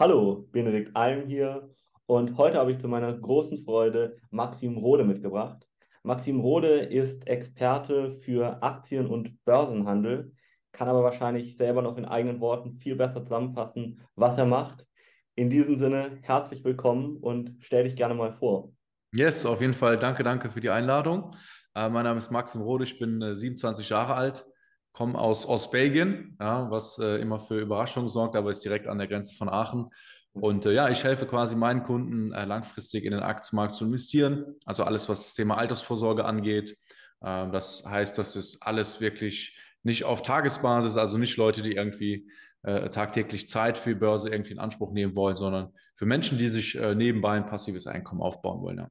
Hallo, 0.00 0.48
Benedikt 0.50 0.96
Alm 0.96 1.26
hier 1.26 1.68
und 2.06 2.38
heute 2.38 2.56
habe 2.56 2.72
ich 2.72 2.78
zu 2.78 2.88
meiner 2.88 3.12
großen 3.12 3.62
Freude 3.66 4.16
Maxim 4.30 4.78
Rode 4.78 5.04
mitgebracht. 5.04 5.68
Maxim 6.04 6.40
Rode 6.40 6.68
ist 6.68 7.26
Experte 7.26 8.16
für 8.22 8.62
Aktien- 8.62 9.08
und 9.08 9.44
Börsenhandel, 9.44 10.32
kann 10.72 10.88
aber 10.88 11.02
wahrscheinlich 11.02 11.58
selber 11.58 11.82
noch 11.82 11.98
in 11.98 12.06
eigenen 12.06 12.40
Worten 12.40 12.78
viel 12.78 12.96
besser 12.96 13.22
zusammenfassen, 13.22 14.00
was 14.14 14.38
er 14.38 14.46
macht. 14.46 14.86
In 15.34 15.50
diesem 15.50 15.76
Sinne, 15.76 16.16
herzlich 16.22 16.64
willkommen 16.64 17.18
und 17.18 17.56
stell 17.58 17.84
dich 17.84 17.94
gerne 17.94 18.14
mal 18.14 18.32
vor. 18.32 18.72
Yes, 19.12 19.44
auf 19.44 19.60
jeden 19.60 19.74
Fall. 19.74 19.98
Danke, 19.98 20.22
danke 20.22 20.48
für 20.48 20.62
die 20.62 20.70
Einladung. 20.70 21.36
Äh, 21.74 21.90
mein 21.90 22.04
Name 22.04 22.20
ist 22.20 22.30
Maxim 22.30 22.62
Rode, 22.62 22.84
ich 22.84 22.98
bin 22.98 23.20
äh, 23.20 23.34
27 23.34 23.90
Jahre 23.90 24.14
alt, 24.14 24.46
komme 24.92 25.18
aus 25.18 25.46
Ostbelgien, 25.46 26.36
ja, 26.40 26.70
was 26.70 26.98
äh, 26.98 27.16
immer 27.16 27.38
für 27.38 27.60
Überraschungen 27.60 28.08
sorgt, 28.08 28.36
aber 28.36 28.50
ist 28.50 28.64
direkt 28.64 28.86
an 28.86 28.98
der 28.98 29.06
Grenze 29.06 29.34
von 29.34 29.48
Aachen. 29.48 29.90
Und 30.32 30.66
äh, 30.66 30.72
ja, 30.72 30.88
ich 30.88 31.02
helfe 31.02 31.26
quasi 31.26 31.56
meinen 31.56 31.82
Kunden 31.82 32.32
äh, 32.32 32.44
langfristig 32.44 33.04
in 33.04 33.12
den 33.12 33.22
Aktienmarkt 33.22 33.74
zu 33.74 33.84
investieren. 33.84 34.56
Also 34.64 34.84
alles, 34.84 35.08
was 35.08 35.22
das 35.22 35.34
Thema 35.34 35.56
Altersvorsorge 35.56 36.24
angeht. 36.24 36.76
Äh, 37.20 37.50
das 37.50 37.84
heißt, 37.86 38.16
das 38.18 38.36
ist 38.36 38.62
alles 38.62 39.00
wirklich 39.00 39.58
nicht 39.82 40.04
auf 40.04 40.22
Tagesbasis, 40.22 40.96
also 40.96 41.18
nicht 41.18 41.36
Leute, 41.36 41.62
die 41.62 41.72
irgendwie 41.72 42.30
äh, 42.62 42.90
tagtäglich 42.90 43.48
Zeit 43.48 43.78
für 43.78 43.90
die 43.90 44.00
Börse 44.00 44.28
irgendwie 44.28 44.52
in 44.52 44.58
Anspruch 44.58 44.92
nehmen 44.92 45.16
wollen, 45.16 45.36
sondern 45.36 45.72
für 45.94 46.06
Menschen, 46.06 46.38
die 46.38 46.48
sich 46.48 46.76
äh, 46.76 46.94
nebenbei 46.94 47.32
ein 47.32 47.46
passives 47.46 47.86
Einkommen 47.86 48.20
aufbauen 48.20 48.60
wollen. 48.60 48.78
Ja. 48.78 48.88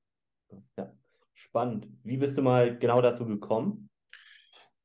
ja. 0.77 0.93
Spannend. 1.35 1.87
Wie 2.03 2.17
bist 2.17 2.37
du 2.37 2.41
mal 2.41 2.77
genau 2.77 3.01
dazu 3.01 3.25
gekommen? 3.25 3.89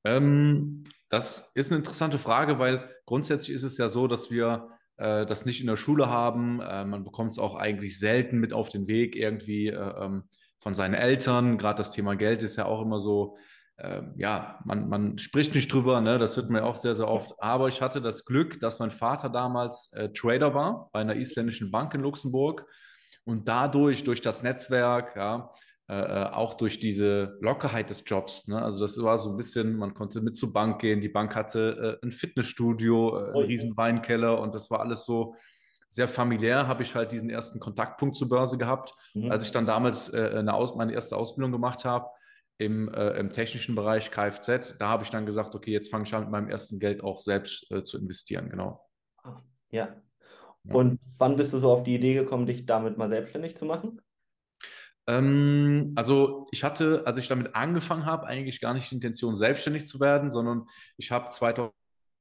Ähm, 0.05 0.85
das 1.15 1.53
ist 1.55 1.71
eine 1.71 1.79
interessante 1.79 2.19
Frage, 2.19 2.59
weil 2.59 2.91
grundsätzlich 3.07 3.55
ist 3.55 3.63
es 3.63 3.79
ja 3.79 3.89
so, 3.89 4.09
dass 4.09 4.33
wir 4.33 4.69
äh, 4.97 5.25
das 5.25 5.47
nicht 5.47 5.61
in 5.61 5.69
der 5.69 5.77
Schule 5.77 6.09
haben. 6.09 6.61
Äh, 6.61 6.85
man 6.85 7.05
bekommt 7.05 7.31
es 7.31 7.39
auch 7.39 7.55
eigentlich 7.55 8.01
selten 8.01 8.39
mit 8.39 8.53
auf 8.53 8.69
den 8.69 8.89
Weg 8.89 9.15
irgendwie 9.15 9.69
äh, 9.69 10.05
ähm, 10.05 10.25
von 10.59 10.75
seinen 10.75 10.95
Eltern. 10.95 11.57
Gerade 11.57 11.79
das 11.79 11.93
Thema 11.93 12.17
Geld 12.17 12.43
ist 12.43 12.57
ja 12.57 12.65
auch 12.65 12.83
immer 12.83 13.01
so, 13.01 13.37
ähm, 13.79 14.15
ja, 14.17 14.59
man, 14.65 14.89
man 14.89 15.17
spricht 15.19 15.55
nicht 15.55 15.73
drüber, 15.73 16.01
ne? 16.01 16.19
das 16.19 16.37
wird 16.37 16.51
mir 16.51 16.65
auch 16.65 16.77
sehr, 16.77 16.97
sehr 16.97 17.09
oft. 17.09 17.33
Aber 17.39 17.69
ich 17.69 17.81
hatte 17.81 18.01
das 18.01 18.25
Glück, 18.25 18.59
dass 18.59 18.81
mein 18.81 18.91
Vater 18.91 19.29
damals 19.29 19.93
äh, 19.93 20.11
Trader 20.13 20.53
war 20.53 20.91
bei 20.93 21.01
einer 21.01 21.15
isländischen 21.15 21.71
Bank 21.71 21.95
in 21.95 22.01
Luxemburg 22.01 22.67
und 23.25 23.47
dadurch, 23.47 24.03
durch 24.03 24.21
das 24.21 24.43
Netzwerk, 24.43 25.15
ja, 25.15 25.53
äh, 25.87 25.97
äh, 25.97 26.31
auch 26.31 26.55
durch 26.55 26.81
diese 26.81 27.37
Lockerheit 27.43 27.91
des 27.91 28.05
Jobs. 28.07 28.49
Ne? 28.49 28.61
Also 28.61 28.81
das 28.81 29.03
war 29.03 29.19
so 29.19 29.29
ein 29.29 29.37
bisschen, 29.37 29.77
man 29.77 29.93
konnte 29.93 30.23
mit 30.23 30.35
zur 30.35 30.51
Bank 30.51 30.81
gehen, 30.81 31.03
die 31.03 31.11
Bank 31.11 31.37
hatte 31.37 31.99
äh, 32.03 32.07
ein 32.07 32.11
Fitnessstudio, 32.11 33.19
äh, 33.19 33.33
einen 33.35 33.45
riesen 33.45 33.77
Weinkeller 33.77 34.41
und 34.41 34.55
das 34.55 34.71
war 34.71 34.81
alles 34.81 35.05
so 35.05 35.35
sehr 35.91 36.09
familiär, 36.09 36.69
habe 36.69 36.85
ich 36.85 36.95
halt 36.95 37.13
diesen 37.13 37.29
ersten 37.29 37.61
Kontaktpunkt 37.61 38.17
zur 38.17 38.31
Börse 38.31 38.57
gehabt. 38.57 38.95
Mhm. 39.13 39.31
Als 39.31 39.45
ich 39.45 39.51
dann 39.51 39.67
damals 39.67 40.09
äh, 40.09 40.43
Aus 40.49 40.75
meine 40.75 40.95
erste 40.95 41.19
Ausbildung 41.19 41.53
gemacht 41.53 41.85
habe, 41.85 42.09
im, 42.57 42.89
äh, 42.89 43.11
im 43.19 43.29
technischen 43.29 43.75
Bereich 43.75 44.11
Kfz, 44.11 44.79
da 44.79 44.89
habe 44.89 45.03
ich 45.03 45.11
dann 45.11 45.27
gesagt, 45.27 45.55
okay, 45.55 45.71
jetzt 45.73 45.91
fange 45.91 46.05
ich 46.05 46.15
an 46.15 46.23
mit 46.23 46.31
meinem 46.31 46.49
ersten 46.49 46.79
Geld 46.79 47.05
auch 47.05 47.21
selbst 47.21 47.67
zu 47.85 47.99
investieren, 47.99 48.49
genau. 48.49 48.89
Ja. 49.71 49.95
ja. 50.65 50.75
Und 50.75 50.99
wann 51.19 51.37
bist 51.37 51.53
du 51.53 51.59
so 51.59 51.71
auf 51.71 51.83
die 51.83 51.97
Idee 51.97 52.15
gekommen, 52.15 52.47
dich 52.47 52.65
damit 52.65 52.97
mal 52.97 53.11
selbstständig 53.11 53.59
zu 53.59 53.67
machen? 53.67 54.01
Ähm, 55.07 55.93
also 55.97 56.47
ich 56.51 56.65
hatte, 56.65 57.03
als 57.07 57.19
ich 57.19 57.29
damit 57.29 57.55
angefangen 57.55 58.07
habe, 58.07 58.27
eigentlich 58.27 58.61
gar 58.61 58.75
nicht 58.75 58.91
die 58.91 58.95
Intention, 58.95 59.35
selbstständig 59.35 59.87
zu 59.87 60.01
werden, 60.01 60.31
sondern 60.33 60.67
ich 60.97 61.11
habe 61.11 61.29
2000 61.31 61.73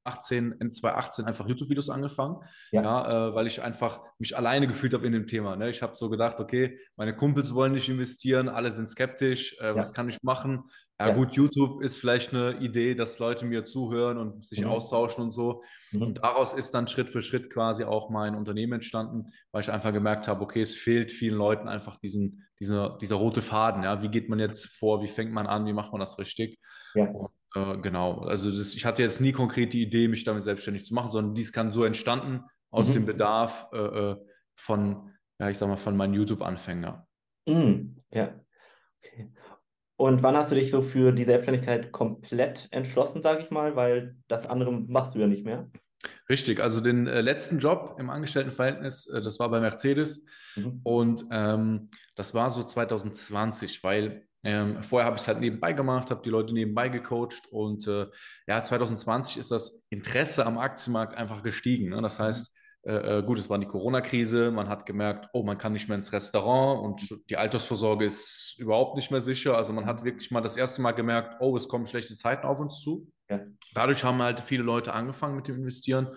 18, 0.04 0.52
in 0.60 0.70
2018 0.70 1.24
einfach 1.24 1.48
YouTube-Videos 1.48 1.88
angefangen, 1.88 2.36
ja, 2.72 2.82
ja 2.82 3.28
äh, 3.28 3.34
weil 3.34 3.46
ich 3.46 3.62
einfach 3.62 4.02
mich 4.18 4.36
alleine 4.36 4.66
gefühlt 4.66 4.92
habe 4.92 5.06
in 5.06 5.12
dem 5.12 5.26
Thema. 5.26 5.56
Ne? 5.56 5.70
Ich 5.70 5.82
habe 5.82 5.94
so 5.94 6.10
gedacht, 6.10 6.40
okay, 6.40 6.78
meine 6.96 7.16
Kumpels 7.16 7.54
wollen 7.54 7.72
nicht 7.72 7.88
investieren, 7.88 8.50
alle 8.50 8.70
sind 8.70 8.86
skeptisch, 8.86 9.56
äh, 9.60 9.68
ja. 9.68 9.76
was 9.76 9.94
kann 9.94 10.08
ich 10.10 10.22
machen? 10.22 10.64
Ja, 11.00 11.08
ja, 11.08 11.14
gut, 11.14 11.34
YouTube 11.34 11.82
ist 11.82 11.96
vielleicht 11.96 12.34
eine 12.34 12.58
Idee, 12.58 12.94
dass 12.94 13.18
Leute 13.18 13.46
mir 13.46 13.64
zuhören 13.64 14.18
und 14.18 14.46
sich 14.46 14.60
mhm. 14.60 14.68
austauschen 14.68 15.24
und 15.24 15.32
so. 15.32 15.62
Mhm. 15.92 16.02
Und 16.02 16.18
daraus 16.22 16.52
ist 16.52 16.72
dann 16.74 16.86
Schritt 16.86 17.08
für 17.08 17.22
Schritt 17.22 17.50
quasi 17.50 17.84
auch 17.84 18.10
mein 18.10 18.36
Unternehmen 18.36 18.74
entstanden, 18.74 19.32
weil 19.52 19.62
ich 19.62 19.72
einfach 19.72 19.92
gemerkt 19.92 20.28
habe, 20.28 20.42
okay, 20.42 20.60
es 20.60 20.74
fehlt 20.76 21.10
vielen 21.10 21.36
Leuten 21.36 21.66
einfach 21.66 21.96
diesen, 21.96 22.46
dieser, 22.64 22.96
dieser 23.00 23.16
rote 23.16 23.42
Faden. 23.42 23.82
Ja, 23.82 24.02
wie 24.02 24.08
geht 24.08 24.28
man 24.28 24.38
jetzt 24.38 24.66
vor? 24.66 25.02
Wie 25.02 25.08
fängt 25.08 25.32
man 25.32 25.46
an? 25.46 25.66
Wie 25.66 25.72
macht 25.72 25.92
man 25.92 26.00
das 26.00 26.18
richtig? 26.18 26.58
Ja. 26.94 27.04
Und 27.04 27.30
äh, 27.54 27.76
genau, 27.78 28.20
also 28.20 28.50
das, 28.50 28.74
ich 28.74 28.84
hatte 28.84 29.02
jetzt 29.02 29.20
nie 29.20 29.32
konkret 29.32 29.72
die 29.72 29.82
Idee, 29.82 30.08
mich 30.08 30.24
damit 30.24 30.44
selbstständig 30.44 30.86
zu 30.86 30.94
machen, 30.94 31.10
sondern 31.10 31.34
dies 31.34 31.52
kann 31.52 31.72
so 31.72 31.84
entstanden 31.84 32.44
aus 32.70 32.88
mhm. 32.88 32.92
dem 32.94 33.06
Bedarf 33.06 33.68
äh, 33.72 33.78
äh, 33.78 34.16
von, 34.54 35.12
ja, 35.38 35.50
ich 35.50 35.58
sag 35.58 35.68
mal, 35.68 35.76
von 35.76 35.96
meinen 35.96 36.14
YouTube-Anfängern. 36.14 37.02
Mhm. 37.46 38.02
Ja, 38.10 38.40
okay. 38.98 39.30
Und 39.96 40.22
wann 40.22 40.36
hast 40.36 40.50
du 40.50 40.56
dich 40.56 40.70
so 40.70 40.82
für 40.82 41.12
die 41.12 41.24
Selbstständigkeit 41.24 41.92
komplett 41.92 42.68
entschlossen, 42.72 43.22
sage 43.22 43.42
ich 43.42 43.50
mal, 43.50 43.76
weil 43.76 44.16
das 44.26 44.46
andere 44.46 44.72
machst 44.72 45.14
du 45.14 45.20
ja 45.20 45.28
nicht 45.28 45.44
mehr? 45.44 45.70
Richtig, 46.28 46.60
also 46.60 46.80
den 46.80 47.06
äh, 47.06 47.20
letzten 47.20 47.58
Job 47.58 47.96
im 47.98 48.10
Angestelltenverhältnis, 48.10 49.06
äh, 49.06 49.22
das 49.22 49.38
war 49.38 49.50
bei 49.50 49.60
Mercedes 49.60 50.26
mhm. 50.56 50.80
und 50.82 51.24
ähm, 51.30 51.86
das 52.14 52.34
war 52.34 52.50
so 52.50 52.62
2020, 52.62 53.82
weil 53.82 54.26
ähm, 54.44 54.82
vorher 54.82 55.06
habe 55.06 55.16
ich 55.16 55.22
es 55.22 55.28
halt 55.28 55.40
nebenbei 55.40 55.72
gemacht, 55.72 56.10
habe 56.10 56.22
die 56.22 56.30
Leute 56.30 56.52
nebenbei 56.52 56.90
gecoacht 56.90 57.46
und 57.50 57.86
äh, 57.86 58.06
ja, 58.46 58.62
2020 58.62 59.38
ist 59.38 59.50
das 59.50 59.86
Interesse 59.88 60.44
am 60.44 60.58
Aktienmarkt 60.58 61.14
einfach 61.14 61.42
gestiegen. 61.42 61.88
Ne? 61.88 62.02
Das 62.02 62.20
heißt, 62.20 62.54
äh, 62.86 63.18
äh, 63.18 63.22
gut, 63.22 63.38
es 63.38 63.48
war 63.48 63.58
die 63.58 63.66
Corona-Krise, 63.66 64.50
man 64.50 64.68
hat 64.68 64.84
gemerkt, 64.84 65.30
oh, 65.32 65.42
man 65.42 65.56
kann 65.56 65.72
nicht 65.72 65.88
mehr 65.88 65.96
ins 65.96 66.12
Restaurant 66.12 66.82
und 66.82 67.30
die 67.30 67.38
Altersvorsorge 67.38 68.04
ist 68.04 68.56
überhaupt 68.58 68.96
nicht 68.96 69.10
mehr 69.10 69.22
sicher. 69.22 69.56
Also 69.56 69.72
man 69.72 69.86
hat 69.86 70.04
wirklich 70.04 70.30
mal 70.30 70.42
das 70.42 70.58
erste 70.58 70.82
Mal 70.82 70.92
gemerkt, 70.92 71.36
oh, 71.40 71.56
es 71.56 71.66
kommen 71.66 71.86
schlechte 71.86 72.14
Zeiten 72.14 72.46
auf 72.46 72.60
uns 72.60 72.80
zu. 72.80 73.10
Ja. 73.30 73.40
Dadurch 73.72 74.04
haben 74.04 74.20
halt 74.20 74.40
viele 74.40 74.62
Leute 74.62 74.92
angefangen 74.92 75.36
mit 75.36 75.48
dem 75.48 75.56
Investieren. 75.56 76.08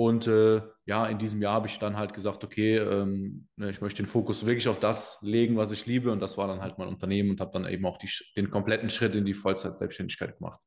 Und 0.00 0.28
äh, 0.28 0.62
ja, 0.86 1.08
in 1.08 1.18
diesem 1.18 1.42
Jahr 1.42 1.54
habe 1.54 1.66
ich 1.66 1.80
dann 1.80 1.96
halt 1.96 2.14
gesagt, 2.14 2.44
okay, 2.44 2.76
ähm, 2.76 3.48
ne, 3.56 3.68
ich 3.68 3.80
möchte 3.80 4.00
den 4.00 4.08
Fokus 4.08 4.46
wirklich 4.46 4.68
auf 4.68 4.78
das 4.78 5.20
legen, 5.22 5.56
was 5.56 5.72
ich 5.72 5.86
liebe. 5.86 6.12
Und 6.12 6.20
das 6.20 6.38
war 6.38 6.46
dann 6.46 6.60
halt 6.60 6.78
mein 6.78 6.86
Unternehmen 6.86 7.30
und 7.30 7.40
habe 7.40 7.50
dann 7.52 7.66
eben 7.66 7.84
auch 7.84 7.98
die, 7.98 8.08
den 8.36 8.48
kompletten 8.48 8.90
Schritt 8.90 9.16
in 9.16 9.24
die 9.24 9.34
Vollzeit-Selbstständigkeit 9.34 10.38
gemacht. 10.38 10.60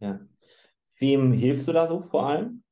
Ja. 0.00 0.20
Wem 0.98 1.32
hilfst 1.32 1.68
du 1.68 1.72
da 1.72 1.88
so 1.88 2.02
vor 2.02 2.26
allem? 2.26 2.62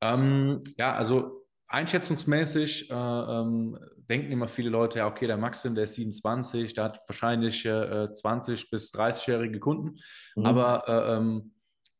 Ähm, 0.00 0.60
ja, 0.78 0.94
also 0.94 1.44
einschätzungsmäßig 1.66 2.90
äh, 2.90 2.94
ähm, 2.94 3.78
denken 4.08 4.32
immer 4.32 4.48
viele 4.48 4.70
Leute, 4.70 5.00
ja, 5.00 5.06
okay, 5.06 5.26
der 5.26 5.36
Maxim, 5.36 5.74
der 5.74 5.84
ist 5.84 5.96
27, 5.96 6.72
der 6.72 6.84
hat 6.84 7.02
wahrscheinlich 7.06 7.66
äh, 7.66 8.10
20 8.10 8.70
bis 8.70 8.90
30-jährige 8.94 9.60
Kunden. 9.60 9.98
Mhm. 10.34 10.46
Aber 10.46 10.88
äh, 10.88 11.16
ähm, 11.18 11.52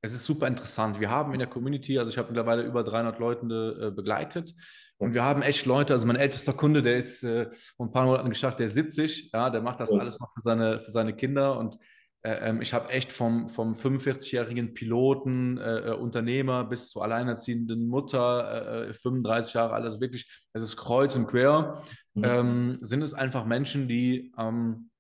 es 0.03 0.13
ist 0.13 0.25
super 0.25 0.49
interessant. 0.49 1.01
Wir 1.01 1.11
haben 1.11 1.33
in 1.33 1.39
der 1.39 1.49
Community, 1.49 1.99
also 1.99 2.11
ich 2.11 2.19
habe 2.19 2.29
mittlerweile 2.29 2.63
über 2.63 2.83
300 2.83 3.19
Leute 3.21 3.79
äh, 3.81 3.91
begleitet. 3.93 4.53
Und 4.99 5.15
wir 5.15 5.25
haben 5.25 5.43
echt 5.43 5.65
Leute, 5.65 5.93
also 5.93 6.07
mein 6.07 6.17
ältester 6.17 6.53
Kunde, 6.53 6.83
der 6.83 6.97
ist 6.97 7.23
äh, 7.23 7.51
vor 7.77 7.87
ein 7.87 7.93
paar 7.93 8.05
Monaten 8.05 8.29
gestartet, 8.29 8.61
der 8.61 8.67
ist 8.67 8.75
70, 8.75 9.31
ja, 9.33 9.51
der 9.51 9.63
macht 9.63 9.81
das 9.81 9.93
alles 9.93 10.21
noch 10.21 10.33
für 10.33 10.41
seine, 10.41 10.81
für 10.81 10.91
seine 10.91 11.15
Kinder. 11.15 11.59
Und 11.59 11.77
äh, 12.23 12.49
ähm, 12.49 12.61
ich 12.63 12.73
habe 12.73 12.91
echt 12.91 13.13
vom, 13.13 13.49
vom 13.49 13.75
45-jährigen 13.75 14.75
Piloten, 14.75 15.59
äh, 15.59 15.91
äh, 15.91 15.95
Unternehmer 15.95 16.65
bis 16.65 16.91
zur 16.91 17.03
alleinerziehenden 17.03 17.87
Mutter, 17.89 18.93
35 18.93 19.55
äh, 19.55 19.59
Jahre 19.59 19.73
alt, 19.75 19.85
also 19.85 20.01
wirklich, 20.01 20.31
es 20.53 20.63
ist 20.63 20.77
kreuz 20.77 21.17
und 21.17 21.27
quer, 21.27 21.83
mhm. 22.15 22.25
ähm, 22.25 22.79
sind 22.81 23.03
es 23.03 23.15
einfach 23.15 23.45
Menschen, 23.45 23.89
die 23.89 24.33
ähm, 24.39 24.91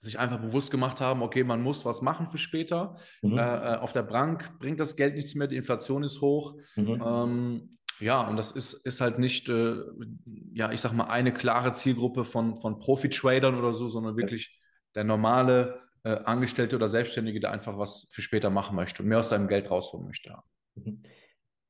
sich 0.00 0.18
einfach 0.18 0.40
bewusst 0.40 0.70
gemacht 0.70 1.00
haben, 1.00 1.22
okay, 1.22 1.44
man 1.44 1.62
muss 1.62 1.84
was 1.84 2.00
machen 2.00 2.28
für 2.28 2.38
später. 2.38 2.96
Mhm. 3.22 3.36
Äh, 3.36 3.74
äh, 3.74 3.76
auf 3.76 3.92
der 3.92 4.02
Bank 4.02 4.58
bringt 4.58 4.80
das 4.80 4.96
Geld 4.96 5.14
nichts 5.14 5.34
mehr, 5.34 5.46
die 5.46 5.56
Inflation 5.56 6.02
ist 6.02 6.20
hoch. 6.20 6.56
Mhm. 6.74 7.02
Ähm, 7.04 7.78
ja, 8.00 8.26
und 8.26 8.36
das 8.36 8.50
ist, 8.52 8.72
ist 8.72 9.02
halt 9.02 9.18
nicht, 9.18 9.50
äh, 9.50 9.76
ja, 10.54 10.72
ich 10.72 10.80
sag 10.80 10.92
mal, 10.92 11.04
eine 11.04 11.32
klare 11.32 11.72
Zielgruppe 11.72 12.24
von, 12.24 12.56
von 12.56 12.78
Profi-Tradern 12.78 13.58
oder 13.58 13.74
so, 13.74 13.90
sondern 13.90 14.16
wirklich 14.16 14.58
der 14.94 15.04
normale 15.04 15.80
äh, 16.02 16.16
Angestellte 16.24 16.76
oder 16.76 16.88
Selbstständige, 16.88 17.40
der 17.40 17.50
einfach 17.50 17.76
was 17.76 18.08
für 18.10 18.22
später 18.22 18.48
machen 18.48 18.76
möchte 18.76 19.02
und 19.02 19.08
mehr 19.10 19.20
aus 19.20 19.28
seinem 19.28 19.48
Geld 19.48 19.70
rausholen 19.70 20.06
möchte. 20.06 20.34
Mhm. 20.76 21.02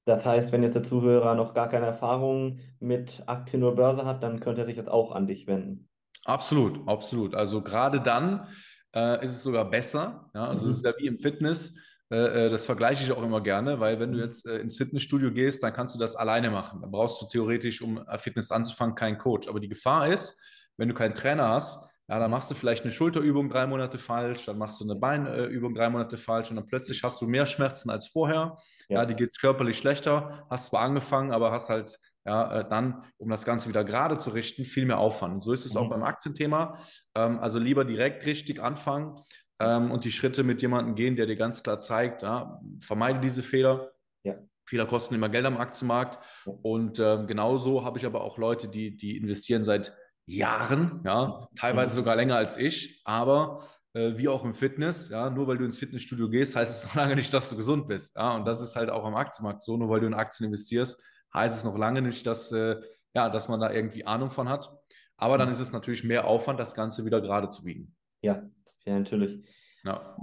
Das 0.04 0.24
heißt, 0.24 0.52
wenn 0.52 0.62
jetzt 0.62 0.74
der 0.74 0.84
Zuhörer 0.84 1.34
noch 1.34 1.52
gar 1.52 1.68
keine 1.68 1.86
Erfahrung 1.86 2.60
mit 2.78 3.22
Aktien 3.26 3.62
oder 3.62 3.76
Börse 3.76 4.04
hat, 4.06 4.22
dann 4.22 4.40
könnte 4.40 4.62
er 4.62 4.66
sich 4.66 4.76
jetzt 4.76 4.88
auch 4.88 5.12
an 5.12 5.26
dich 5.26 5.46
wenden. 5.46 5.89
Absolut, 6.30 6.86
absolut. 6.86 7.34
Also 7.34 7.60
gerade 7.60 8.00
dann 8.00 8.46
äh, 8.94 9.24
ist 9.24 9.32
es 9.32 9.42
sogar 9.42 9.68
besser. 9.68 10.30
Ja? 10.32 10.46
Also 10.46 10.66
mhm. 10.66 10.70
es 10.70 10.76
ist 10.78 10.84
ja 10.84 10.92
wie 10.96 11.06
im 11.06 11.18
Fitness. 11.18 11.76
Äh, 12.12 12.46
äh, 12.46 12.50
das 12.50 12.64
vergleiche 12.64 13.02
ich 13.02 13.10
auch 13.12 13.22
immer 13.22 13.40
gerne, 13.40 13.80
weil 13.80 13.98
wenn 13.98 14.12
du 14.12 14.18
mhm. 14.18 14.24
jetzt 14.24 14.46
äh, 14.46 14.58
ins 14.58 14.76
Fitnessstudio 14.76 15.32
gehst, 15.32 15.62
dann 15.62 15.72
kannst 15.72 15.94
du 15.94 15.98
das 15.98 16.14
alleine 16.14 16.50
machen. 16.50 16.80
Dann 16.82 16.90
brauchst 16.90 17.20
du 17.20 17.26
theoretisch, 17.26 17.82
um 17.82 17.98
äh, 18.06 18.16
Fitness 18.16 18.52
anzufangen, 18.52 18.94
keinen 18.94 19.18
Coach. 19.18 19.48
Aber 19.48 19.58
die 19.58 19.68
Gefahr 19.68 20.06
ist, 20.06 20.40
wenn 20.76 20.88
du 20.88 20.94
keinen 20.94 21.14
Trainer 21.14 21.48
hast, 21.48 21.90
ja, 22.08 22.18
dann 22.18 22.30
machst 22.30 22.50
du 22.50 22.56
vielleicht 22.56 22.82
eine 22.82 22.90
Schulterübung 22.90 23.48
drei 23.48 23.66
Monate 23.66 23.96
falsch, 23.96 24.46
dann 24.46 24.58
machst 24.58 24.80
du 24.80 24.84
eine 24.84 24.96
Beinübung 24.96 25.74
drei 25.74 25.88
Monate 25.88 26.16
falsch 26.16 26.50
und 26.50 26.56
dann 26.56 26.66
plötzlich 26.66 27.04
hast 27.04 27.20
du 27.20 27.26
mehr 27.26 27.46
Schmerzen 27.46 27.88
als 27.88 28.08
vorher. 28.08 28.58
Ja, 28.88 28.98
ja 28.98 29.06
dir 29.06 29.14
geht 29.14 29.30
es 29.30 29.38
körperlich 29.38 29.78
schlechter, 29.78 30.44
hast 30.50 30.66
zwar 30.66 30.82
angefangen, 30.82 31.32
aber 31.32 31.52
hast 31.52 31.70
halt 31.70 31.96
ja, 32.24 32.60
äh, 32.60 32.68
dann, 32.68 33.04
um 33.18 33.28
das 33.28 33.44
Ganze 33.44 33.68
wieder 33.68 33.84
gerade 33.84 34.18
zu 34.18 34.30
richten, 34.30 34.64
viel 34.64 34.86
mehr 34.86 34.98
Aufwand. 34.98 35.34
Und 35.34 35.44
so 35.44 35.52
ist 35.52 35.64
es 35.64 35.74
mhm. 35.74 35.80
auch 35.80 35.90
beim 35.90 36.02
Aktienthema. 36.02 36.78
Ähm, 37.14 37.38
also 37.38 37.58
lieber 37.58 37.84
direkt 37.84 38.26
richtig 38.26 38.62
anfangen 38.62 39.20
ähm, 39.58 39.90
und 39.90 40.04
die 40.04 40.12
Schritte 40.12 40.42
mit 40.42 40.62
jemandem 40.62 40.94
gehen, 40.94 41.16
der 41.16 41.26
dir 41.26 41.36
ganz 41.36 41.62
klar 41.62 41.78
zeigt, 41.78 42.22
ja, 42.22 42.60
vermeide 42.80 43.20
diese 43.20 43.42
Fehler. 43.42 43.92
Ja. 44.24 44.34
Fehler 44.66 44.86
kosten 44.86 45.14
immer 45.14 45.28
Geld 45.28 45.46
am 45.46 45.56
Aktienmarkt. 45.56 46.18
Und 46.44 46.98
ähm, 46.98 47.26
genauso 47.26 47.84
habe 47.84 47.98
ich 47.98 48.06
aber 48.06 48.22
auch 48.22 48.38
Leute, 48.38 48.68
die, 48.68 48.96
die 48.96 49.16
investieren 49.16 49.64
seit 49.64 49.96
Jahren, 50.26 51.00
ja, 51.04 51.48
teilweise 51.56 51.94
mhm. 51.94 52.00
sogar 52.00 52.16
länger 52.16 52.36
als 52.36 52.56
ich, 52.56 53.00
aber 53.04 53.64
äh, 53.94 54.12
wie 54.16 54.28
auch 54.28 54.44
im 54.44 54.54
Fitness, 54.54 55.08
ja, 55.08 55.28
nur 55.28 55.48
weil 55.48 55.58
du 55.58 55.64
ins 55.64 55.78
Fitnessstudio 55.78 56.28
gehst, 56.28 56.54
heißt 56.54 56.72
es 56.72 56.84
noch 56.84 56.94
lange 56.94 57.16
nicht, 57.16 57.34
dass 57.34 57.50
du 57.50 57.56
gesund 57.56 57.88
bist. 57.88 58.14
Ja, 58.16 58.36
und 58.36 58.44
das 58.44 58.60
ist 58.60 58.76
halt 58.76 58.90
auch 58.90 59.04
am 59.04 59.16
Aktienmarkt 59.16 59.62
so, 59.62 59.76
nur 59.76 59.88
weil 59.88 60.00
du 60.00 60.06
in 60.06 60.14
Aktien 60.14 60.46
investierst, 60.46 61.02
heißt 61.34 61.56
es 61.56 61.64
noch 61.64 61.76
lange 61.76 62.02
nicht, 62.02 62.26
dass, 62.26 62.52
äh, 62.52 62.76
ja, 63.14 63.28
dass 63.28 63.48
man 63.48 63.60
da 63.60 63.72
irgendwie 63.72 64.06
Ahnung 64.06 64.30
von 64.30 64.48
hat. 64.48 64.72
Aber 65.16 65.38
dann 65.38 65.48
mhm. 65.48 65.52
ist 65.52 65.60
es 65.60 65.72
natürlich 65.72 66.04
mehr 66.04 66.26
Aufwand, 66.26 66.58
das 66.58 66.74
Ganze 66.74 67.04
wieder 67.04 67.20
gerade 67.20 67.48
zu 67.48 67.64
biegen. 67.64 67.94
Ja, 68.22 68.42
ja, 68.84 68.98
natürlich. 68.98 69.44
Ja. 69.84 70.16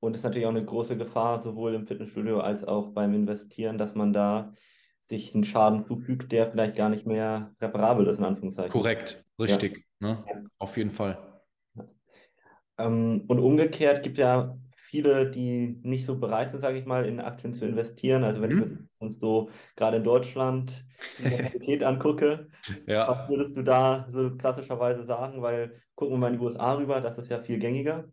Und 0.00 0.12
es 0.12 0.20
ist 0.20 0.24
natürlich 0.24 0.46
auch 0.46 0.50
eine 0.50 0.64
große 0.64 0.96
Gefahr, 0.96 1.42
sowohl 1.42 1.74
im 1.74 1.86
Fitnessstudio 1.86 2.40
als 2.40 2.64
auch 2.64 2.92
beim 2.92 3.12
Investieren, 3.12 3.76
dass 3.76 3.94
man 3.94 4.12
da 4.12 4.54
sich 5.04 5.34
einen 5.34 5.44
Schaden 5.44 5.84
zufügt, 5.84 6.32
der 6.32 6.50
vielleicht 6.50 6.76
gar 6.76 6.88
nicht 6.88 7.06
mehr 7.06 7.54
reparabel 7.60 8.06
ist, 8.06 8.18
in 8.18 8.24
Anführungszeichen. 8.24 8.70
Korrekt, 8.70 9.24
richtig. 9.38 9.84
Ja. 10.00 10.08
Ne? 10.08 10.24
Ja. 10.26 10.42
Auf 10.58 10.76
jeden 10.76 10.92
Fall. 10.92 11.18
Ähm, 12.78 13.24
und 13.28 13.38
umgekehrt 13.38 14.02
gibt 14.02 14.16
es 14.16 14.22
ja 14.22 14.56
viele, 14.90 15.30
die 15.30 15.78
nicht 15.82 16.04
so 16.04 16.18
bereit 16.18 16.50
sind, 16.50 16.60
sage 16.60 16.78
ich 16.78 16.84
mal, 16.84 17.06
in 17.06 17.20
Aktien 17.20 17.54
zu 17.54 17.64
investieren. 17.64 18.24
Also 18.24 18.42
wenn 18.42 18.52
mhm. 18.52 18.88
ich 19.00 19.06
mir 19.06 19.12
so 19.12 19.50
gerade 19.76 19.98
in 19.98 20.04
Deutschland 20.04 20.84
die 21.18 21.28
Realität 21.28 21.84
angucke, 21.84 22.48
ja. 22.86 23.08
was 23.08 23.28
würdest 23.28 23.56
du 23.56 23.62
da 23.62 24.08
so 24.12 24.36
klassischerweise 24.36 25.04
sagen? 25.04 25.42
Weil 25.42 25.80
gucken 25.94 26.14
wir 26.14 26.18
mal 26.18 26.32
in 26.32 26.40
die 26.40 26.44
USA 26.44 26.74
rüber, 26.74 27.00
das 27.00 27.18
ist 27.18 27.30
ja 27.30 27.38
viel 27.38 27.60
gängiger. 27.60 28.08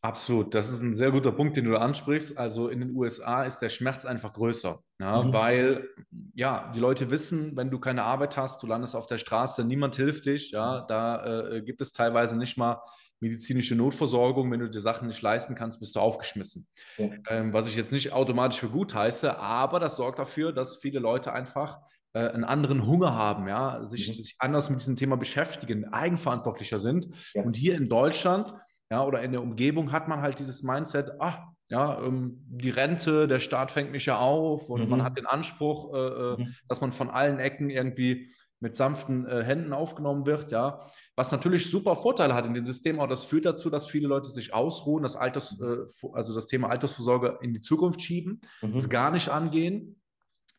Absolut, 0.00 0.54
das 0.54 0.70
ist 0.70 0.80
ein 0.80 0.94
sehr 0.94 1.10
guter 1.10 1.32
Punkt, 1.32 1.56
den 1.56 1.64
du 1.64 1.72
da 1.72 1.78
ansprichst. 1.78 2.36
Also 2.36 2.68
in 2.68 2.80
den 2.80 2.96
USA 2.96 3.44
ist 3.44 3.58
der 3.58 3.68
Schmerz 3.68 4.04
einfach 4.04 4.32
größer, 4.32 4.78
ja, 5.00 5.22
mhm. 5.22 5.32
weil 5.32 5.88
ja 6.34 6.70
die 6.74 6.80
Leute 6.80 7.10
wissen, 7.10 7.56
wenn 7.56 7.70
du 7.70 7.78
keine 7.78 8.02
Arbeit 8.02 8.36
hast, 8.36 8.62
du 8.62 8.66
landest 8.66 8.94
auf 8.94 9.06
der 9.06 9.18
Straße, 9.18 9.64
niemand 9.64 9.96
hilft 9.96 10.26
dich, 10.26 10.50
ja, 10.50 10.84
da 10.88 11.48
äh, 11.48 11.62
gibt 11.62 11.80
es 11.80 11.92
teilweise 11.92 12.36
nicht 12.36 12.56
mal 12.56 12.80
medizinische 13.20 13.74
Notversorgung, 13.74 14.50
wenn 14.50 14.60
du 14.60 14.70
dir 14.70 14.80
Sachen 14.80 15.08
nicht 15.08 15.22
leisten 15.22 15.54
kannst, 15.54 15.80
bist 15.80 15.96
du 15.96 16.00
aufgeschmissen. 16.00 16.66
Ja. 16.96 17.10
Ähm, 17.28 17.52
was 17.52 17.68
ich 17.68 17.76
jetzt 17.76 17.92
nicht 17.92 18.12
automatisch 18.12 18.60
für 18.60 18.68
gut 18.68 18.94
heiße, 18.94 19.38
aber 19.38 19.80
das 19.80 19.96
sorgt 19.96 20.18
dafür, 20.18 20.52
dass 20.52 20.76
viele 20.76 21.00
Leute 21.00 21.32
einfach 21.32 21.80
äh, 22.12 22.28
einen 22.28 22.44
anderen 22.44 22.86
Hunger 22.86 23.14
haben, 23.14 23.48
ja, 23.48 23.84
sich, 23.84 24.08
mhm. 24.08 24.14
sich, 24.14 24.36
anders 24.38 24.70
mit 24.70 24.80
diesem 24.80 24.96
Thema 24.96 25.16
beschäftigen, 25.16 25.86
eigenverantwortlicher 25.86 26.78
sind. 26.78 27.08
Ja. 27.34 27.42
Und 27.42 27.56
hier 27.56 27.76
in 27.76 27.88
Deutschland 27.88 28.54
ja, 28.90 29.04
oder 29.04 29.22
in 29.22 29.32
der 29.32 29.42
Umgebung 29.42 29.92
hat 29.92 30.08
man 30.08 30.22
halt 30.22 30.38
dieses 30.38 30.62
Mindset, 30.62 31.12
ach, 31.18 31.40
ja, 31.68 32.00
ähm, 32.02 32.42
die 32.48 32.70
Rente, 32.70 33.28
der 33.28 33.40
Staat 33.40 33.70
fängt 33.70 33.92
mich 33.92 34.06
ja 34.06 34.18
auf 34.18 34.70
und 34.70 34.84
mhm. 34.84 34.88
man 34.88 35.02
hat 35.02 35.18
den 35.18 35.26
Anspruch, 35.26 35.92
äh, 35.92 35.98
äh, 35.98 36.36
mhm. 36.38 36.54
dass 36.68 36.80
man 36.80 36.92
von 36.92 37.10
allen 37.10 37.38
Ecken 37.38 37.68
irgendwie 37.68 38.30
mit 38.60 38.74
sanften 38.74 39.26
äh, 39.26 39.42
Händen 39.44 39.72
aufgenommen 39.72 40.26
wird, 40.26 40.50
ja. 40.50 40.90
Was 41.14 41.30
natürlich 41.30 41.70
super 41.70 41.96
Vorteile 41.96 42.34
hat 42.34 42.46
in 42.46 42.54
dem 42.54 42.66
System, 42.66 42.98
aber 42.98 43.08
das 43.08 43.24
führt 43.24 43.44
dazu, 43.44 43.70
dass 43.70 43.88
viele 43.88 44.08
Leute 44.08 44.28
sich 44.28 44.52
ausruhen, 44.52 45.02
das 45.02 45.16
Alters, 45.16 45.58
äh, 45.60 46.08
also 46.12 46.34
das 46.34 46.46
Thema 46.46 46.68
Altersvorsorge 46.68 47.38
in 47.42 47.52
die 47.52 47.60
Zukunft 47.60 48.02
schieben, 48.02 48.40
mhm. 48.62 48.76
es 48.76 48.88
gar 48.88 49.10
nicht 49.10 49.28
angehen 49.28 50.00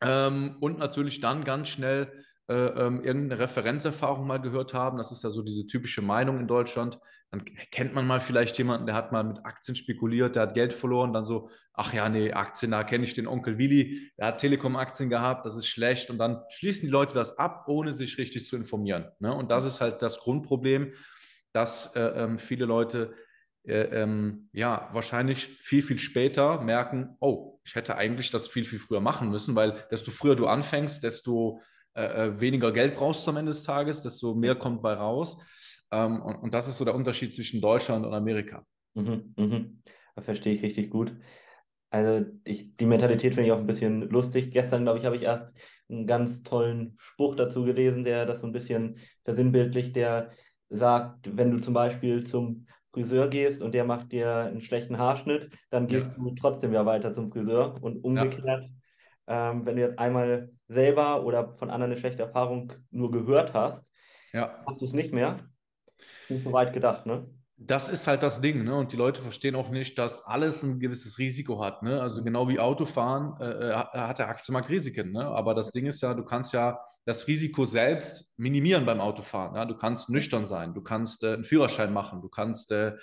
ähm, 0.01 0.57
und 0.60 0.80
natürlich 0.80 1.19
dann 1.19 1.44
ganz 1.44 1.69
schnell 1.69 2.12
äh, 2.50 2.54
ähm, 2.54 3.04
irgendeine 3.04 3.40
Referenzerfahrung 3.44 4.25
mal 4.25 4.42
gehört 4.42 4.74
haben. 4.74 4.98
Das 4.98 5.12
ist 5.12 5.24
ja 5.24 5.30
so 5.30 5.44
diese 5.44 5.68
typische 5.68 6.01
Meinung 6.01 6.40
in 6.40 6.48
Deutschland. 6.48 7.00
Dann 7.30 7.46
kennt 7.69 7.94
man 7.94 8.07
mal 8.07 8.19
vielleicht 8.19 8.57
jemanden, 8.57 8.88
der 8.88 8.96
hat 8.96 9.12
mal 9.12 9.24
mit 9.24 9.46
Aktien 9.46 9.75
spekuliert, 9.75 10.36
der 10.36 10.44
hat 10.44 10.56
Geld 10.56 10.74
verloren, 10.74 11.13
dann 11.13 11.25
so, 11.25 11.51
ach 11.74 11.94
ja, 11.94 12.10
nee, 12.10 12.31
Aktien, 12.31 12.72
da 12.72 12.84
kenne 12.84 13.04
ich 13.04 13.13
den 13.13 13.28
Onkel 13.28 13.60
Willi, 13.60 14.12
der 14.18 14.28
hat 14.28 14.40
Telekom-Aktien 14.40 15.12
gehabt, 15.12 15.46
das 15.46 15.56
ist 15.56 15.68
schlecht. 15.68 16.10
Und 16.10 16.18
dann 16.18 16.42
schließen 16.50 16.88
die 16.88 16.92
Leute 16.92 17.13
das 17.13 17.38
ab, 17.38 17.66
ohne 17.68 17.94
sich 17.94 18.18
richtig 18.18 18.48
zu 18.48 18.56
informieren. 18.56 19.10
Ne? 19.19 19.31
Und 19.31 19.52
das 19.52 19.66
ist 19.66 19.80
halt 19.80 20.02
das 20.02 20.19
Grundproblem, 20.19 20.94
dass 21.54 21.95
äh, 21.95 22.02
ähm, 22.02 22.40
viele 22.40 22.66
Leute 22.66 23.13
äh, 23.63 24.02
ähm, 24.02 24.50
ja, 24.54 24.90
wahrscheinlich 24.92 25.56
viel, 25.60 25.84
viel 25.84 26.00
später 26.00 26.62
merken, 26.62 27.16
oh, 27.19 27.60
ich 27.63 27.75
hätte 27.75 27.95
eigentlich 27.95 28.31
das 28.31 28.48
viel, 28.48 28.63
viel 28.66 28.80
früher 28.80 29.02
machen 29.02 29.30
müssen, 29.30 29.56
weil 29.56 29.86
desto 29.92 30.10
früher 30.10 30.36
du 30.36 30.48
anfängst, 30.48 31.04
desto 31.04 31.62
äh, 31.94 32.28
äh, 32.28 32.40
weniger 32.40 32.72
Geld 32.72 32.96
brauchst 32.96 33.26
du 33.26 33.32
am 33.32 33.38
Ende 33.38 33.52
des 33.52 33.64
Tages, 33.64 34.02
desto 34.02 34.36
mehr 34.36 34.56
kommt 34.56 34.82
bei 34.82 34.94
raus. 34.94 35.38
Ähm, 35.92 36.22
und, 36.22 36.36
und, 36.36 36.54
das 36.54 36.68
ist 36.68 36.78
so 36.78 36.86
der 36.86 36.96
Unterschied 36.96 37.34
zwischen 37.34 37.62
Deutschland 37.62 38.06
und 38.06 38.14
Amerika. 38.14 38.64
Mhm, 38.94 39.34
mhm. 39.38 39.82
Das 40.16 40.26
verstehe 40.26 40.54
ich 40.54 40.62
richtig 40.62 40.90
gut. 40.90 41.16
Also 41.90 42.26
ich, 42.44 42.76
die 42.78 42.86
Mentalität 42.86 43.34
finde 43.34 43.48
ich 43.48 43.52
auch 43.52 43.58
ein 43.58 43.68
bisschen 43.68 44.02
lustig. 44.10 44.52
Gestern, 44.52 44.84
glaube 44.84 45.00
ich, 45.00 45.06
habe 45.06 45.16
ich 45.16 45.24
erst 45.24 45.52
einen 45.90 46.06
ganz 46.06 46.44
tollen 46.44 46.96
Spruch 47.00 47.36
dazu 47.36 47.64
gelesen, 47.64 48.04
der 48.04 48.26
das 48.26 48.42
so 48.42 48.48
ein 48.48 48.54
bisschen 48.54 49.00
versinnbildlicht, 49.26 49.96
der 49.96 50.32
sagt, 50.70 51.36
wenn 51.36 51.50
du 51.52 51.60
zum 51.60 51.74
Beispiel 51.74 52.26
zum 52.26 52.68
Friseur 52.94 53.28
gehst 53.28 53.62
und 53.62 53.74
der 53.74 53.86
macht 53.86 54.12
dir 54.12 54.36
einen 54.36 54.62
schlechten 54.62 54.98
Haarschnitt, 54.98 55.50
dann 55.72 55.88
gehst 55.88 56.14
ja. 56.14 56.24
du 56.24 56.36
trotzdem 56.36 56.74
ja 56.74 56.86
weiter 56.86 57.14
zum 57.14 57.32
Friseur 57.32 57.82
und 57.82 58.04
umgekehrt, 58.04 58.70
ja. 59.28 59.52
ähm, 59.52 59.66
wenn 59.66 59.76
du 59.76 59.82
jetzt 59.82 60.00
einmal 60.00 60.52
selber 60.69 61.25
oder 61.25 61.54
von 61.56 61.69
anderen 61.69 61.92
eine 61.92 62.00
schlechte 62.00 62.24
Erfahrung 62.24 62.71
nur 62.92 63.12
gehört 63.12 63.54
hast, 63.54 63.92
ja. 64.31 64.63
hast 64.66 64.81
du 64.81 64.86
es 64.86 64.94
nicht 64.94 65.13
mehr. 65.13 65.39
Nicht 66.30 66.44
so 66.44 66.54
weit 66.54 66.74
gedacht, 66.74 67.06
ne? 67.06 67.27
Das 67.62 67.89
ist 67.89 68.07
halt 68.07 68.24
das 68.24 68.39
Ding, 68.39 68.63
ne? 68.63 68.74
Und 68.75 68.94
die 68.94 68.95
Leute 68.95 69.21
verstehen 69.21 69.56
auch 69.56 69.69
nicht, 69.69 69.98
dass 69.98 70.25
alles 70.25 70.63
ein 70.63 70.80
gewisses 70.80 71.19
Risiko 71.19 71.62
hat, 71.62 71.83
ne? 71.83 72.01
Also 72.01 72.24
genau 72.24 72.48
wie 72.48 72.60
Autofahren 72.60 73.36
äh, 73.42 73.71
äh 73.71 73.74
hat 73.74 74.19
der 74.19 74.30
Aktienmarkt 74.30 74.69
Risiken, 74.69 75.12
ne? 75.12 75.25
Aber 75.25 75.54
das 75.54 75.71
Ding 75.71 75.86
ist 75.86 76.01
ja, 76.01 76.13
du 76.13 76.24
kannst 76.24 76.54
ja 76.54 76.80
das 77.06 77.27
Risiko 77.27 77.66
selbst 77.66 78.38
minimieren 78.38 78.86
beim 78.86 79.01
Autofahren. 79.01 79.56
Ja? 79.56 79.66
Du 79.66 79.75
kannst 79.75 80.10
nüchtern 80.10 80.45
sein, 80.45 80.75
du 80.75 80.81
kannst 80.81 81.24
äh, 81.24 81.33
einen 81.33 81.44
Führerschein 81.44 81.92
machen, 81.92 82.21
du 82.21 82.30
kannst, 82.30 82.71
äh, 82.71 82.95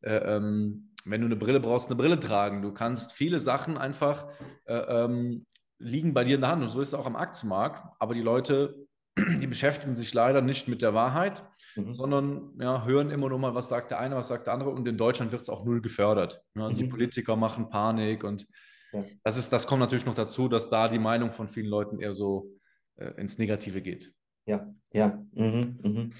äh, 0.00 0.16
ähm, 0.16 0.94
wenn 1.04 1.20
du 1.20 1.26
eine 1.26 1.36
Brille 1.36 1.60
brauchst, 1.60 1.88
eine 1.88 1.96
Brille 1.96 2.18
tragen. 2.18 2.62
Du 2.62 2.72
kannst 2.72 3.12
viele 3.12 3.38
Sachen 3.38 3.76
einfach 3.76 4.28
äh, 4.64 4.74
ähm, 4.74 5.46
liegen 5.80 6.14
bei 6.14 6.24
dir 6.24 6.36
in 6.36 6.42
der 6.42 6.50
Hand. 6.50 6.62
Und 6.62 6.68
so 6.68 6.80
ist 6.80 6.88
es 6.88 6.94
auch 6.94 7.06
am 7.06 7.16
Aktienmarkt. 7.16 7.82
Aber 7.98 8.14
die 8.14 8.20
Leute, 8.20 8.86
die 9.18 9.46
beschäftigen 9.46 9.96
sich 9.96 10.14
leider 10.14 10.42
nicht 10.42 10.68
mit 10.68 10.82
der 10.82 10.94
Wahrheit, 10.94 11.42
mhm. 11.74 11.92
sondern 11.92 12.52
ja, 12.60 12.84
hören 12.84 13.10
immer 13.10 13.28
nur 13.28 13.38
mal, 13.38 13.54
was 13.54 13.68
sagt 13.68 13.90
der 13.90 13.98
eine, 13.98 14.14
was 14.14 14.28
sagt 14.28 14.46
der 14.46 14.54
andere. 14.54 14.70
Und 14.70 14.86
in 14.86 14.96
Deutschland 14.96 15.32
wird 15.32 15.42
es 15.42 15.48
auch 15.48 15.64
null 15.64 15.80
gefördert. 15.80 16.42
Also 16.54 16.80
mhm. 16.80 16.84
die 16.84 16.90
Politiker 16.90 17.34
machen 17.34 17.68
Panik 17.70 18.22
und 18.22 18.46
ja. 18.92 19.04
das, 19.24 19.36
ist, 19.36 19.52
das 19.52 19.66
kommt 19.66 19.80
natürlich 19.80 20.06
noch 20.06 20.14
dazu, 20.14 20.48
dass 20.48 20.68
da 20.68 20.88
die 20.88 20.98
Meinung 20.98 21.32
von 21.32 21.48
vielen 21.48 21.68
Leuten 21.68 21.98
eher 21.98 22.14
so 22.14 22.52
äh, 22.96 23.10
ins 23.20 23.38
Negative 23.38 23.80
geht. 23.82 24.12
Ja, 24.46 24.72
ja. 24.92 25.22
Mhm, 25.32 25.78
mhm. 25.82 26.12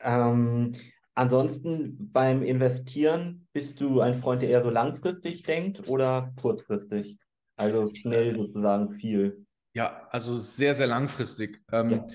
Ähm, 0.00 0.72
ansonsten 1.14 2.10
beim 2.12 2.42
Investieren 2.42 3.46
bist 3.52 3.80
du 3.80 4.00
ein 4.00 4.16
Freund, 4.16 4.42
der 4.42 4.50
eher 4.50 4.62
so 4.62 4.70
langfristig 4.70 5.42
denkt 5.42 5.88
oder 5.88 6.32
kurzfristig? 6.40 7.18
Also 7.56 7.94
schnell 7.94 8.36
sozusagen 8.38 8.92
viel. 8.92 9.46
Ja, 9.74 10.06
also 10.10 10.36
sehr, 10.36 10.74
sehr 10.74 10.86
langfristig. 10.86 11.62
Ähm, 11.72 11.90
ja. 11.90 12.06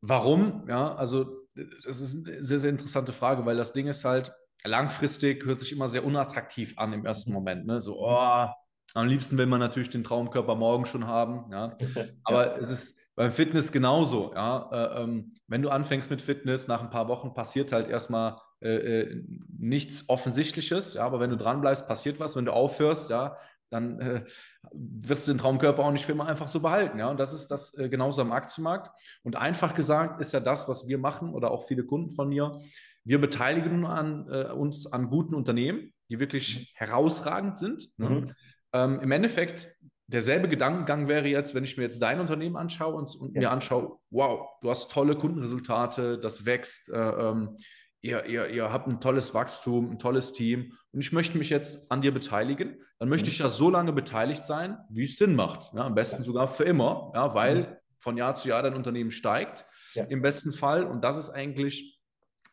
Warum? 0.00 0.64
Ja, 0.68 0.94
also 0.94 1.46
das 1.84 2.00
ist 2.00 2.26
eine 2.26 2.42
sehr, 2.42 2.58
sehr 2.58 2.70
interessante 2.70 3.12
Frage, 3.12 3.44
weil 3.46 3.56
das 3.56 3.72
Ding 3.72 3.86
ist 3.88 4.04
halt, 4.04 4.32
langfristig 4.64 5.44
hört 5.44 5.60
sich 5.60 5.72
immer 5.72 5.88
sehr 5.88 6.04
unattraktiv 6.04 6.74
an 6.76 6.92
im 6.92 7.04
ersten 7.04 7.32
Moment. 7.32 7.66
Ne? 7.66 7.80
So, 7.80 7.98
oh, 8.00 8.46
am 8.94 9.06
liebsten 9.06 9.38
will 9.38 9.46
man 9.46 9.60
natürlich 9.60 9.90
den 9.90 10.04
Traumkörper 10.04 10.54
morgen 10.54 10.86
schon 10.86 11.06
haben. 11.06 11.50
Ja? 11.52 11.76
Aber 12.24 12.46
ja. 12.46 12.56
es 12.58 12.70
ist 12.70 13.00
beim 13.14 13.32
Fitness 13.32 13.72
genauso. 13.72 14.32
Ja? 14.34 14.68
Äh, 14.72 15.02
ähm, 15.02 15.34
wenn 15.46 15.62
du 15.62 15.70
anfängst 15.70 16.10
mit 16.10 16.22
Fitness, 16.22 16.68
nach 16.68 16.82
ein 16.82 16.90
paar 16.90 17.08
Wochen 17.08 17.34
passiert 17.34 17.72
halt 17.72 17.88
erstmal 17.88 18.38
äh, 18.60 19.00
äh, 19.00 19.24
nichts 19.58 20.08
Offensichtliches. 20.08 20.94
Ja? 20.94 21.04
Aber 21.04 21.20
wenn 21.20 21.30
du 21.30 21.36
dran 21.36 21.60
bleibst, 21.60 21.86
passiert 21.86 22.20
was. 22.20 22.36
Wenn 22.36 22.44
du 22.44 22.52
aufhörst, 22.52 23.10
ja, 23.10 23.36
dann 23.70 24.00
äh, 24.00 24.24
wirst 24.72 25.26
du 25.26 25.32
den 25.32 25.38
Traumkörper 25.38 25.84
auch 25.84 25.92
nicht 25.92 26.04
für 26.04 26.12
immer 26.12 26.26
einfach 26.26 26.48
so 26.48 26.60
behalten. 26.60 26.98
Ja? 26.98 27.08
Und 27.10 27.18
das 27.18 27.32
ist 27.32 27.48
das 27.48 27.76
äh, 27.78 27.88
genauso 27.88 28.22
am 28.22 28.32
Aktienmarkt. 28.32 28.90
Und 29.22 29.36
einfach 29.36 29.74
gesagt 29.74 30.20
ist 30.20 30.32
ja 30.32 30.40
das, 30.40 30.68
was 30.68 30.88
wir 30.88 30.98
machen 30.98 31.34
oder 31.34 31.50
auch 31.50 31.66
viele 31.66 31.84
Kunden 31.84 32.10
von 32.10 32.28
mir. 32.28 32.60
Wir 33.04 33.20
beteiligen 33.20 33.86
an, 33.86 34.28
äh, 34.30 34.52
uns 34.52 34.86
an 34.86 35.08
guten 35.08 35.34
Unternehmen, 35.34 35.92
die 36.08 36.20
wirklich 36.20 36.58
mhm. 36.58 36.64
herausragend 36.74 37.58
sind. 37.58 37.88
Ne? 37.98 38.10
Mhm. 38.10 38.32
Ähm, 38.72 39.00
Im 39.00 39.10
Endeffekt, 39.10 39.74
derselbe 40.06 40.48
Gedankengang 40.48 41.08
wäre 41.08 41.28
jetzt, 41.28 41.54
wenn 41.54 41.64
ich 41.64 41.76
mir 41.76 41.84
jetzt 41.84 42.00
dein 42.00 42.20
Unternehmen 42.20 42.56
anschaue 42.56 42.94
und, 42.94 43.14
und 43.16 43.34
ja. 43.34 43.40
mir 43.40 43.50
anschaue, 43.50 43.98
wow, 44.10 44.48
du 44.62 44.70
hast 44.70 44.90
tolle 44.90 45.16
Kundenresultate, 45.16 46.18
das 46.18 46.46
wächst. 46.46 46.88
Äh, 46.90 46.98
ähm, 46.98 47.56
ihr, 48.00 48.24
ihr, 48.26 48.48
ihr 48.48 48.72
habt 48.72 48.88
ein 48.88 49.00
tolles 49.00 49.34
Wachstum, 49.34 49.90
ein 49.90 49.98
tolles 49.98 50.32
Team 50.32 50.72
und 50.92 51.00
ich 51.00 51.12
möchte 51.12 51.38
mich 51.38 51.50
jetzt 51.50 51.90
an 51.90 52.00
dir 52.00 52.12
beteiligen, 52.12 52.82
dann 52.98 53.08
möchte 53.08 53.26
mhm. 53.26 53.32
ich 53.32 53.38
ja 53.38 53.48
so 53.48 53.70
lange 53.70 53.92
beteiligt 53.92 54.44
sein, 54.44 54.78
wie 54.88 55.04
es 55.04 55.16
Sinn 55.16 55.34
macht. 55.34 55.72
Ja, 55.74 55.86
am 55.86 55.94
besten 55.94 56.22
sogar 56.22 56.48
für 56.48 56.64
immer, 56.64 57.12
ja, 57.14 57.34
weil 57.34 57.80
von 57.98 58.16
Jahr 58.16 58.34
zu 58.34 58.48
Jahr 58.48 58.62
dein 58.62 58.74
Unternehmen 58.74 59.10
steigt, 59.10 59.66
ja. 59.94 60.04
im 60.04 60.22
besten 60.22 60.52
Fall. 60.52 60.84
Und 60.84 61.02
das 61.02 61.18
ist 61.18 61.30
eigentlich 61.30 61.98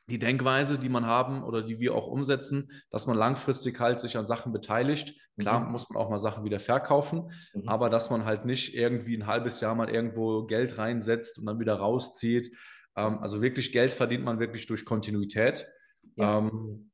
die 0.07 0.19
Denkweise, 0.19 0.77
die 0.77 0.89
man 0.89 1.05
haben 1.05 1.43
oder 1.43 1.63
die 1.63 1.79
wir 1.79 1.95
auch 1.95 2.07
umsetzen, 2.07 2.69
dass 2.91 3.07
man 3.07 3.17
langfristig 3.17 3.79
halt 3.79 3.99
sich 3.99 4.17
an 4.17 4.25
Sachen 4.25 4.51
beteiligt. 4.51 5.15
Klar 5.39 5.61
mhm. 5.61 5.71
muss 5.71 5.89
man 5.89 6.01
auch 6.01 6.09
mal 6.09 6.19
Sachen 6.19 6.43
wieder 6.43 6.59
verkaufen, 6.59 7.31
mhm. 7.53 7.67
aber 7.67 7.89
dass 7.89 8.09
man 8.09 8.25
halt 8.25 8.45
nicht 8.45 8.75
irgendwie 8.75 9.17
ein 9.17 9.25
halbes 9.25 9.61
Jahr 9.61 9.73
mal 9.73 9.89
irgendwo 9.89 10.45
Geld 10.45 10.77
reinsetzt 10.77 11.39
und 11.39 11.47
dann 11.47 11.59
wieder 11.59 11.75
rauszieht. 11.75 12.55
Ähm, 12.95 13.19
also 13.19 13.41
wirklich 13.41 13.71
Geld 13.71 13.91
verdient 13.91 14.23
man 14.23 14.39
wirklich 14.39 14.65
durch 14.65 14.85
Kontinuität. 14.85 15.67
Ja. 16.15 16.39
Ähm, 16.39 16.91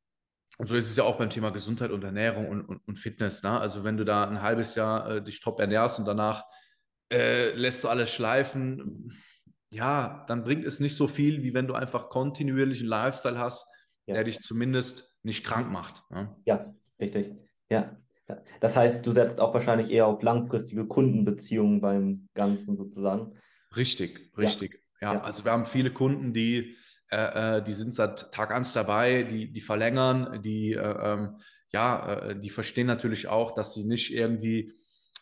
und 0.58 0.68
so 0.68 0.76
ist 0.76 0.90
es 0.90 0.96
ja 0.96 1.04
auch 1.04 1.18
beim 1.18 1.30
Thema 1.30 1.50
Gesundheit 1.50 1.92
und 1.92 2.04
Ernährung 2.04 2.48
und, 2.48 2.62
und, 2.62 2.88
und 2.88 3.00
Fitness. 3.00 3.42
Ne? 3.44 3.60
Also 3.60 3.84
wenn 3.84 3.98
du 3.98 4.06
da 4.06 4.28
ein 4.28 4.42
halbes 4.42 4.76
Jahr 4.76 5.10
äh, 5.10 5.24
dich 5.24 5.40
top 5.40 5.60
ernährst 5.60 6.00
und 6.00 6.06
danach 6.06 6.44
äh, 7.12 7.52
lässt 7.54 7.84
du 7.84 7.90
alles 7.90 8.14
schleifen, 8.14 9.14
ja, 9.72 10.26
dann 10.28 10.44
bringt 10.44 10.66
es 10.66 10.80
nicht 10.80 10.96
so 10.96 11.08
viel, 11.08 11.44
wie 11.44 11.54
wenn 11.54 11.68
du 11.68 11.74
einfach 11.74 12.10
kontinuierlichen 12.10 12.88
Lifestyle 12.88 13.40
hast, 13.40 13.66
ja. 14.06 14.16
der 14.16 14.26
dich 14.26 14.40
zumindest 14.42 15.18
nicht 15.24 15.46
krank 15.46 15.72
macht. 15.72 16.04
Ja, 16.12 16.36
ja 16.46 16.76
richtig. 17.00 17.32
Ja. 17.70 17.98
Das 18.60 18.76
heißt, 18.76 19.06
du 19.06 19.12
setzt 19.12 19.42
auch 19.42 19.54
wahrscheinlich 19.54 19.90
eher 19.90 20.08
auf 20.08 20.22
langfristige 20.22 20.86
Kundenbeziehungen 20.86 21.82
beim 21.82 22.30
Ganzen 22.34 22.78
sozusagen. 22.78 23.36
Richtig, 23.76 24.32
richtig. 24.38 24.74
Ja, 24.74 24.80
ja. 25.02 25.22
also 25.22 25.46
wir 25.46 25.52
haben 25.52 25.66
viele 25.66 25.92
Kunden, 25.92 26.34
die, 26.34 26.78
äh, 27.10 27.58
äh 27.58 27.64
die 27.64 27.74
sind 27.74 27.94
seit 27.94 28.32
Tag 28.32 28.54
1 28.54 28.74
dabei, 28.74 29.24
die, 29.24 29.52
die 29.52 29.62
verlängern, 29.62 30.42
die, 30.42 30.74
äh, 30.74 31.14
ähm, 31.14 31.38
ja, 31.72 32.14
äh, 32.14 32.40
die 32.40 32.50
verstehen 32.50 32.88
natürlich 32.88 33.28
auch, 33.28 33.54
dass 33.54 33.74
sie 33.74 33.84
nicht 33.84 34.14
irgendwie 34.14 34.74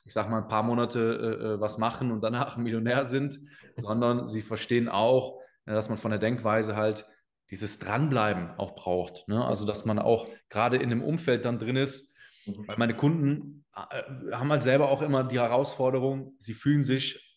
ich 0.05 0.13
sage 0.13 0.29
mal, 0.29 0.41
ein 0.41 0.47
paar 0.47 0.63
Monate 0.63 0.99
äh, 0.99 1.45
äh 1.45 1.61
was 1.61 1.77
machen 1.77 2.11
und 2.11 2.21
danach 2.21 2.57
Millionär 2.57 3.05
sind, 3.05 3.39
sondern 3.75 4.27
sie 4.27 4.41
verstehen 4.41 4.89
auch, 4.89 5.39
dass 5.65 5.89
man 5.89 5.99
von 5.99 6.09
der 6.09 6.19
Denkweise 6.19 6.75
halt 6.75 7.05
dieses 7.51 7.79
Dranbleiben 7.79 8.51
auch 8.57 8.75
braucht. 8.75 9.27
Ne? 9.27 9.43
Also, 9.43 9.65
dass 9.65 9.85
man 9.85 9.99
auch 9.99 10.27
gerade 10.49 10.77
in 10.77 10.91
einem 10.91 11.03
Umfeld 11.03 11.45
dann 11.45 11.59
drin 11.59 11.75
ist, 11.75 12.17
mhm. 12.45 12.67
weil 12.67 12.77
meine 12.77 12.95
Kunden 12.95 13.65
äh, 13.75 14.31
haben 14.31 14.49
halt 14.49 14.61
selber 14.61 14.89
auch 14.89 15.01
immer 15.01 15.23
die 15.23 15.39
Herausforderung, 15.39 16.33
sie 16.39 16.53
fühlen 16.53 16.83
sich, 16.83 17.28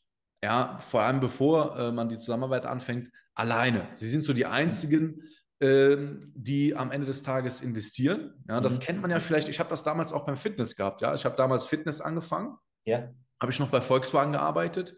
ja, 0.42 0.78
vor 0.78 1.02
allem 1.02 1.20
bevor 1.20 1.78
äh, 1.78 1.92
man 1.92 2.08
die 2.08 2.18
Zusammenarbeit 2.18 2.66
anfängt, 2.66 3.10
alleine. 3.34 3.88
Sie 3.92 4.08
sind 4.08 4.24
so 4.24 4.32
die 4.32 4.46
einzigen, 4.46 5.22
ähm, 5.60 6.32
die 6.34 6.74
am 6.74 6.90
Ende 6.90 7.06
des 7.06 7.22
Tages 7.22 7.60
investieren. 7.60 8.34
Ja, 8.48 8.60
das 8.60 8.80
mhm. 8.80 8.82
kennt 8.82 9.02
man 9.02 9.10
ja 9.10 9.20
vielleicht. 9.20 9.48
Ich 9.48 9.60
habe 9.60 9.70
das 9.70 9.82
damals 9.82 10.12
auch 10.12 10.26
beim 10.26 10.36
Fitness 10.36 10.76
gehabt. 10.76 11.00
Ja, 11.02 11.14
ich 11.14 11.24
habe 11.24 11.36
damals 11.36 11.66
Fitness 11.66 12.00
angefangen. 12.00 12.56
Ja. 12.84 13.10
Habe 13.40 13.52
ich 13.52 13.60
noch 13.60 13.70
bei 13.70 13.80
Volkswagen 13.80 14.32
gearbeitet. 14.32 14.96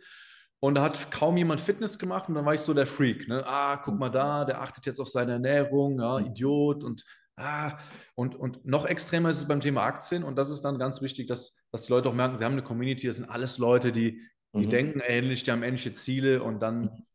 Und 0.60 0.76
da 0.76 0.82
hat 0.82 1.10
kaum 1.10 1.36
jemand 1.36 1.60
Fitness 1.60 1.98
gemacht 1.98 2.30
und 2.30 2.34
dann 2.36 2.46
war 2.46 2.54
ich 2.54 2.62
so 2.62 2.72
der 2.72 2.86
Freak. 2.86 3.28
Ne? 3.28 3.46
Ah, 3.46 3.76
guck 3.76 3.98
mal 3.98 4.08
da, 4.08 4.46
der 4.46 4.62
achtet 4.62 4.86
jetzt 4.86 4.98
auf 4.98 5.10
seine 5.10 5.32
Ernährung, 5.32 6.00
ja, 6.00 6.18
mhm. 6.18 6.26
Idiot 6.26 6.82
und 6.82 7.04
ah, 7.36 7.76
und, 8.14 8.34
und 8.34 8.64
noch 8.64 8.86
extremer 8.86 9.28
ist 9.28 9.38
es 9.38 9.48
beim 9.48 9.60
Thema 9.60 9.82
Aktien 9.82 10.24
und 10.24 10.36
das 10.36 10.50
ist 10.50 10.62
dann 10.62 10.78
ganz 10.78 11.02
wichtig, 11.02 11.26
dass, 11.26 11.60
dass 11.70 11.82
die 11.82 11.92
Leute 11.92 12.08
auch 12.08 12.14
merken, 12.14 12.38
sie 12.38 12.44
haben 12.46 12.52
eine 12.52 12.62
Community, 12.62 13.06
das 13.06 13.16
sind 13.16 13.28
alles 13.28 13.58
Leute, 13.58 13.92
die, 13.92 14.22
die 14.54 14.66
mhm. 14.66 14.70
denken 14.70 15.00
ähnlich, 15.00 15.42
die 15.42 15.50
haben 15.50 15.62
ähnliche 15.62 15.92
Ziele 15.92 16.42
und 16.42 16.60
dann, 16.60 16.82
mhm. 16.82 17.06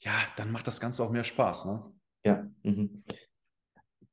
ja, 0.00 0.12
dann 0.36 0.50
macht 0.50 0.66
das 0.66 0.80
Ganze 0.80 1.02
auch 1.02 1.10
mehr 1.10 1.24
Spaß. 1.24 1.66
Ne? 1.66 1.84
Ja. 2.24 2.46
Mhm. 2.62 3.02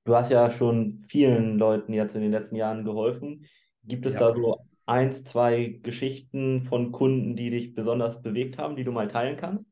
Du 0.03 0.15
hast 0.15 0.31
ja 0.31 0.49
schon 0.49 0.95
vielen 0.95 1.57
Leuten 1.57 1.93
jetzt 1.93 2.15
in 2.15 2.21
den 2.21 2.31
letzten 2.31 2.55
Jahren 2.55 2.85
geholfen. 2.85 3.45
Gibt 3.83 4.05
es 4.05 4.13
ja. 4.13 4.19
da 4.21 4.33
so 4.33 4.57
eins, 4.85 5.25
zwei 5.25 5.79
Geschichten 5.83 6.63
von 6.63 6.91
Kunden, 6.91 7.35
die 7.35 7.49
dich 7.49 7.75
besonders 7.75 8.21
bewegt 8.21 8.57
haben, 8.57 8.75
die 8.75 8.85
du 8.85 8.91
mal 8.91 9.09
teilen 9.09 9.35
kannst? 9.35 9.65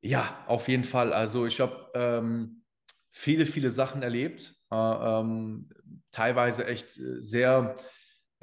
Ja, 0.00 0.44
auf 0.46 0.68
jeden 0.68 0.84
Fall. 0.84 1.12
Also 1.12 1.46
ich 1.46 1.60
habe 1.60 1.90
ähm, 1.94 2.62
viele, 3.10 3.46
viele 3.46 3.70
Sachen 3.70 4.02
erlebt. 4.02 4.54
Äh, 4.70 4.76
ähm, 4.76 5.70
teilweise 6.10 6.66
echt 6.66 6.92
sehr, 6.92 7.74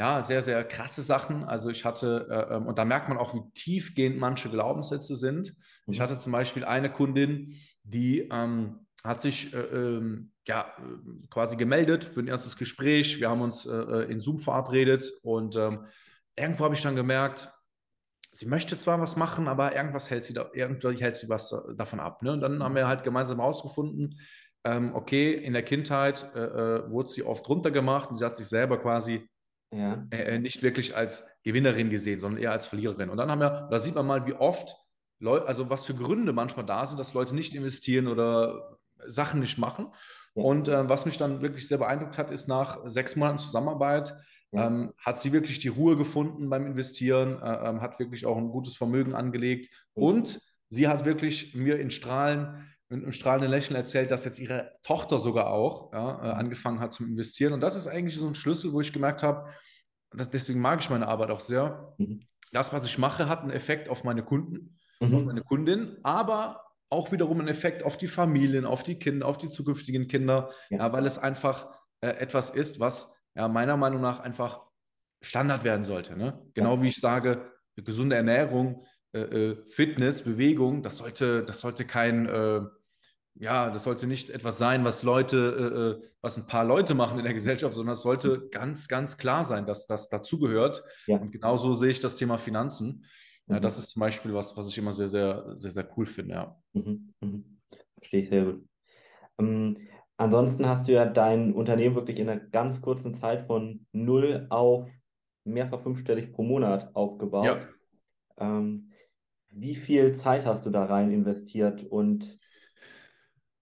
ja, 0.01 0.23
sehr, 0.23 0.41
sehr 0.41 0.63
krasse 0.63 1.03
Sachen. 1.03 1.43
Also 1.43 1.69
ich 1.69 1.85
hatte, 1.85 2.27
äh, 2.27 2.55
ähm, 2.55 2.65
und 2.65 2.79
da 2.79 2.85
merkt 2.85 3.07
man 3.07 3.19
auch, 3.19 3.35
wie 3.35 3.43
tiefgehend 3.53 4.17
manche 4.17 4.49
Glaubenssätze 4.49 5.15
sind. 5.15 5.53
Mhm. 5.85 5.93
Ich 5.93 6.01
hatte 6.01 6.17
zum 6.17 6.31
Beispiel 6.31 6.65
eine 6.65 6.91
Kundin, 6.91 7.53
die 7.83 8.27
ähm, 8.31 8.87
hat 9.03 9.21
sich 9.21 9.53
äh, 9.53 9.59
ähm, 9.59 10.31
ja, 10.47 10.75
quasi 11.29 11.55
gemeldet 11.55 12.03
für 12.03 12.19
ein 12.19 12.27
erstes 12.27 12.57
Gespräch. 12.57 13.19
Wir 13.19 13.29
haben 13.29 13.41
uns 13.41 13.67
äh, 13.67 13.75
äh, 13.75 14.11
in 14.11 14.19
Zoom 14.19 14.39
verabredet 14.39 15.07
und 15.21 15.55
ähm, 15.55 15.85
irgendwo 16.35 16.63
habe 16.63 16.73
ich 16.73 16.81
dann 16.81 16.95
gemerkt, 16.95 17.49
sie 18.31 18.47
möchte 18.47 18.75
zwar 18.77 18.99
was 18.99 19.17
machen, 19.17 19.47
aber 19.47 19.75
irgendwas 19.75 20.09
hält 20.09 20.23
sie, 20.23 20.33
da, 20.33 20.49
irgendwie 20.51 20.97
hält 20.97 21.15
sie 21.15 21.29
was 21.29 21.55
davon 21.77 21.99
ab. 21.99 22.23
Ne? 22.23 22.31
Und 22.31 22.41
dann 22.41 22.63
haben 22.63 22.73
wir 22.73 22.87
halt 22.87 23.03
gemeinsam 23.03 23.37
herausgefunden, 23.37 24.19
ähm, 24.63 24.95
okay, 24.95 25.31
in 25.31 25.53
der 25.53 25.63
Kindheit 25.63 26.25
äh, 26.33 26.39
äh 26.39 26.89
wurde 26.89 27.09
sie 27.09 27.21
oft 27.21 27.47
runtergemacht 27.47 28.09
und 28.09 28.15
sie 28.15 28.25
hat 28.25 28.35
sich 28.35 28.47
selber 28.47 28.79
quasi 28.79 29.29
ja. 29.71 30.05
äh, 30.11 30.39
nicht 30.39 30.63
wirklich 30.63 30.95
als 30.95 31.27
Gewinnerin 31.43 31.89
gesehen, 31.89 32.19
sondern 32.19 32.41
eher 32.41 32.51
als 32.51 32.65
Verliererin. 32.65 33.09
Und 33.09 33.17
dann 33.17 33.31
haben 33.31 33.41
wir, 33.41 33.67
da 33.69 33.79
sieht 33.79 33.95
man 33.95 34.05
mal, 34.05 34.25
wie 34.27 34.33
oft 34.33 34.75
Leute, 35.19 35.47
also 35.47 35.69
was 35.69 35.85
für 35.85 35.93
Gründe 35.95 36.33
manchmal 36.33 36.65
da 36.65 36.85
sind, 36.85 36.99
dass 36.99 37.13
Leute 37.13 37.35
nicht 37.35 37.53
investieren 37.53 38.07
oder 38.07 38.77
Sachen 39.07 39.39
nicht 39.39 39.57
machen. 39.57 39.87
Ja. 40.35 40.43
Und 40.43 40.67
äh, 40.67 40.89
was 40.89 41.05
mich 41.05 41.17
dann 41.17 41.41
wirklich 41.41 41.67
sehr 41.67 41.77
beeindruckt 41.77 42.17
hat, 42.17 42.31
ist 42.31 42.47
nach 42.47 42.79
sechs 42.85 43.15
Monaten 43.15 43.37
Zusammenarbeit, 43.37 44.15
ja. 44.51 44.67
ähm, 44.67 44.93
hat 44.97 45.21
sie 45.21 45.31
wirklich 45.31 45.59
die 45.59 45.67
Ruhe 45.67 45.95
gefunden 45.97 46.49
beim 46.49 46.65
Investieren, 46.65 47.41
äh, 47.41 47.69
ähm, 47.69 47.81
hat 47.81 47.99
wirklich 47.99 48.25
auch 48.25 48.37
ein 48.37 48.49
gutes 48.49 48.75
Vermögen 48.75 49.13
angelegt 49.13 49.69
und 49.93 50.39
sie 50.69 50.87
hat 50.87 51.05
wirklich 51.05 51.53
mir 51.55 51.79
in 51.79 51.91
Strahlen 51.91 52.67
mit 52.91 53.03
einem 53.03 53.13
strahlenden 53.13 53.49
Lächeln 53.49 53.75
erzählt, 53.75 54.11
dass 54.11 54.25
jetzt 54.25 54.39
ihre 54.39 54.73
Tochter 54.83 55.19
sogar 55.19 55.47
auch 55.47 55.93
ja, 55.93 56.21
äh, 56.21 56.27
mhm. 56.27 56.39
angefangen 56.39 56.79
hat 56.79 56.93
zu 56.93 57.05
investieren. 57.05 57.53
Und 57.53 57.61
das 57.61 57.75
ist 57.75 57.87
eigentlich 57.87 58.15
so 58.15 58.27
ein 58.27 58.35
Schlüssel, 58.35 58.73
wo 58.73 58.81
ich 58.81 58.93
gemerkt 58.93 59.23
habe, 59.23 59.49
deswegen 60.13 60.59
mag 60.59 60.81
ich 60.81 60.89
meine 60.89 61.07
Arbeit 61.07 61.31
auch 61.31 61.39
sehr. 61.39 61.95
Mhm. 61.97 62.21
Das, 62.51 62.73
was 62.73 62.85
ich 62.85 62.97
mache, 62.97 63.29
hat 63.29 63.41
einen 63.41 63.51
Effekt 63.51 63.87
auf 63.87 64.03
meine 64.03 64.23
Kunden 64.23 64.77
mhm. 64.99 65.15
auf 65.15 65.23
meine 65.25 65.41
Kundin, 65.41 65.97
aber 66.03 66.63
auch 66.89 67.11
wiederum 67.11 67.39
einen 67.39 67.47
Effekt 67.47 67.83
auf 67.83 67.97
die 67.97 68.07
Familien, 68.07 68.65
auf 68.65 68.83
die 68.83 68.99
Kinder, 68.99 69.25
auf 69.25 69.37
die 69.37 69.49
zukünftigen 69.49 70.07
Kinder, 70.07 70.51
ja. 70.69 70.79
Ja, 70.79 70.93
weil 70.93 71.05
es 71.05 71.17
einfach 71.17 71.71
äh, 72.01 72.09
etwas 72.09 72.49
ist, 72.49 72.79
was 72.79 73.15
meiner 73.33 73.77
Meinung 73.77 74.01
nach 74.01 74.19
einfach 74.19 74.61
Standard 75.21 75.63
werden 75.63 75.83
sollte. 75.83 76.17
Ne? 76.17 76.45
Genau 76.53 76.81
wie 76.81 76.89
ich 76.89 76.99
sage, 76.99 77.49
gesunde 77.77 78.17
Ernährung, 78.17 78.85
äh, 79.13 79.19
äh, 79.19 79.65
Fitness, 79.69 80.23
Bewegung, 80.23 80.83
das 80.83 80.97
sollte, 80.97 81.43
das 81.43 81.61
sollte 81.61 81.85
kein, 81.85 82.27
äh, 82.27 82.61
ja, 83.35 83.69
das 83.69 83.83
sollte 83.83 84.07
nicht 84.07 84.29
etwas 84.29 84.57
sein, 84.57 84.83
was 84.83 85.03
Leute, 85.03 85.37
äh, 85.97 86.03
äh, 86.03 86.09
was 86.21 86.37
ein 86.37 86.45
paar 86.45 86.63
Leute 86.63 86.93
machen 86.93 87.17
in 87.17 87.23
der 87.23 87.33
Gesellschaft, 87.33 87.73
sondern 87.73 87.93
es 87.93 88.01
sollte 88.01 88.47
ganz, 88.49 88.87
ganz 88.87 89.17
klar 89.17 89.43
sein, 89.45 89.65
dass 89.65 89.87
das 89.87 90.09
dazugehört. 90.09 90.83
Und 91.07 91.31
genauso 91.31 91.73
sehe 91.73 91.89
ich 91.89 91.99
das 91.99 92.15
Thema 92.15 92.37
Finanzen. 92.37 93.05
Ja, 93.47 93.59
das 93.59 93.77
mhm. 93.77 93.79
ist 93.79 93.89
zum 93.89 93.99
Beispiel 94.01 94.33
was, 94.33 94.55
was 94.55 94.67
ich 94.67 94.77
immer 94.77 94.93
sehr, 94.93 95.07
sehr, 95.07 95.53
sehr, 95.55 95.71
sehr 95.71 95.89
cool 95.97 96.05
finde. 96.05 96.35
Ja. 96.35 96.61
Mhm. 96.73 97.13
Mhm. 97.21 97.59
Verstehe 97.97 98.23
ich 98.23 98.29
sehr 98.29 98.45
gut. 98.45 98.67
Ähm, 99.39 99.77
ansonsten 100.17 100.67
hast 100.67 100.87
du 100.87 100.93
ja 100.93 101.05
dein 101.05 101.53
Unternehmen 101.53 101.95
wirklich 101.95 102.19
in 102.19 102.29
einer 102.29 102.39
ganz 102.39 102.81
kurzen 102.81 103.15
Zeit 103.15 103.47
von 103.47 103.85
null 103.91 104.45
auf 104.49 104.89
mehrfach 105.43 105.81
fünfstellig 105.81 106.31
pro 106.31 106.43
Monat 106.43 106.95
aufgebaut. 106.95 107.45
Ja. 107.45 107.67
Ähm, 108.37 108.91
wie 109.49 109.75
viel 109.75 110.13
Zeit 110.15 110.45
hast 110.45 110.65
du 110.65 110.69
da 110.69 110.85
rein 110.85 111.11
investiert 111.11 111.83
und 111.83 112.39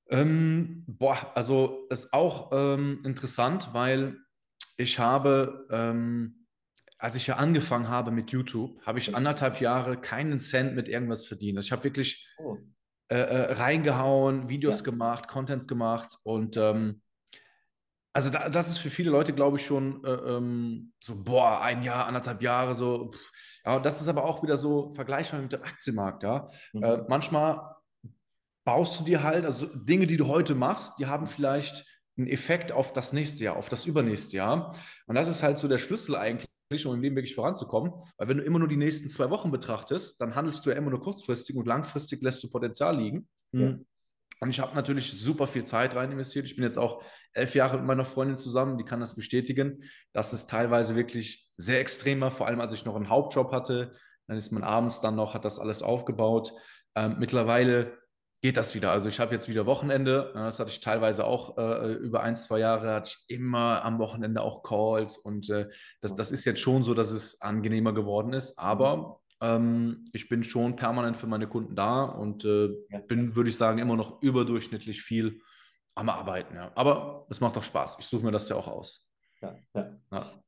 ähm, 0.09 0.83
boah, 0.87 1.31
also 1.35 1.87
ist 1.89 2.13
auch 2.13 2.51
ähm, 2.51 3.01
interessant, 3.05 3.69
weil 3.73 4.17
ich 4.77 4.99
habe 4.99 5.67
ähm, 5.71 6.39
als 6.99 7.15
ich 7.15 7.27
ja 7.27 7.37
angefangen 7.37 7.87
habe 7.87 8.11
mit 8.11 8.31
YouTube, 8.31 8.85
habe 8.85 8.99
ich 8.99 9.15
anderthalb 9.15 9.61
Jahre 9.61 9.99
keinen 9.99 10.39
Cent 10.39 10.75
mit 10.75 10.89
irgendwas 10.89 11.25
verdient. 11.25 11.57
Also 11.57 11.67
ich 11.67 11.71
habe 11.71 11.85
wirklich 11.85 12.27
oh. 12.37 12.57
äh, 13.07 13.15
äh, 13.15 13.53
reingehauen, 13.53 14.49
Videos 14.49 14.79
ja. 14.79 14.83
gemacht, 14.83 15.29
Content 15.29 15.67
gemacht 15.67 16.17
und 16.23 16.57
ähm, 16.57 17.01
also 18.11 18.31
da, 18.31 18.49
das 18.49 18.69
ist 18.69 18.79
für 18.79 18.89
viele 18.89 19.11
Leute, 19.11 19.33
glaube 19.33 19.57
ich, 19.57 19.65
schon 19.65 20.03
äh, 20.03 20.09
ähm, 20.09 20.91
so, 20.99 21.23
boah, 21.23 21.61
ein 21.61 21.83
Jahr, 21.83 22.07
anderthalb 22.07 22.41
Jahre, 22.41 22.73
so. 22.73 23.11
Pff. 23.11 23.31
Ja, 23.63 23.77
und 23.77 23.85
das 23.85 24.01
ist 24.01 24.07
aber 24.07 24.25
auch 24.25 24.41
wieder 24.41 24.57
so 24.57 24.93
vergleichbar 24.95 25.39
mit 25.39 25.53
dem 25.53 25.61
Aktienmarkt, 25.61 26.23
ja. 26.23 26.49
Mhm. 26.73 26.83
Äh, 26.83 27.03
manchmal 27.07 27.61
baust 28.69 28.99
du 28.99 29.03
dir 29.03 29.23
halt, 29.23 29.45
also 29.47 29.65
Dinge, 29.65 30.05
die 30.05 30.15
du 30.15 30.27
heute 30.27 30.53
machst, 30.53 30.99
die 30.99 31.07
haben 31.07 31.25
vielleicht 31.25 31.87
einen 32.19 32.27
Effekt 32.27 32.71
auf 32.71 32.93
das 32.93 33.13
nächste 33.13 33.43
Jahr, 33.43 33.55
auf 33.55 33.67
das 33.67 33.87
übernächste 33.87 34.37
Jahr. 34.37 34.75
Und 35.07 35.15
das 35.15 35.27
ist 35.27 35.41
halt 35.41 35.57
so 35.57 35.67
der 35.67 35.79
Schlüssel 35.79 36.15
eigentlich 36.15 36.47
um 36.85 36.93
im 36.93 37.01
Leben 37.01 37.15
wirklich 37.15 37.33
voranzukommen. 37.33 37.91
Weil 38.17 38.27
wenn 38.27 38.37
du 38.37 38.43
immer 38.43 38.59
nur 38.59 38.67
die 38.67 38.77
nächsten 38.77 39.09
zwei 39.09 39.31
Wochen 39.31 39.49
betrachtest, 39.49 40.21
dann 40.21 40.35
handelst 40.35 40.63
du 40.63 40.69
ja 40.69 40.75
immer 40.75 40.91
nur 40.91 41.01
kurzfristig 41.01 41.55
und 41.55 41.65
langfristig 41.65 42.21
lässt 42.21 42.43
du 42.43 42.51
Potenzial 42.51 42.95
liegen. 42.95 43.27
Ja. 43.53 43.75
Und 44.39 44.49
ich 44.51 44.59
habe 44.59 44.75
natürlich 44.75 45.19
super 45.19 45.47
viel 45.47 45.63
Zeit 45.63 45.95
rein 45.95 46.11
investiert. 46.11 46.45
Ich 46.45 46.55
bin 46.55 46.63
jetzt 46.63 46.77
auch 46.77 47.01
elf 47.33 47.55
Jahre 47.55 47.77
mit 47.77 47.87
meiner 47.87 48.05
Freundin 48.05 48.37
zusammen, 48.37 48.77
die 48.77 48.85
kann 48.85 48.99
das 48.99 49.15
bestätigen. 49.15 49.83
Das 50.13 50.31
ist 50.31 50.47
teilweise 50.47 50.95
wirklich 50.95 51.49
sehr 51.57 51.79
extrem 51.79 52.21
war, 52.21 52.29
vor 52.29 52.45
allem 52.45 52.61
als 52.61 52.75
ich 52.75 52.85
noch 52.85 52.95
einen 52.95 53.09
Hauptjob 53.09 53.51
hatte, 53.51 53.95
Dann 54.27 54.37
ist 54.37 54.51
man 54.51 54.61
abends 54.61 55.01
dann 55.01 55.15
noch, 55.15 55.33
hat 55.33 55.43
das 55.43 55.57
alles 55.57 55.81
aufgebaut. 55.81 56.53
Ähm, 56.95 57.15
mittlerweile 57.17 57.97
geht 58.41 58.57
das 58.57 58.73
wieder. 58.73 58.91
Also 58.91 59.09
ich 59.09 59.19
habe 59.19 59.33
jetzt 59.33 59.49
wieder 59.49 59.65
Wochenende. 59.65 60.31
Das 60.33 60.59
hatte 60.59 60.71
ich 60.71 60.79
teilweise 60.79 61.25
auch 61.25 61.57
äh, 61.57 61.93
über 61.93 62.21
ein, 62.23 62.35
zwei 62.35 62.59
Jahre, 62.59 62.93
hatte 62.93 63.11
ich 63.11 63.35
immer 63.35 63.83
am 63.83 63.99
Wochenende 63.99 64.41
auch 64.41 64.63
Calls. 64.63 65.17
Und 65.17 65.49
äh, 65.49 65.69
das, 66.01 66.15
das 66.15 66.31
ist 66.31 66.45
jetzt 66.45 66.61
schon 66.61 66.83
so, 66.83 66.93
dass 66.93 67.11
es 67.11 67.41
angenehmer 67.41 67.93
geworden 67.93 68.33
ist. 68.33 68.57
Aber 68.57 69.19
ähm, 69.41 70.05
ich 70.13 70.29
bin 70.29 70.43
schon 70.43 70.75
permanent 70.75 71.17
für 71.17 71.27
meine 71.27 71.47
Kunden 71.47 71.75
da 71.75 72.03
und 72.03 72.45
äh, 72.45 72.69
bin, 73.07 73.35
würde 73.35 73.49
ich 73.49 73.57
sagen, 73.57 73.79
immer 73.79 73.97
noch 73.97 74.21
überdurchschnittlich 74.21 75.01
viel 75.01 75.41
am 75.95 76.09
Arbeiten. 76.09 76.55
Ja. 76.55 76.71
Aber 76.75 77.27
es 77.29 77.41
macht 77.41 77.57
auch 77.57 77.63
Spaß. 77.63 77.97
Ich 77.99 78.05
suche 78.05 78.23
mir 78.23 78.31
das 78.31 78.47
ja 78.47 78.55
auch 78.55 78.67
aus. 78.67 79.05
Ja, 79.41 79.55
ja. 80.11 80.43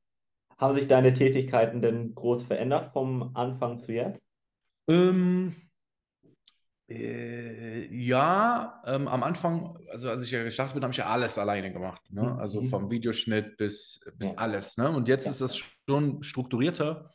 Haben 0.58 0.74
sich 0.74 0.88
deine 0.88 1.12
Tätigkeiten 1.12 1.82
denn 1.82 2.14
groß 2.14 2.44
verändert 2.44 2.92
vom 2.92 3.34
Anfang 3.34 3.80
zu 3.80 3.92
jetzt? 3.92 4.20
Ähm, 4.88 5.54
äh, 6.88 7.86
ja, 7.94 8.82
ähm, 8.86 9.08
am 9.08 9.22
Anfang, 9.22 9.78
also 9.90 10.10
als 10.10 10.24
ich 10.24 10.30
ja 10.30 10.42
gestartet 10.42 10.74
bin, 10.74 10.82
habe 10.82 10.92
ich 10.92 10.98
ja 10.98 11.06
alles 11.06 11.38
alleine 11.38 11.72
gemacht. 11.72 12.02
Ne? 12.10 12.22
Mhm. 12.22 12.38
Also 12.38 12.62
vom 12.62 12.90
Videoschnitt 12.90 13.56
bis, 13.56 14.00
bis 14.16 14.28
ja. 14.28 14.34
alles. 14.36 14.76
Ne? 14.76 14.90
Und 14.90 15.08
jetzt 15.08 15.24
ja. 15.24 15.30
ist 15.30 15.40
das 15.40 15.56
schon 15.56 16.22
strukturierter. 16.22 17.10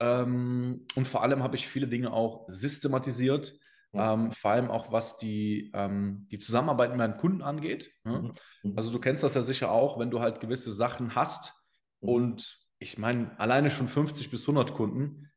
Ähm, 0.00 0.86
und 0.94 1.08
vor 1.08 1.22
allem 1.22 1.42
habe 1.42 1.56
ich 1.56 1.66
viele 1.66 1.88
Dinge 1.88 2.12
auch 2.12 2.44
systematisiert. 2.48 3.54
Ähm, 3.92 4.30
vor 4.30 4.50
allem 4.50 4.70
auch 4.70 4.92
was 4.92 5.16
die, 5.16 5.70
ähm, 5.74 6.26
die 6.30 6.38
Zusammenarbeit 6.38 6.90
mit 6.90 6.98
meinen 6.98 7.16
Kunden 7.16 7.40
angeht. 7.40 7.90
Ne? 8.04 8.18
Mhm. 8.18 8.32
mhm. 8.62 8.76
Also 8.76 8.90
du 8.92 8.98
kennst 8.98 9.22
das 9.22 9.34
ja 9.34 9.42
sicher 9.42 9.70
auch, 9.70 9.98
wenn 9.98 10.10
du 10.10 10.20
halt 10.20 10.40
gewisse 10.40 10.70
Sachen 10.70 11.14
hast 11.14 11.54
mhm. 12.00 12.08
und 12.08 12.58
ich 12.78 12.98
meine, 12.98 13.38
alleine 13.40 13.70
schon 13.70 13.88
50 13.88 14.30
bis 14.30 14.42
100 14.42 14.74
Kunden, 14.74 15.30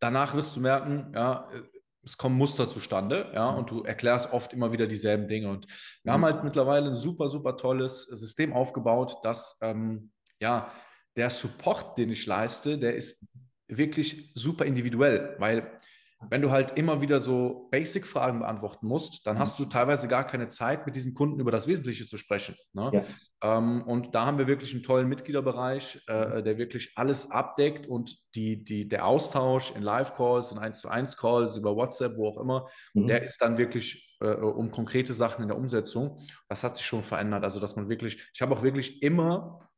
danach 0.00 0.34
wirst 0.34 0.54
du 0.54 0.60
merken, 0.60 1.12
ja, 1.14 1.48
es 2.08 2.18
kommen 2.18 2.36
Muster 2.36 2.68
zustande, 2.68 3.30
ja, 3.34 3.48
und 3.50 3.70
du 3.70 3.82
erklärst 3.82 4.32
oft 4.32 4.52
immer 4.52 4.72
wieder 4.72 4.86
dieselben 4.86 5.28
Dinge. 5.28 5.50
Und 5.50 5.66
wir 6.02 6.10
mhm. 6.10 6.14
haben 6.14 6.24
halt 6.24 6.44
mittlerweile 6.44 6.88
ein 6.88 6.96
super, 6.96 7.28
super 7.28 7.56
tolles 7.56 8.02
System 8.04 8.52
aufgebaut, 8.52 9.16
dass 9.22 9.58
ähm, 9.62 10.10
ja 10.40 10.68
der 11.16 11.30
Support, 11.30 11.98
den 11.98 12.10
ich 12.10 12.26
leiste, 12.26 12.78
der 12.78 12.96
ist 12.96 13.26
wirklich 13.66 14.32
super 14.34 14.64
individuell, 14.64 15.36
weil 15.38 15.78
wenn 16.30 16.42
du 16.42 16.50
halt 16.50 16.76
immer 16.76 17.00
wieder 17.00 17.20
so 17.20 17.68
Basic-Fragen 17.70 18.40
beantworten 18.40 18.86
musst, 18.86 19.26
dann 19.26 19.38
hast 19.38 19.58
du 19.58 19.64
mhm. 19.64 19.70
teilweise 19.70 20.08
gar 20.08 20.26
keine 20.26 20.48
Zeit, 20.48 20.84
mit 20.84 20.96
diesen 20.96 21.14
Kunden 21.14 21.38
über 21.38 21.52
das 21.52 21.68
Wesentliche 21.68 22.06
zu 22.06 22.16
sprechen. 22.16 22.56
Ne? 22.72 22.90
Ja. 23.42 23.58
Ähm, 23.58 23.82
und 23.82 24.14
da 24.14 24.26
haben 24.26 24.38
wir 24.38 24.48
wirklich 24.48 24.74
einen 24.74 24.82
tollen 24.82 25.08
Mitgliederbereich, 25.08 26.00
äh, 26.08 26.40
mhm. 26.40 26.44
der 26.44 26.58
wirklich 26.58 26.92
alles 26.96 27.30
abdeckt 27.30 27.86
und 27.86 28.18
die, 28.34 28.64
die, 28.64 28.88
der 28.88 29.06
Austausch 29.06 29.70
in 29.70 29.82
Live-Calls, 29.82 30.50
in 30.50 30.58
1 30.58 30.80
zu 30.80 30.88
1 30.88 31.16
Calls, 31.16 31.56
über 31.56 31.76
WhatsApp, 31.76 32.16
wo 32.16 32.28
auch 32.28 32.38
immer, 32.38 32.68
mhm. 32.94 33.06
der 33.06 33.22
ist 33.22 33.40
dann 33.40 33.56
wirklich 33.56 34.16
äh, 34.20 34.34
um 34.34 34.72
konkrete 34.72 35.14
Sachen 35.14 35.42
in 35.42 35.48
der 35.48 35.56
Umsetzung. 35.56 36.20
Das 36.48 36.64
hat 36.64 36.76
sich 36.76 36.84
schon 36.84 37.02
verändert. 37.02 37.44
Also, 37.44 37.60
dass 37.60 37.76
man 37.76 37.88
wirklich, 37.88 38.28
ich 38.34 38.42
habe 38.42 38.54
auch 38.54 38.62
wirklich 38.62 39.02
immer 39.02 39.70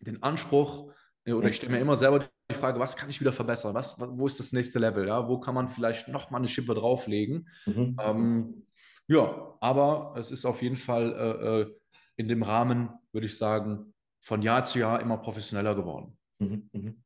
den 0.00 0.22
Anspruch, 0.22 0.92
oder 1.36 1.48
ich 1.48 1.56
stelle 1.56 1.72
mir 1.72 1.80
immer 1.80 1.96
selber 1.96 2.28
die 2.50 2.54
Frage, 2.54 2.78
was 2.80 2.96
kann 2.96 3.10
ich 3.10 3.20
wieder 3.20 3.32
verbessern? 3.32 3.74
Was, 3.74 3.96
wo 3.98 4.26
ist 4.26 4.40
das 4.40 4.52
nächste 4.52 4.78
Level? 4.78 5.06
Ja? 5.06 5.28
Wo 5.28 5.38
kann 5.38 5.54
man 5.54 5.68
vielleicht 5.68 6.08
nochmal 6.08 6.40
eine 6.40 6.48
Schippe 6.48 6.74
drauflegen? 6.74 7.48
Mhm. 7.66 7.96
Ähm, 8.00 8.66
ja, 9.06 9.56
aber 9.60 10.14
es 10.16 10.30
ist 10.30 10.44
auf 10.44 10.62
jeden 10.62 10.76
Fall 10.76 11.12
äh, 11.12 11.60
äh, 11.60 11.76
in 12.16 12.28
dem 12.28 12.42
Rahmen, 12.42 12.90
würde 13.12 13.26
ich 13.26 13.36
sagen, 13.36 13.94
von 14.20 14.42
Jahr 14.42 14.64
zu 14.64 14.78
Jahr 14.78 15.00
immer 15.00 15.18
professioneller 15.18 15.74
geworden. 15.74 16.16
Mhm. 16.38 16.68
Mhm. 16.72 17.02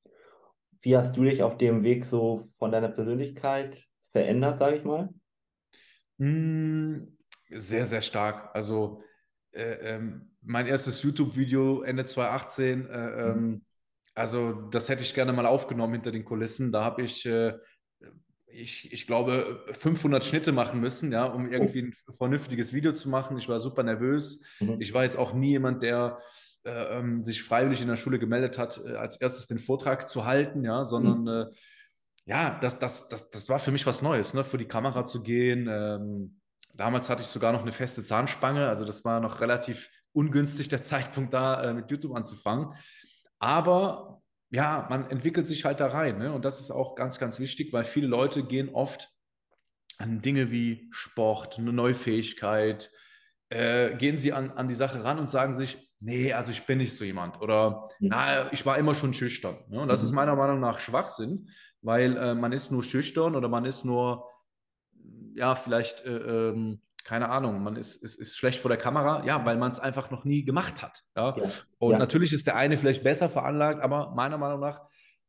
Wie 0.81 0.97
hast 0.97 1.17
du 1.17 1.23
dich 1.23 1.43
auf 1.43 1.59
dem 1.59 1.85
Weg 1.85 2.05
so 2.05 2.50
von 2.59 2.73
deiner 2.73 2.88
Persönlichkeit 2.88 3.85
verändert, 4.11 4.59
sage 4.59 4.76
ich 4.76 4.85
mal? 4.85 5.11
Hm, 6.19 7.17
sehr, 7.50 7.87
sehr 7.87 8.02
stark. 8.02 8.50
Also 8.55 9.02
äh, 9.52 9.94
ähm, 9.94 10.33
mein 10.40 10.66
erstes 10.66 11.03
YouTube-Video 11.03 11.83
Ende 11.83 12.05
2018, 12.05 12.87
äh, 12.87 13.31
ähm, 13.31 13.64
also 14.14 14.53
das 14.70 14.88
hätte 14.88 15.03
ich 15.03 15.14
gerne 15.14 15.33
mal 15.33 15.46
aufgenommen 15.46 15.94
hinter 15.94 16.12
den 16.12 16.25
Kulissen. 16.25 16.72
Da 16.72 16.85
habe 16.85 17.03
ich, 17.03 17.25
äh, 17.27 17.55
ich, 18.46 18.92
ich 18.92 19.07
glaube, 19.07 19.64
500 19.72 20.25
Schnitte 20.25 20.53
machen 20.53 20.81
müssen, 20.81 21.12
ja, 21.12 21.25
um 21.25 21.51
irgendwie 21.51 21.83
ein 21.83 21.94
vernünftiges 22.16 22.72
Video 22.72 22.92
zu 22.92 23.09
machen. 23.09 23.38
Ich 23.38 23.48
war 23.48 23.61
super 23.61 23.83
nervös. 23.83 24.44
Mhm. 24.61 24.77
Ich 24.81 24.92
war 24.92 25.05
jetzt 25.05 25.16
auch 25.16 25.33
nie 25.33 25.51
jemand, 25.51 25.83
der 25.83 26.18
äh, 26.64 26.98
ähm, 26.98 27.25
sich 27.25 27.42
freiwillig 27.42 27.81
in 27.81 27.88
der 27.88 27.96
Schule 27.96 28.18
gemeldet 28.18 28.59
hat, 28.59 28.81
äh, 28.85 28.94
als 28.94 29.20
erstes 29.20 29.48
den 29.48 29.59
Vortrag 29.59 30.09
zu 30.09 30.27
halten, 30.27 30.64
ja, 30.64 30.85
sondern 30.85 31.22
mhm. 31.22 31.29
äh, 31.29 31.46
ja, 32.25 32.59
das, 32.61 32.79
das, 32.79 33.09
das, 33.09 33.31
das 33.31 33.48
war 33.48 33.59
für 33.59 33.72
mich 33.72 33.87
was 33.87 34.03
Neues, 34.03 34.33
ne, 34.33 34.44
vor 34.44 34.59
die 34.59 34.68
Kamera 34.68 35.05
zu 35.05 35.22
gehen. 35.22 35.68
Ähm, 35.68 36.40
damals 36.75 37.11
hatte 37.11 37.22
ich 37.22 37.27
sogar 37.27 37.53
noch 37.53 37.62
eine 37.62 37.72
feste 37.72 38.05
Zahnspange, 38.05 38.68
also 38.68 38.85
das 38.85 39.05
war 39.05 39.18
noch 39.18 39.40
relativ 39.40 39.90
ungünstig 40.12 40.68
der 40.68 40.83
Zeitpunkt 40.83 41.35
da, 41.35 41.64
äh, 41.64 41.75
mit 41.75 41.90
YouTube 41.90 42.14
anzufangen. 42.14 42.68
Aber 43.42 44.22
ja, 44.50 44.87
man 44.88 45.11
entwickelt 45.11 45.48
sich 45.48 45.64
halt 45.64 45.81
da 45.81 45.88
rein. 45.88 46.18
Ne? 46.18 46.33
Und 46.33 46.44
das 46.44 46.61
ist 46.61 46.70
auch 46.70 46.94
ganz, 46.94 47.18
ganz 47.18 47.40
wichtig, 47.40 47.72
weil 47.72 47.85
viele 47.85 48.07
Leute 48.07 48.44
gehen 48.44 48.68
oft 48.68 49.11
an 49.98 50.22
Dinge 50.22 50.52
wie 50.52 50.88
Sport, 50.92 51.59
eine 51.59 51.72
neue 51.72 51.94
Fähigkeit, 51.94 52.90
äh, 53.48 53.96
gehen 53.96 54.16
sie 54.16 54.33
an, 54.33 54.52
an 54.52 54.68
die 54.68 54.76
Sache 54.76 55.02
ran 55.02 55.18
und 55.18 55.28
sagen 55.28 55.55
sich, 55.55 55.90
nee, 55.98 56.33
also 56.33 56.52
ich 56.52 56.66
bin 56.66 56.78
nicht 56.78 56.96
so 56.96 57.05
jemand. 57.05 57.40
Oder 57.40 57.88
mhm. 57.98 58.11
na, 58.11 58.52
ich 58.52 58.64
war 58.64 58.78
immer 58.78 58.94
schon 58.94 59.12
schüchtern. 59.12 59.57
Ne? 59.68 59.81
Und 59.81 59.88
das 59.88 60.02
mhm. 60.02 60.07
ist 60.07 60.12
meiner 60.12 60.37
Meinung 60.37 60.61
nach 60.61 60.78
Schwachsinn, 60.78 61.50
weil 61.81 62.16
äh, 62.16 62.35
man 62.35 62.52
ist 62.52 62.70
nur 62.70 62.85
schüchtern 62.85 63.35
oder 63.35 63.48
man 63.48 63.64
ist 63.64 63.85
nur, 63.85 64.28
ja, 65.35 65.57
vielleicht 65.57 66.05
äh, 66.05 66.50
ähm, 66.50 66.81
keine 67.05 67.29
Ahnung, 67.29 67.62
man 67.62 67.77
ist, 67.77 67.97
ist, 67.97 68.15
ist 68.17 68.37
schlecht 68.37 68.61
vor 68.61 68.69
der 68.69 68.79
Kamera, 68.79 69.25
ja, 69.25 69.45
weil 69.45 69.57
man 69.57 69.71
es 69.71 69.79
einfach 69.79 70.11
noch 70.11 70.25
nie 70.25 70.45
gemacht 70.45 70.83
hat. 70.83 71.03
Ja? 71.17 71.37
ja. 71.37 71.51
Und 71.79 71.93
ja. 71.93 71.99
natürlich 71.99 72.33
ist 72.33 72.47
der 72.47 72.57
eine 72.57 72.77
vielleicht 72.77 73.03
besser 73.03 73.29
veranlagt, 73.29 73.83
aber 73.83 74.15
meiner 74.15 74.38
Meinung 74.38 74.61
nach 74.61 74.81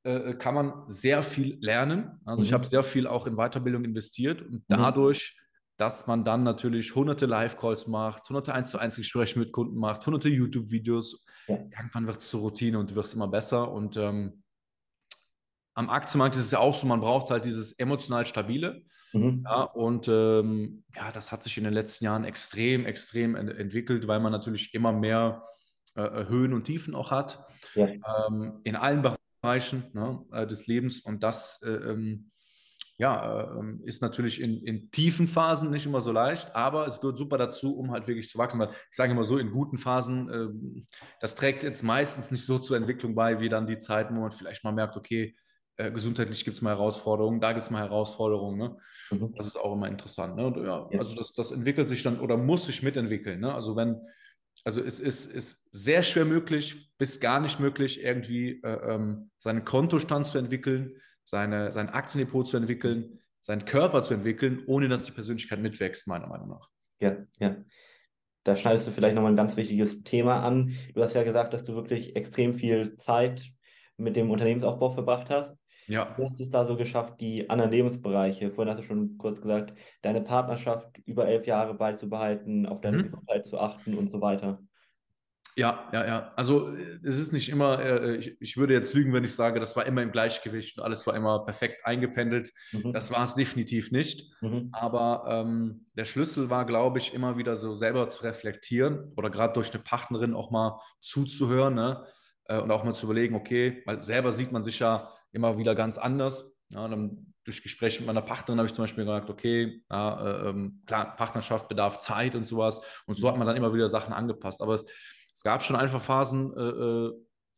äh, 0.03 0.33
kann 0.33 0.53
man 0.53 0.83
sehr 0.87 1.23
viel 1.23 1.57
lernen. 1.61 2.19
Also 2.25 2.41
mhm. 2.41 2.45
ich 2.45 2.53
habe 2.53 2.65
sehr 2.65 2.83
viel 2.83 3.07
auch 3.07 3.25
in 3.27 3.35
Weiterbildung 3.35 3.85
investiert 3.85 4.41
und 4.41 4.55
mhm. 4.55 4.63
dadurch, 4.67 5.37
dass 5.77 6.07
man 6.07 6.23
dann 6.23 6.43
natürlich 6.43 6.93
hunderte 6.93 7.25
Live-Calls 7.25 7.87
macht, 7.87 8.27
hunderte 8.29 8.53
1 8.53 8.69
zu 8.69 8.77
1 8.77 8.95
Gespräche 8.97 9.39
mit 9.39 9.51
Kunden 9.51 9.77
macht, 9.77 10.05
hunderte 10.05 10.29
YouTube-Videos, 10.29 11.25
ja. 11.47 11.55
irgendwann 11.55 12.05
wird 12.07 12.17
es 12.17 12.29
zur 12.29 12.41
Routine 12.41 12.79
und 12.79 12.91
du 12.91 12.95
wirst 12.95 13.15
immer 13.15 13.27
besser. 13.27 13.71
Und 13.71 13.97
ähm, 13.97 14.43
am 15.73 15.89
Aktienmarkt 15.89 16.35
ist 16.35 16.45
es 16.45 16.51
ja 16.51 16.59
auch 16.59 16.75
so, 16.75 16.85
man 16.85 17.01
braucht 17.01 17.31
halt 17.31 17.45
dieses 17.45 17.73
emotional 17.73 18.27
stabile. 18.27 18.83
Mhm. 19.13 19.43
Ja, 19.45 19.63
und 19.63 20.07
ähm, 20.07 20.83
ja, 20.95 21.11
das 21.11 21.31
hat 21.31 21.43
sich 21.43 21.57
in 21.57 21.63
den 21.63 21.73
letzten 21.73 22.05
Jahren 22.05 22.23
extrem, 22.23 22.85
extrem 22.85 23.35
ent 23.35 23.51
entwickelt, 23.51 24.07
weil 24.07 24.19
man 24.19 24.31
natürlich 24.31 24.73
immer 24.73 24.91
mehr 24.91 25.43
äh, 25.95 26.01
äh, 26.01 26.27
Höhen 26.27 26.53
und 26.53 26.63
Tiefen 26.63 26.95
auch 26.95 27.11
hat. 27.11 27.45
Ja. 27.75 27.87
Ähm, 27.87 28.59
in 28.63 28.75
allen 28.75 29.03
Bereichen 29.41 29.83
ne, 29.93 30.25
äh, 30.31 30.47
des 30.47 30.67
Lebens. 30.67 30.99
Und 30.99 31.21
das 31.21 31.61
äh, 31.63 31.69
ähm, 31.69 32.31
ja, 32.97 33.59
äh, 33.59 33.63
ist 33.85 34.01
natürlich 34.01 34.41
in, 34.41 34.63
in 34.63 34.89
tiefen 34.91 35.27
Phasen 35.27 35.69
nicht 35.69 35.85
immer 35.85 36.01
so 36.01 36.11
leicht, 36.11 36.55
aber 36.55 36.87
es 36.87 36.99
gehört 36.99 37.17
super 37.17 37.37
dazu, 37.37 37.75
um 37.77 37.91
halt 37.91 38.07
wirklich 38.07 38.29
zu 38.29 38.37
wachsen. 38.37 38.59
Weil 38.59 38.69
ich 38.69 38.95
sage 38.95 39.11
immer 39.11 39.23
so, 39.23 39.37
in 39.37 39.51
guten 39.51 39.77
Phasen, 39.77 40.29
äh, 40.29 40.93
das 41.19 41.35
trägt 41.35 41.63
jetzt 41.63 41.83
meistens 41.83 42.31
nicht 42.31 42.45
so 42.45 42.57
zur 42.59 42.77
Entwicklung 42.77 43.13
bei, 43.13 43.39
wie 43.39 43.49
dann 43.49 43.67
die 43.67 43.77
Zeiten, 43.77 44.15
wo 44.15 44.21
man 44.21 44.31
vielleicht 44.31 44.63
mal 44.63 44.73
merkt, 44.73 44.97
okay, 44.97 45.35
äh, 45.77 45.91
gesundheitlich 45.91 46.43
gibt 46.43 46.55
es 46.55 46.61
mal 46.61 46.71
Herausforderungen, 46.71 47.39
da 47.39 47.51
gibt 47.53 47.63
es 47.63 47.71
mal 47.71 47.81
Herausforderungen. 47.81 48.57
Ne? 48.57 48.77
Mhm. 49.11 49.33
Das 49.35 49.47
ist 49.47 49.55
auch 49.55 49.73
immer 49.73 49.87
interessant. 49.87 50.35
Ne? 50.35 50.47
Und, 50.47 50.57
ja, 50.57 50.87
ja. 50.91 50.99
Also 50.99 51.15
das, 51.15 51.33
das 51.33 51.51
entwickelt 51.51 51.87
sich 51.87 52.03
dann 52.03 52.19
oder 52.19 52.37
muss 52.37 52.65
sich 52.65 52.83
mitentwickeln. 52.83 53.39
Ne? 53.39 53.53
Also 53.53 53.75
wenn, 53.75 53.99
also 54.63 54.81
es 54.81 54.99
ist, 54.99 55.25
ist 55.25 55.67
sehr 55.71 56.03
schwer 56.03 56.25
möglich, 56.25 56.91
bis 56.97 57.19
gar 57.19 57.39
nicht 57.39 57.59
möglich, 57.59 58.03
irgendwie 58.03 58.61
äh, 58.63 58.93
ähm, 58.93 59.31
seinen 59.37 59.65
Kontostand 59.65 60.25
zu 60.25 60.37
entwickeln, 60.37 61.01
seine, 61.23 61.73
sein 61.73 61.89
Aktiendepot 61.89 62.47
zu 62.47 62.57
entwickeln, 62.57 63.19
seinen 63.41 63.65
Körper 63.65 64.03
zu 64.03 64.13
entwickeln, 64.13 64.63
ohne 64.67 64.87
dass 64.87 65.03
die 65.03 65.11
Persönlichkeit 65.11 65.59
mitwächst, 65.59 66.07
meiner 66.07 66.27
Meinung 66.27 66.49
nach. 66.49 66.69
Ja, 66.99 67.17
ja. 67.39 67.57
Da 68.45 68.55
schneidest 68.57 68.87
du 68.87 68.91
vielleicht 68.91 69.15
nochmal 69.15 69.31
ein 69.31 69.37
ganz 69.37 69.55
wichtiges 69.55 70.03
Thema 70.03 70.45
an. 70.45 70.75
Du 70.93 71.01
hast 71.01 71.13
ja 71.13 71.23
gesagt, 71.23 71.53
dass 71.53 71.63
du 71.63 71.75
wirklich 71.75 72.15
extrem 72.15 72.55
viel 72.55 72.97
Zeit 72.97 73.43
mit 73.97 74.15
dem 74.15 74.31
Unternehmensaufbau 74.31 74.89
verbracht 74.89 75.29
hast. 75.29 75.57
Ja. 75.87 76.15
Wie 76.17 76.25
hast 76.25 76.39
du 76.39 76.43
es 76.43 76.49
da 76.49 76.65
so 76.65 76.77
geschafft, 76.77 77.19
die 77.19 77.49
anderen 77.49 77.71
Lebensbereiche, 77.71 78.51
vorhin 78.51 78.71
hast 78.71 78.79
du 78.79 78.87
schon 78.87 79.17
kurz 79.17 79.41
gesagt, 79.41 79.73
deine 80.01 80.21
Partnerschaft 80.21 80.99
über 81.05 81.27
elf 81.27 81.45
Jahre 81.45 81.73
beizubehalten, 81.73 82.65
auf 82.65 82.81
deine 82.81 82.97
mhm. 82.97 83.03
Gesundheit 83.03 83.45
zu 83.45 83.59
achten 83.59 83.97
und 83.97 84.09
so 84.09 84.21
weiter? 84.21 84.59
Ja, 85.55 85.87
ja, 85.91 86.05
ja. 86.05 86.29
Also 86.35 86.67
es 87.03 87.19
ist 87.19 87.31
nicht 87.31 87.49
immer, 87.49 87.79
äh, 87.79 88.15
ich, 88.15 88.35
ich, 88.41 88.57
würde 88.57 88.73
jetzt 88.73 88.93
lügen, 88.93 89.13
wenn 89.13 89.23
ich 89.23 89.35
sage, 89.35 89.59
das 89.59 89.75
war 89.75 89.85
immer 89.85 90.01
im 90.01 90.11
Gleichgewicht 90.11 90.77
und 90.77 90.83
alles 90.83 91.05
war 91.05 91.15
immer 91.15 91.45
perfekt 91.45 91.85
eingependelt. 91.85 92.51
Mhm. 92.71 92.91
Das 92.91 93.11
war 93.11 93.23
es 93.23 93.35
definitiv 93.35 93.91
nicht. 93.91 94.31
Mhm. 94.41 94.69
Aber 94.71 95.25
ähm, 95.27 95.85
der 95.93 96.05
Schlüssel 96.05 96.49
war, 96.49 96.65
glaube 96.65 96.97
ich, 96.97 97.13
immer 97.13 97.37
wieder 97.37 97.55
so 97.55 97.75
selber 97.75 98.09
zu 98.09 98.23
reflektieren 98.23 99.13
oder 99.15 99.29
gerade 99.29 99.53
durch 99.53 99.71
eine 99.71 99.83
Partnerin 99.83 100.33
auch 100.33 100.49
mal 100.49 100.79
zuzuhören 101.01 101.75
ne? 101.75 102.03
Äh, 102.45 102.59
und 102.59 102.71
auch 102.71 102.83
mal 102.83 102.95
zu 102.95 103.05
überlegen, 103.05 103.35
okay, 103.35 103.83
weil 103.85 104.01
selber 104.01 104.31
sieht 104.31 104.51
man 104.51 104.63
sich 104.63 104.79
ja 104.79 105.11
immer 105.33 105.57
wieder 105.57 105.75
ganz 105.75 105.97
anders. 105.97 106.55
Ja, 106.69 106.87
dann 106.87 107.33
durch 107.43 107.61
Gespräche 107.61 107.99
mit 107.99 108.07
meiner 108.07 108.21
Partnerin 108.21 108.59
habe 108.59 108.67
ich 108.67 108.73
zum 108.73 108.83
Beispiel 108.83 109.03
gesagt, 109.03 109.29
okay, 109.29 109.83
ja, 109.91 110.25
äh, 110.25 110.49
ähm, 110.49 110.81
klar, 110.85 111.15
Partnerschaft 111.15 111.67
bedarf 111.67 111.99
Zeit 111.99 112.35
und 112.35 112.45
sowas. 112.47 112.81
Und 113.05 113.17
so 113.17 113.27
hat 113.27 113.37
man 113.37 113.45
dann 113.45 113.57
immer 113.57 113.73
wieder 113.73 113.89
Sachen 113.89 114.13
angepasst. 114.13 114.61
Aber 114.61 114.75
es, 114.75 114.85
es 115.33 115.43
gab 115.43 115.63
schon 115.63 115.75
einfach 115.75 116.01
Phasen, 116.01 116.55
äh, 116.55 116.61
äh 116.61 117.11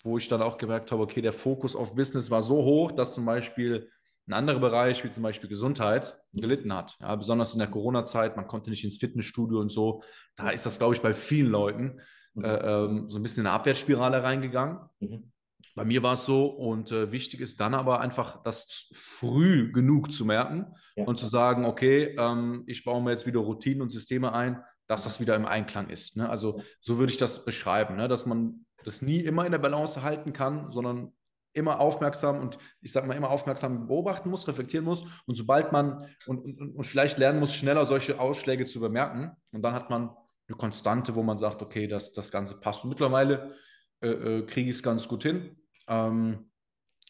wo 0.03 0.19
ich 0.19 0.27
dann 0.27 0.43
auch 0.43 0.59
gemerkt 0.59 0.91
habe, 0.91 1.01
okay, 1.01 1.19
der 1.19 1.33
Fokus 1.33 1.75
auf 1.75 1.95
Business 1.95 2.29
war 2.29 2.43
so 2.43 2.57
hoch, 2.63 2.91
dass 2.91 3.15
zum 3.15 3.25
Beispiel 3.25 3.89
ein 4.27 4.33
anderer 4.33 4.59
Bereich, 4.59 5.03
wie 5.03 5.09
zum 5.09 5.23
Beispiel 5.23 5.49
Gesundheit, 5.49 6.15
gelitten 6.33 6.73
hat. 6.73 6.95
Ja, 6.99 7.15
besonders 7.15 7.53
in 7.53 7.59
der 7.59 7.69
Corona-Zeit, 7.69 8.35
man 8.35 8.47
konnte 8.47 8.69
nicht 8.69 8.83
ins 8.83 8.97
Fitnessstudio 8.97 9.59
und 9.59 9.71
so. 9.71 10.03
Da 10.35 10.49
ist 10.49 10.65
das, 10.65 10.77
glaube 10.77 10.95
ich, 10.95 11.01
bei 11.01 11.13
vielen 11.13 11.51
Leuten 11.51 11.99
mhm. 12.33 12.43
äh, 12.43 12.55
ähm, 12.55 13.07
so 13.07 13.17
ein 13.17 13.23
bisschen 13.23 13.41
in 13.41 13.47
eine 13.47 13.55
Abwärtsspirale 13.55 14.23
reingegangen. 14.23 14.79
Mhm. 14.99 15.31
Bei 15.75 15.83
mir 15.83 16.01
war 16.03 16.13
es 16.13 16.25
so 16.25 16.45
und 16.45 16.93
äh, 16.93 17.11
wichtig 17.11 17.41
ist 17.41 17.59
dann 17.59 17.73
aber 17.73 17.99
einfach, 17.99 18.41
das 18.43 18.87
früh 18.93 19.73
genug 19.73 20.11
zu 20.13 20.23
merken 20.23 20.73
ja. 20.95 21.03
und 21.03 21.19
zu 21.19 21.25
sagen, 21.25 21.65
okay, 21.65 22.15
ähm, 22.17 22.63
ich 22.65 22.85
baue 22.85 23.03
mir 23.03 23.11
jetzt 23.11 23.25
wieder 23.25 23.41
Routinen 23.41 23.81
und 23.81 23.89
Systeme 23.89 24.31
ein, 24.31 24.63
dass 24.87 25.03
das 25.03 25.19
wieder 25.19 25.35
im 25.35 25.45
Einklang 25.45 25.89
ist. 25.89 26.15
Ne? 26.15 26.29
Also 26.29 26.61
so 26.79 26.97
würde 26.97 27.11
ich 27.11 27.17
das 27.17 27.43
beschreiben, 27.43 27.97
ne? 27.97 28.07
dass 28.07 28.25
man 28.25 28.65
das 28.85 29.01
nie 29.01 29.19
immer 29.19 29.45
in 29.45 29.51
der 29.51 29.59
Balance 29.59 30.01
halten 30.01 30.31
kann, 30.31 30.71
sondern 30.71 31.11
immer 31.51 31.81
aufmerksam 31.81 32.39
und 32.39 32.57
ich 32.81 32.93
sage 32.93 33.07
mal 33.07 33.15
immer 33.15 33.29
aufmerksam 33.29 33.87
beobachten 33.87 34.29
muss, 34.29 34.47
reflektieren 34.47 34.85
muss 34.85 35.05
und 35.25 35.35
sobald 35.35 35.73
man 35.73 36.07
und, 36.25 36.45
und, 36.45 36.75
und 36.75 36.83
vielleicht 36.85 37.17
lernen 37.17 37.39
muss, 37.39 37.53
schneller 37.53 37.85
solche 37.85 38.19
Ausschläge 38.19 38.65
zu 38.65 38.79
bemerken 38.79 39.31
und 39.51 39.61
dann 39.61 39.73
hat 39.73 39.89
man 39.89 40.09
eine 40.47 40.57
Konstante, 40.57 41.15
wo 41.15 41.23
man 41.23 41.37
sagt, 41.37 41.61
okay, 41.61 41.87
das, 41.87 42.13
das 42.13 42.31
Ganze 42.31 42.59
passt. 42.59 42.83
Und 42.83 42.89
mittlerweile 42.89 43.55
äh, 44.01 44.09
äh, 44.09 44.45
kriege 44.45 44.69
ich 44.69 44.75
es 44.75 44.83
ganz 44.83 45.07
gut 45.07 45.23
hin 45.23 45.57
ähm, 45.87 46.49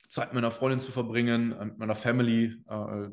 Zeit 0.08 0.28
mit 0.28 0.36
meiner 0.36 0.52
Freundin 0.52 0.80
zu 0.80 0.92
verbringen, 0.92 1.52
äh, 1.52 1.66
mit 1.66 1.78
meiner 1.78 1.96
Family 1.96 2.64
äh, 2.68 3.10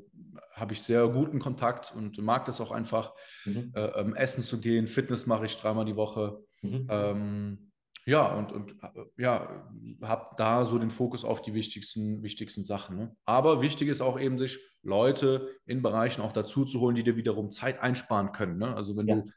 habe 0.52 0.72
ich 0.72 0.82
sehr 0.82 1.08
guten 1.08 1.38
Kontakt 1.38 1.92
und 1.94 2.18
mag 2.18 2.44
das 2.46 2.60
auch 2.60 2.72
einfach. 2.72 3.14
Mhm. 3.44 3.72
Äh, 3.74 3.86
ähm, 4.00 4.14
essen 4.14 4.42
zu 4.42 4.60
gehen, 4.60 4.86
Fitness 4.86 5.26
mache 5.26 5.46
ich 5.46 5.56
dreimal 5.56 5.84
die 5.84 5.96
Woche. 5.96 6.38
Mhm. 6.62 6.86
Ähm, 6.88 7.72
ja, 8.04 8.34
und, 8.34 8.52
und 8.52 8.72
äh, 8.82 9.04
ja, 9.16 9.64
habe 10.02 10.34
da 10.36 10.66
so 10.66 10.78
den 10.78 10.90
Fokus 10.90 11.24
auf 11.24 11.42
die 11.42 11.54
wichtigsten, 11.54 12.22
wichtigsten 12.22 12.64
Sachen. 12.64 12.96
Ne? 12.96 13.16
Aber 13.24 13.62
wichtig 13.62 13.88
ist 13.88 14.00
auch 14.00 14.18
eben, 14.18 14.38
sich 14.38 14.58
Leute 14.82 15.48
in 15.66 15.82
Bereichen 15.82 16.20
auch 16.20 16.32
dazu 16.32 16.64
zu 16.64 16.80
holen, 16.80 16.96
die 16.96 17.04
dir 17.04 17.16
wiederum 17.16 17.50
Zeit 17.50 17.80
einsparen 17.80 18.32
können. 18.32 18.58
Ne? 18.58 18.74
Also 18.74 18.96
wenn 18.96 19.06
ja. 19.06 19.16
du 19.16 19.30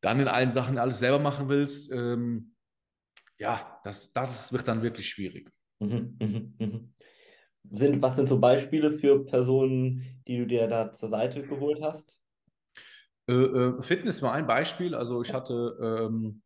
dann 0.00 0.20
in 0.20 0.28
allen 0.28 0.52
Sachen 0.52 0.78
alles 0.78 1.00
selber 1.00 1.18
machen 1.18 1.48
willst, 1.48 1.90
ähm, 1.90 2.54
ja, 3.38 3.80
das, 3.84 4.12
das 4.12 4.52
wird 4.52 4.68
dann 4.68 4.82
wirklich 4.82 5.08
schwierig. 5.08 5.50
Mhm, 5.80 6.16
mhm, 6.20 6.54
mhm. 6.58 6.90
Sind, 7.70 8.02
was 8.02 8.16
sind 8.16 8.28
so 8.28 8.38
Beispiele 8.40 8.92
für 8.92 9.24
Personen, 9.24 10.22
die 10.26 10.38
du 10.38 10.46
dir 10.46 10.66
da 10.68 10.90
zur 10.92 11.10
Seite 11.10 11.42
geholt 11.42 11.80
hast? 11.82 12.18
Äh, 13.28 13.32
äh, 13.34 13.82
Fitness 13.82 14.22
war 14.22 14.32
ein 14.32 14.46
Beispiel. 14.46 14.94
Also 14.94 15.22
ich 15.22 15.32
hatte 15.34 15.76
ähm, 15.80 16.42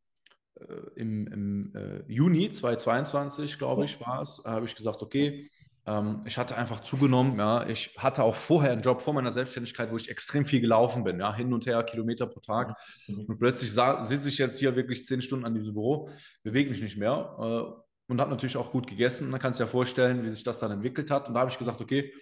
äh, 0.56 0.64
im, 0.96 1.26
im 1.28 1.72
äh, 1.76 2.02
Juni 2.12 2.50
2022, 2.50 3.58
glaube 3.58 3.84
ich, 3.84 4.00
war 4.00 4.20
es, 4.20 4.42
habe 4.44 4.66
ich 4.66 4.74
gesagt, 4.74 5.02
okay, 5.02 5.48
ähm, 5.86 6.22
ich 6.26 6.38
hatte 6.38 6.56
einfach 6.56 6.80
zugenommen. 6.80 7.38
Ja, 7.38 7.66
ich 7.66 7.94
hatte 7.98 8.22
auch 8.22 8.34
vorher 8.34 8.72
einen 8.72 8.82
Job 8.82 9.02
vor 9.02 9.14
meiner 9.14 9.30
Selbstständigkeit, 9.30 9.90
wo 9.90 9.96
ich 9.96 10.08
extrem 10.08 10.44
viel 10.44 10.60
gelaufen 10.60 11.02
bin, 11.04 11.18
ja, 11.18 11.34
hin 11.34 11.52
und 11.52 11.66
her, 11.66 11.82
Kilometer 11.82 12.26
pro 12.26 12.40
Tag. 12.40 12.78
Mhm. 13.08 13.24
Und 13.26 13.38
plötzlich 13.38 13.72
sitze 13.72 14.28
ich 14.28 14.38
jetzt 14.38 14.58
hier 14.58 14.76
wirklich 14.76 15.04
zehn 15.04 15.20
Stunden 15.20 15.44
an 15.44 15.54
diesem 15.54 15.74
Büro, 15.74 16.08
bewege 16.42 16.70
mich 16.70 16.82
nicht 16.82 16.96
mehr 16.96 17.36
äh, 17.38 18.10
und 18.10 18.20
habe 18.20 18.30
natürlich 18.30 18.56
auch 18.56 18.70
gut 18.70 18.86
gegessen. 18.86 19.30
Man 19.30 19.40
kann 19.40 19.52
sich 19.52 19.60
ja 19.60 19.66
vorstellen, 19.66 20.22
wie 20.24 20.30
sich 20.30 20.44
das 20.44 20.60
dann 20.60 20.70
entwickelt 20.70 21.10
hat. 21.10 21.28
Und 21.28 21.34
da 21.34 21.40
habe 21.40 21.50
ich 21.50 21.58
gesagt, 21.58 21.80
okay, 21.80 22.12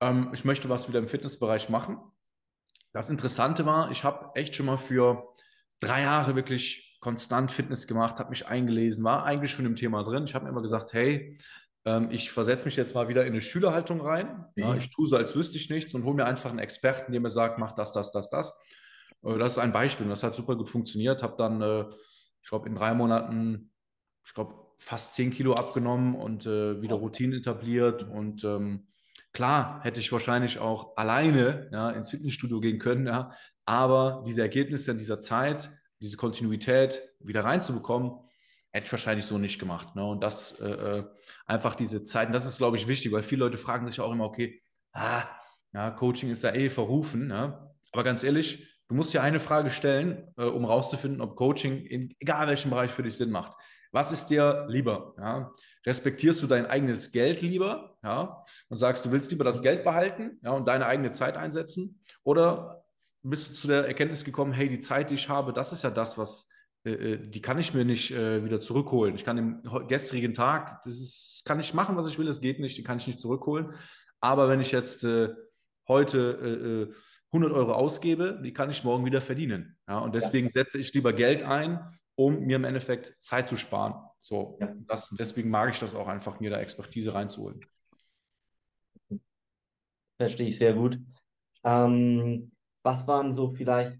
ähm, 0.00 0.30
ich 0.34 0.44
möchte 0.44 0.68
was 0.68 0.88
wieder 0.88 0.98
im 0.98 1.08
Fitnessbereich 1.08 1.68
machen. 1.70 1.98
Das 2.92 3.08
Interessante 3.08 3.64
war, 3.66 3.90
ich 3.90 4.04
habe 4.04 4.30
echt 4.34 4.56
schon 4.56 4.66
mal 4.66 4.76
für 4.76 5.28
drei 5.78 6.02
Jahre 6.02 6.36
wirklich 6.36 6.98
konstant 7.00 7.50
Fitness 7.50 7.86
gemacht, 7.86 8.18
habe 8.18 8.30
mich 8.30 8.46
eingelesen, 8.46 9.04
war 9.04 9.24
eigentlich 9.24 9.52
schon 9.52 9.64
im 9.64 9.76
Thema 9.76 10.02
drin. 10.04 10.24
Ich 10.24 10.34
habe 10.34 10.44
mir 10.44 10.50
immer 10.50 10.60
gesagt, 10.60 10.92
hey, 10.92 11.34
ich 12.10 12.30
versetze 12.30 12.66
mich 12.66 12.76
jetzt 12.76 12.94
mal 12.94 13.08
wieder 13.08 13.24
in 13.24 13.32
eine 13.32 13.40
Schülerhaltung 13.40 14.02
rein. 14.02 14.44
Ja, 14.54 14.72
mhm. 14.72 14.78
ich 14.78 14.90
tue 14.90 15.06
so, 15.06 15.16
als 15.16 15.34
wüsste 15.34 15.56
ich 15.56 15.70
nichts 15.70 15.94
und 15.94 16.04
hole 16.04 16.14
mir 16.14 16.26
einfach 16.26 16.50
einen 16.50 16.58
Experten, 16.58 17.12
der 17.12 17.22
mir 17.22 17.30
sagt, 17.30 17.58
mach 17.58 17.72
das, 17.72 17.92
das, 17.92 18.12
das, 18.12 18.28
das. 18.28 18.60
Äh, 19.22 19.38
das 19.38 19.52
ist 19.52 19.58
ein 19.58 19.72
Beispiel 19.72 20.04
und 20.04 20.10
das 20.10 20.22
hat 20.22 20.34
super 20.34 20.56
gut 20.56 20.68
funktioniert. 20.68 21.22
Habe 21.22 21.36
dann, 21.38 21.62
äh, 21.62 21.84
ich 22.42 22.48
glaube, 22.48 22.68
in 22.68 22.74
drei 22.74 22.94
Monaten, 22.94 23.72
ich 24.24 24.34
glaube, 24.34 24.54
fast 24.78 25.14
zehn 25.14 25.30
Kilo 25.30 25.54
abgenommen 25.54 26.14
und 26.14 26.46
äh, 26.46 26.80
wieder 26.80 26.96
Routine 26.96 27.36
etabliert. 27.36 28.02
Und 28.02 28.44
ähm, 28.44 28.88
klar 29.32 29.80
hätte 29.82 30.00
ich 30.00 30.10
wahrscheinlich 30.10 30.58
auch 30.58 30.96
alleine 30.96 31.68
ja, 31.72 31.90
ins 31.90 32.10
Fitnessstudio 32.10 32.60
gehen 32.60 32.78
können, 32.78 33.06
ja, 33.06 33.32
aber 33.66 34.24
diese 34.26 34.40
Ergebnisse 34.40 34.90
in 34.90 34.98
dieser 34.98 35.20
Zeit, 35.20 35.70
diese 36.00 36.16
Kontinuität 36.16 37.02
wieder 37.20 37.44
reinzubekommen, 37.44 38.12
hätte 38.72 38.86
ich 38.86 38.92
wahrscheinlich 38.92 39.26
so 39.26 39.38
nicht 39.38 39.58
gemacht. 39.58 39.96
Ne? 39.96 40.04
Und 40.04 40.22
das 40.22 40.60
äh, 40.60 40.70
äh 40.70 41.04
einfach 41.46 41.74
diese 41.74 42.02
Zeiten, 42.02 42.32
das 42.32 42.46
ist, 42.46 42.58
glaube 42.58 42.76
ich, 42.76 42.86
wichtig, 42.86 43.12
weil 43.12 43.22
viele 43.22 43.44
Leute 43.44 43.58
fragen 43.58 43.86
sich 43.86 44.00
auch 44.00 44.12
immer, 44.12 44.24
okay, 44.24 44.60
ah, 44.92 45.24
ja, 45.72 45.90
Coaching 45.90 46.30
ist 46.30 46.42
ja 46.42 46.54
eh 46.54 46.70
verrufen. 46.70 47.28
Ne? 47.28 47.70
Aber 47.92 48.04
ganz 48.04 48.22
ehrlich, 48.22 48.66
du 48.88 48.94
musst 48.94 49.12
ja 49.12 49.22
eine 49.22 49.40
Frage 49.40 49.70
stellen, 49.70 50.32
äh, 50.36 50.44
um 50.44 50.64
rauszufinden, 50.64 51.20
ob 51.20 51.36
Coaching 51.36 51.84
in 51.84 52.14
egal 52.18 52.48
welchem 52.48 52.70
Bereich 52.70 52.90
für 52.90 53.02
dich 53.02 53.16
Sinn 53.16 53.30
macht. 53.30 53.56
Was 53.92 54.12
ist 54.12 54.26
dir 54.26 54.66
lieber? 54.68 55.14
Ja? 55.18 55.52
Respektierst 55.84 56.42
du 56.42 56.46
dein 56.46 56.66
eigenes 56.66 57.10
Geld 57.10 57.42
lieber 57.42 57.98
ja? 58.04 58.44
und 58.68 58.76
sagst, 58.76 59.04
du 59.04 59.12
willst 59.12 59.30
lieber 59.32 59.44
das 59.44 59.62
Geld 59.62 59.82
behalten 59.82 60.38
ja, 60.42 60.50
und 60.50 60.68
deine 60.68 60.86
eigene 60.86 61.10
Zeit 61.10 61.36
einsetzen? 61.36 62.00
Oder 62.22 62.84
bist 63.22 63.50
du 63.50 63.54
zu 63.54 63.66
der 63.66 63.86
Erkenntnis 63.86 64.24
gekommen, 64.24 64.52
hey, 64.52 64.68
die 64.68 64.80
Zeit, 64.80 65.10
die 65.10 65.16
ich 65.16 65.28
habe, 65.28 65.52
das 65.52 65.72
ist 65.72 65.82
ja 65.82 65.90
das, 65.90 66.16
was 66.16 66.48
die 66.84 67.42
kann 67.42 67.58
ich 67.58 67.74
mir 67.74 67.84
nicht 67.84 68.10
äh, 68.10 68.42
wieder 68.42 68.60
zurückholen. 68.60 69.14
Ich 69.14 69.24
kann 69.24 69.36
im 69.36 69.62
gestrigen 69.86 70.32
Tag, 70.32 70.82
das 70.84 71.00
ist, 71.00 71.42
kann 71.44 71.60
ich 71.60 71.74
machen, 71.74 71.96
was 71.96 72.06
ich 72.06 72.18
will, 72.18 72.28
es 72.28 72.40
geht 72.40 72.58
nicht, 72.58 72.78
die 72.78 72.82
kann 72.82 72.98
ich 72.98 73.06
nicht 73.06 73.20
zurückholen. 73.20 73.74
Aber 74.20 74.48
wenn 74.48 74.60
ich 74.60 74.72
jetzt 74.72 75.04
äh, 75.04 75.28
heute 75.88 76.94
100 77.32 77.52
äh, 77.52 77.54
Euro 77.54 77.72
ausgebe, 77.74 78.40
die 78.42 78.52
kann 78.52 78.70
ich 78.70 78.84
morgen 78.84 79.04
wieder 79.04 79.20
verdienen. 79.20 79.76
Ja, 79.88 79.98
und 79.98 80.14
deswegen 80.14 80.46
ja. 80.46 80.52
setze 80.52 80.78
ich 80.78 80.94
lieber 80.94 81.12
Geld 81.12 81.42
ein, 81.42 81.80
um 82.14 82.40
mir 82.40 82.56
im 82.56 82.64
Endeffekt 82.64 83.14
Zeit 83.20 83.46
zu 83.46 83.56
sparen. 83.56 83.94
So, 84.20 84.58
ja. 84.60 84.74
das, 84.86 85.10
deswegen 85.10 85.50
mag 85.50 85.70
ich 85.70 85.80
das 85.80 85.94
auch 85.94 86.08
einfach, 86.08 86.40
mir 86.40 86.50
da 86.50 86.60
Expertise 86.60 87.12
reinzuholen. 87.12 87.60
Verstehe 90.18 90.48
ich 90.48 90.58
sehr 90.58 90.74
gut. 90.74 90.98
Ähm, 91.64 92.52
was 92.82 93.06
waren 93.06 93.32
so 93.32 93.50
vielleicht 93.50 93.98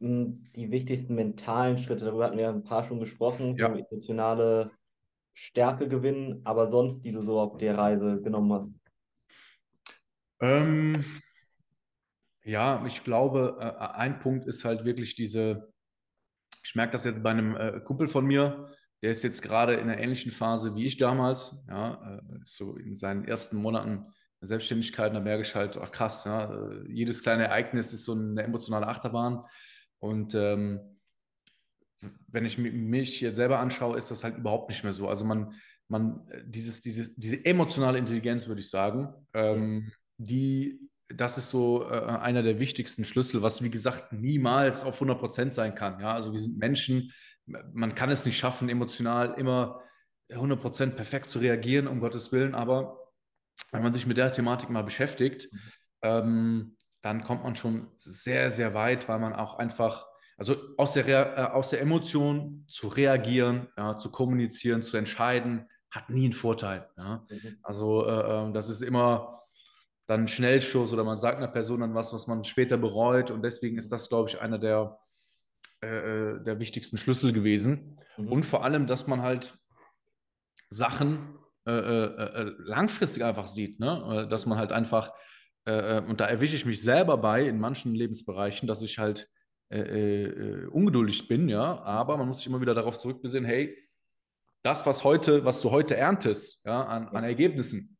die 0.00 0.70
wichtigsten 0.70 1.14
mentalen 1.14 1.78
Schritte? 1.78 2.04
Darüber 2.04 2.24
hatten 2.24 2.38
wir 2.38 2.48
ein 2.48 2.64
paar 2.64 2.84
schon 2.84 3.00
gesprochen, 3.00 3.56
ja. 3.56 3.74
emotionale 3.74 4.70
Stärke 5.34 5.88
gewinnen, 5.88 6.40
aber 6.44 6.70
sonst, 6.70 7.02
die 7.02 7.12
du 7.12 7.22
so 7.22 7.38
auf 7.40 7.58
der 7.58 7.76
Reise 7.76 8.20
genommen 8.22 8.52
hast? 8.52 8.72
Ähm, 10.40 11.04
ja, 12.42 12.84
ich 12.86 13.04
glaube, 13.04 13.56
äh, 13.60 13.84
ein 13.96 14.18
Punkt 14.18 14.46
ist 14.46 14.64
halt 14.64 14.84
wirklich 14.84 15.14
diese, 15.14 15.72
ich 16.64 16.74
merke 16.74 16.92
das 16.92 17.04
jetzt 17.04 17.22
bei 17.22 17.30
einem 17.30 17.56
äh, 17.56 17.80
Kumpel 17.80 18.08
von 18.08 18.26
mir, 18.26 18.68
der 19.02 19.10
ist 19.10 19.22
jetzt 19.22 19.42
gerade 19.42 19.74
in 19.74 19.90
einer 19.90 19.98
ähnlichen 19.98 20.32
Phase 20.32 20.74
wie 20.74 20.86
ich 20.86 20.96
damals, 20.96 21.64
ja, 21.68 22.18
äh, 22.18 22.38
so 22.44 22.76
in 22.76 22.96
seinen 22.96 23.24
ersten 23.24 23.56
Monaten 23.56 24.06
der 24.40 24.48
Selbstständigkeit, 24.48 25.14
da 25.14 25.20
merke 25.20 25.42
ich 25.42 25.54
halt, 25.54 25.78
ach 25.78 25.90
krass, 25.90 26.24
ja, 26.24 26.70
jedes 26.88 27.22
kleine 27.22 27.44
Ereignis 27.44 27.92
ist 27.92 28.04
so 28.04 28.12
eine 28.12 28.42
emotionale 28.42 28.86
Achterbahn 28.86 29.44
und 29.98 30.34
ähm, 30.34 30.80
wenn 32.28 32.44
ich 32.44 32.58
mich 32.58 33.20
jetzt 33.20 33.36
selber 33.36 33.58
anschaue, 33.58 33.96
ist 33.96 34.10
das 34.10 34.24
halt 34.24 34.36
überhaupt 34.36 34.68
nicht 34.68 34.84
mehr 34.84 34.92
so. 34.92 35.08
Also 35.08 35.24
man, 35.24 35.54
man, 35.88 36.26
äh, 36.30 36.42
dieses, 36.46 36.80
diese, 36.80 37.14
diese 37.18 37.44
emotionale 37.44 37.98
Intelligenz, 37.98 38.46
würde 38.46 38.60
ich 38.60 38.68
sagen, 38.68 39.12
ähm, 39.34 39.92
die, 40.18 40.78
das 41.08 41.38
ist 41.38 41.50
so 41.50 41.88
äh, 41.88 42.00
einer 42.00 42.42
der 42.42 42.58
wichtigsten 42.58 43.04
Schlüssel, 43.04 43.42
was 43.42 43.62
wie 43.62 43.70
gesagt 43.70 44.12
niemals 44.12 44.84
auf 44.84 44.94
100 44.94 45.18
Prozent 45.18 45.54
sein 45.54 45.74
kann. 45.74 46.00
Ja, 46.00 46.12
also 46.12 46.32
wir 46.32 46.40
sind 46.40 46.58
Menschen, 46.58 47.12
man 47.72 47.94
kann 47.94 48.10
es 48.10 48.24
nicht 48.24 48.38
schaffen, 48.38 48.68
emotional 48.68 49.34
immer 49.38 49.82
100 50.30 50.60
Prozent 50.60 50.96
perfekt 50.96 51.28
zu 51.28 51.38
reagieren, 51.38 51.86
um 51.86 52.00
Gottes 52.00 52.32
Willen, 52.32 52.54
aber 52.54 52.98
wenn 53.70 53.82
man 53.82 53.92
sich 53.92 54.06
mit 54.06 54.16
der 54.16 54.32
Thematik 54.32 54.70
mal 54.70 54.82
beschäftigt, 54.82 55.48
mhm. 55.52 55.58
ähm, 56.02 56.75
dann 57.02 57.22
kommt 57.24 57.44
man 57.44 57.56
schon 57.56 57.88
sehr, 57.96 58.50
sehr 58.50 58.74
weit, 58.74 59.08
weil 59.08 59.18
man 59.18 59.32
auch 59.32 59.58
einfach, 59.58 60.06
also 60.36 60.56
aus 60.76 60.94
der, 60.94 61.06
äh, 61.08 61.40
aus 61.52 61.70
der 61.70 61.80
Emotion 61.80 62.64
zu 62.68 62.88
reagieren, 62.88 63.68
ja, 63.76 63.96
zu 63.96 64.10
kommunizieren, 64.10 64.82
zu 64.82 64.96
entscheiden, 64.96 65.68
hat 65.90 66.10
nie 66.10 66.24
einen 66.24 66.32
Vorteil. 66.32 66.88
Ja. 66.96 67.24
Mhm. 67.28 67.58
Also 67.62 68.06
äh, 68.06 68.10
ähm, 68.10 68.52
das 68.52 68.68
ist 68.68 68.82
immer 68.82 69.40
dann 70.06 70.22
ein 70.22 70.28
Schnellschuss 70.28 70.92
oder 70.92 71.04
man 71.04 71.18
sagt 71.18 71.38
einer 71.38 71.48
Person 71.48 71.80
dann 71.80 71.94
was, 71.94 72.12
was 72.12 72.26
man 72.26 72.44
später 72.44 72.76
bereut 72.76 73.30
und 73.30 73.42
deswegen 73.42 73.76
ist 73.76 73.90
das, 73.90 74.08
glaube 74.08 74.28
ich, 74.28 74.40
einer 74.40 74.58
der, 74.58 74.98
äh, 75.82 75.86
äh, 75.86 76.44
der 76.44 76.60
wichtigsten 76.60 76.96
Schlüssel 76.96 77.32
gewesen. 77.32 77.98
Mhm. 78.16 78.32
Und 78.32 78.44
vor 78.44 78.64
allem, 78.64 78.86
dass 78.86 79.06
man 79.06 79.22
halt 79.22 79.58
Sachen 80.68 81.38
äh, 81.64 82.44
langfristig 82.58 83.24
einfach 83.24 83.48
sieht, 83.48 83.80
ne? 83.80 84.28
dass 84.30 84.46
man 84.46 84.56
halt 84.56 84.70
einfach, 84.70 85.10
und 85.66 86.20
da 86.20 86.26
erwische 86.26 86.54
ich 86.54 86.64
mich 86.64 86.80
selber 86.80 87.16
bei 87.16 87.44
in 87.46 87.58
manchen 87.58 87.92
Lebensbereichen, 87.92 88.68
dass 88.68 88.82
ich 88.82 88.98
halt 88.98 89.28
ungeduldig 89.68 91.26
bin, 91.26 91.48
ja, 91.48 91.82
aber 91.82 92.16
man 92.16 92.28
muss 92.28 92.38
sich 92.38 92.46
immer 92.46 92.60
wieder 92.60 92.74
darauf 92.74 92.98
zurückbesinnen, 92.98 93.48
hey, 93.48 93.76
das, 94.62 94.86
was 94.86 95.02
heute, 95.02 95.44
was 95.44 95.60
du 95.60 95.72
heute 95.72 95.96
erntest, 95.96 96.64
ja, 96.64 96.84
an, 96.84 97.08
an 97.08 97.24
Ergebnissen, 97.24 97.96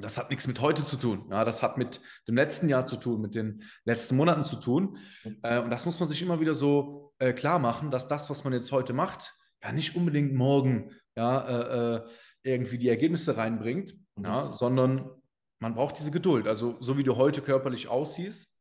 das 0.00 0.18
hat 0.18 0.30
nichts 0.30 0.46
mit 0.46 0.60
heute 0.60 0.84
zu 0.84 0.96
tun. 0.96 1.26
Ja, 1.30 1.44
das 1.44 1.62
hat 1.62 1.76
mit 1.76 2.00
dem 2.26 2.36
letzten 2.36 2.68
Jahr 2.68 2.86
zu 2.86 2.96
tun, 2.96 3.20
mit 3.20 3.34
den 3.34 3.62
letzten 3.84 4.16
Monaten 4.16 4.44
zu 4.44 4.56
tun. 4.56 4.98
Äh, 5.42 5.60
und 5.60 5.70
das 5.70 5.86
muss 5.86 6.00
man 6.00 6.08
sich 6.08 6.22
immer 6.22 6.40
wieder 6.40 6.54
so 6.54 7.12
äh, 7.18 7.32
klar 7.32 7.58
machen, 7.58 7.90
dass 7.90 8.08
das, 8.08 8.30
was 8.30 8.44
man 8.44 8.52
jetzt 8.52 8.72
heute 8.72 8.92
macht, 8.92 9.34
ja 9.62 9.72
nicht 9.72 9.96
unbedingt 9.96 10.34
morgen 10.34 10.92
ja, 11.16 11.48
äh, 11.48 11.96
äh 11.96 12.08
irgendwie 12.44 12.78
die 12.78 12.88
Ergebnisse 12.88 13.36
reinbringt, 13.36 13.94
mhm. 14.16 14.24
ja, 14.24 14.52
sondern 14.52 15.10
man 15.58 15.74
braucht 15.74 15.98
diese 15.98 16.10
Geduld. 16.10 16.46
Also 16.46 16.76
so 16.80 16.98
wie 16.98 17.04
du 17.04 17.16
heute 17.16 17.42
körperlich 17.42 17.88
aussiehst, 17.88 18.58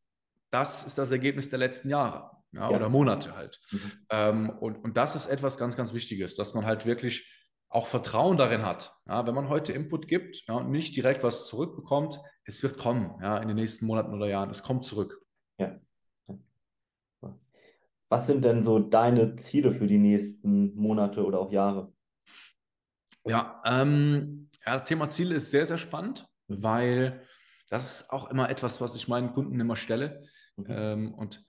das 0.50 0.86
ist 0.86 0.98
das 0.98 1.12
Ergebnis 1.12 1.50
der 1.50 1.60
letzten 1.60 1.90
Jahre 1.90 2.32
ja, 2.52 2.70
ja. 2.70 2.76
oder 2.76 2.90
Monate 2.90 3.36
halt. 3.36 3.60
Mhm. 3.72 3.92
Ähm, 4.10 4.50
und, 4.50 4.84
und 4.84 4.98
das 4.98 5.16
ist 5.16 5.28
etwas 5.28 5.58
ganz, 5.58 5.76
ganz 5.76 5.94
Wichtiges, 5.94 6.36
dass 6.36 6.54
man 6.54 6.66
halt 6.66 6.86
wirklich 6.86 7.32
auch 7.70 7.88
Vertrauen 7.88 8.38
darin 8.38 8.66
hat. 8.66 8.94
Ja, 9.08 9.28
wenn 9.28 9.36
man 9.36 9.50
heute 9.50 9.74
Input 9.74 10.08
gibt 10.08 10.44
ja, 10.48 10.56
und 10.56 10.72
nicht 10.72 10.96
direkt 10.96 11.24
was 11.24 11.48
zurückbekommt, 11.48 12.20
es 12.46 12.64
wird 12.64 12.78
kommen 12.78 13.20
ja, 13.22 13.38
in 13.38 13.48
den 13.48 13.58
nächsten 13.58 13.86
Monaten 13.86 14.14
oder 14.14 14.28
Jahren. 14.28 14.50
Es 14.50 14.64
kommt 14.64 14.86
zurück. 14.86 15.22
Ja. 15.60 15.80
Was 18.10 18.26
sind 18.26 18.46
denn 18.46 18.64
so 18.64 18.80
deine 18.80 19.36
Ziele 19.36 19.74
für 19.74 19.86
die 19.86 19.98
nächsten 19.98 20.74
Monate 20.76 21.26
oder 21.26 21.40
auch 21.40 21.52
Jahre? 21.52 21.92
Ja, 23.26 23.62
ähm, 23.66 24.48
ja 24.66 24.80
Thema 24.80 25.10
Ziele 25.10 25.36
ist 25.36 25.52
sehr, 25.52 25.66
sehr 25.66 25.78
spannend, 25.78 26.26
weil 26.48 27.22
das 27.70 28.02
ist 28.02 28.12
auch 28.12 28.30
immer 28.30 28.50
etwas, 28.50 28.80
was 28.82 28.96
ich 28.96 29.08
meinen 29.08 29.34
Kunden 29.34 29.60
immer 29.60 29.76
stelle. 29.76 30.24
Mhm. 30.56 30.66
Ähm, 30.70 31.14
und 31.14 31.44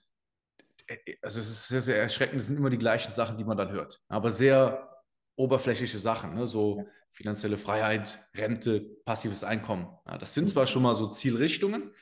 äh, 0.87 0.97
also 1.23 1.41
es 1.41 1.49
ist 1.49 1.69
sehr, 1.69 1.83
sehr 1.83 2.01
erschreckend. 2.01 2.41
Es 2.41 2.47
sind 2.47 2.57
immer 2.57 2.71
die 2.71 2.79
gleichen 2.79 3.13
Sachen, 3.13 3.37
die 3.37 3.45
man 3.45 3.57
dann 3.57 3.71
hört. 3.71 4.01
Aber 4.09 4.31
sehr 4.31 4.89
oberflächliche 5.37 5.99
Sachen, 5.99 6.35
ne? 6.35 6.49
so 6.49 6.87
finanzielle 7.13 7.57
Freiheit, 7.57 8.19
Rente, 8.35 8.81
passives 9.05 9.45
Einkommen. 9.45 9.89
Ja, 10.07 10.19
das 10.19 10.35
sind 10.35 10.49
zwar 10.49 10.67
schon 10.67 10.83
mal 10.83 10.95
so 10.95 11.11
Zielrichtungen, 11.11 11.93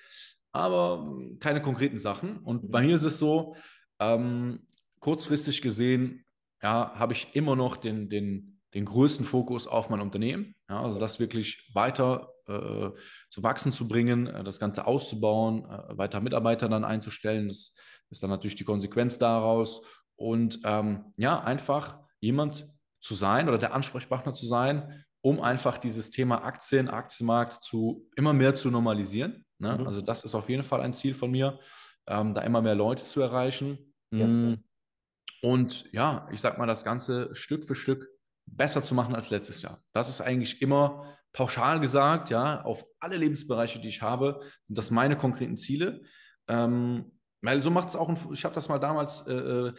aber 0.53 1.07
keine 1.39 1.61
konkreten 1.61 1.99
Sachen. 1.99 2.39
Und 2.39 2.71
bei 2.71 2.83
mir 2.83 2.97
ist 2.97 3.03
es 3.03 3.19
so, 3.19 3.57
ähm, 3.99 4.67
kurzfristig 5.01 5.63
gesehen, 5.63 6.25
ja, 6.63 6.93
habe 6.95 7.13
ich 7.13 7.35
immer 7.35 7.57
noch 7.57 7.77
den, 7.77 8.09
den, 8.09 8.61
den 8.75 8.87
größten 8.87 9.27
Fokus 9.27 9.67
auf 9.67 9.91
mein 9.91 10.01
Unternehmen. 10.01 10.55
Ja, 10.69 10.83
also 10.83 10.99
das 10.99 11.21
wirklich 11.21 11.71
weiter 11.75 12.33
äh, 12.49 12.91
zu 13.29 13.43
wachsen 13.43 13.73
zu 13.73 13.89
bringen, 13.89 14.27
äh, 14.27 14.45
das 14.45 14.61
Ganze 14.61 14.87
auszubauen, 14.87 15.65
äh, 15.65 15.99
weiter 15.99 16.21
Mitarbeiter 16.21 16.69
dann 16.69 16.85
einzustellen. 16.85 17.49
Das 17.49 17.75
ist 18.11 18.23
dann 18.23 18.31
natürlich 18.31 18.57
die 18.57 18.65
Konsequenz 18.65 19.19
daraus. 19.19 19.85
Und 20.17 20.61
ähm, 20.65 21.13
ja, 21.17 21.41
einfach 21.41 21.99
jemand 22.21 22.69
zu 23.01 23.15
sein 23.15 23.49
oder 23.49 23.59
der 23.59 23.75
Ansprechpartner 23.75 24.35
zu 24.35 24.47
sein, 24.47 25.05
um 25.21 25.41
einfach 25.41 25.79
dieses 25.79 26.11
Thema 26.11 26.45
Aktien, 26.45 26.89
Aktienmarkt 26.89 27.55
zu 27.55 28.09
immer 28.17 28.33
mehr 28.33 28.55
zu 28.55 28.71
normalisieren. 28.71 29.45
Ne? 29.59 29.77
Mhm. 29.77 29.87
Also 29.87 30.01
das 30.01 30.25
ist 30.25 30.35
auf 30.35 30.49
jeden 30.49 30.63
Fall 30.63 30.81
ein 30.81 30.93
Ziel 30.93 31.15
von 31.15 31.31
mir, 31.31 31.59
ähm, 32.07 32.35
da 32.35 32.43
immer 32.43 32.63
mehr 32.63 32.75
Leute 32.75 33.05
zu 33.05 33.21
erreichen. 33.21 33.95
Ja. 34.13 34.27
Mm. 34.27 34.63
Und 35.43 35.93
ja, 35.93 36.29
ich 36.33 36.41
sag 36.41 36.59
mal, 36.59 36.67
das 36.67 36.85
Ganze 36.85 37.35
Stück 37.35 37.65
für 37.65 37.75
Stück 37.75 38.09
besser 38.47 38.83
zu 38.83 38.95
machen 38.95 39.15
als 39.15 39.31
letztes 39.31 39.63
Jahr. 39.63 39.83
Das 39.93 40.09
ist 40.09 40.21
eigentlich 40.21 40.63
immer 40.63 41.16
pauschal 41.37 41.81
gesagt, 41.81 42.31
ja, 42.31 42.63
auf 42.63 42.87
alle 42.99 43.19
Lebensbereiche, 43.19 43.79
die 43.79 43.89
ich 43.89 44.01
habe, 44.01 44.41
sind 44.65 44.79
das 44.79 44.91
meine 44.91 45.19
konkreten 45.19 45.59
Ziele. 45.59 46.01
Ähm, 46.49 47.13
weil 47.43 47.61
so 47.61 47.71
macht 47.71 47.91
es 47.91 47.97
auch, 47.97 48.09
ein, 48.09 48.19
ich 48.33 48.45
habe 48.45 48.55
das 48.55 48.69
mal 48.69 48.79
damals 48.79 49.27
äh, 49.29 49.35
äh 49.35 49.73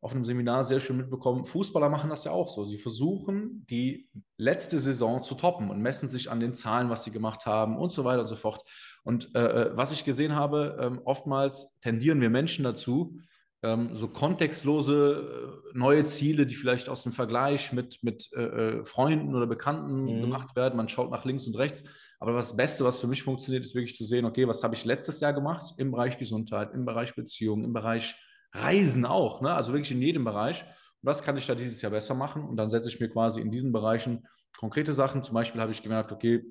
auf 0.00 0.10
einem 0.10 0.24
Seminar 0.24 0.64
sehr 0.64 0.80
schön 0.80 0.96
mitbekommen, 0.96 1.44
Fußballer 1.44 1.88
machen 1.88 2.10
das 2.10 2.24
ja 2.24 2.32
auch 2.32 2.48
so. 2.48 2.64
Sie 2.64 2.76
versuchen, 2.76 3.64
die 3.70 4.08
letzte 4.36 4.80
Saison 4.80 5.22
zu 5.22 5.36
toppen 5.36 5.70
und 5.70 5.80
messen 5.80 6.08
sich 6.08 6.28
an 6.28 6.40
den 6.40 6.56
Zahlen, 6.56 6.90
was 6.90 7.04
sie 7.04 7.12
gemacht 7.12 7.46
haben 7.46 7.76
und 7.76 7.92
so 7.92 8.04
weiter 8.04 8.22
und 8.22 8.26
so 8.26 8.34
fort. 8.34 8.68
Und 9.04 9.32
äh, 9.36 9.68
äh 9.68 9.76
was 9.76 9.92
ich 9.92 10.04
gesehen 10.04 10.34
habe, 10.34 10.76
äh, 10.80 11.00
oftmals 11.04 11.78
tendieren 11.78 12.20
wir 12.20 12.30
Menschen 12.30 12.64
dazu, 12.64 13.20
ähm, 13.62 13.94
so 13.94 14.08
kontextlose 14.08 15.62
äh, 15.72 15.78
neue 15.78 16.04
Ziele, 16.04 16.46
die 16.46 16.54
vielleicht 16.54 16.88
aus 16.88 17.04
dem 17.04 17.12
Vergleich 17.12 17.72
mit, 17.72 18.02
mit 18.02 18.28
äh, 18.34 18.42
äh 18.42 18.84
Freunden 18.84 19.34
oder 19.34 19.46
Bekannten 19.46 20.02
mhm. 20.02 20.20
gemacht 20.20 20.56
werden. 20.56 20.76
Man 20.76 20.88
schaut 20.88 21.10
nach 21.10 21.24
links 21.24 21.46
und 21.46 21.56
rechts. 21.56 21.84
Aber 22.18 22.32
das 22.32 22.56
Beste, 22.56 22.84
was 22.84 23.00
für 23.00 23.06
mich 23.06 23.22
funktioniert, 23.22 23.64
ist 23.64 23.74
wirklich 23.74 23.96
zu 23.96 24.04
sehen, 24.04 24.24
okay, 24.24 24.48
was 24.48 24.64
habe 24.64 24.74
ich 24.74 24.84
letztes 24.84 25.20
Jahr 25.20 25.32
gemacht 25.32 25.74
im 25.76 25.92
Bereich 25.92 26.18
Gesundheit, 26.18 26.74
im 26.74 26.84
Bereich 26.84 27.14
Beziehung, 27.14 27.62
im 27.64 27.72
Bereich 27.72 28.16
Reisen 28.52 29.06
auch, 29.06 29.40
ne? 29.40 29.54
also 29.54 29.72
wirklich 29.72 29.92
in 29.92 30.02
jedem 30.02 30.24
Bereich. 30.24 30.62
Und 30.62 31.08
was 31.08 31.22
kann 31.22 31.36
ich 31.36 31.46
da 31.46 31.54
dieses 31.54 31.80
Jahr 31.82 31.92
besser 31.92 32.14
machen? 32.14 32.44
Und 32.44 32.56
dann 32.56 32.68
setze 32.68 32.88
ich 32.88 33.00
mir 33.00 33.08
quasi 33.08 33.40
in 33.40 33.50
diesen 33.50 33.72
Bereichen 33.72 34.26
konkrete 34.58 34.92
Sachen. 34.92 35.24
Zum 35.24 35.34
Beispiel 35.34 35.60
habe 35.60 35.72
ich 35.72 35.82
gemerkt, 35.82 36.12
okay, 36.12 36.44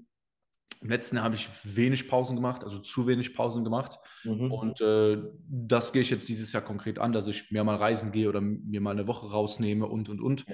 im 0.80 0.90
letzten 0.90 1.18
Jahr 1.18 1.26
habe 1.26 1.36
ich 1.36 1.50
wenig 1.64 2.08
Pausen 2.08 2.36
gemacht, 2.36 2.64
also 2.64 2.80
zu 2.80 3.06
wenig 3.08 3.34
Pausen 3.34 3.64
gemacht. 3.64 4.00
Mhm. 4.24 4.52
Und 4.52 4.82
äh, 4.82 5.18
das 5.48 5.94
gehe 5.94 6.02
ich 6.02 6.10
jetzt 6.10 6.30
dieses 6.30 6.52
Jahr 6.54 6.64
konkret 6.64 7.00
an, 7.00 7.12
dass 7.12 7.28
ich 7.28 7.52
mir 7.52 7.64
mal 7.64 7.76
reisen 7.76 8.12
gehe 8.12 8.30
oder 8.30 8.42
mir 8.42 8.82
mal 8.82 8.92
eine 8.92 9.08
Woche 9.08 9.30
rausnehme 9.30 9.86
und, 9.86 10.10
und, 10.10 10.22
und. 10.22 10.46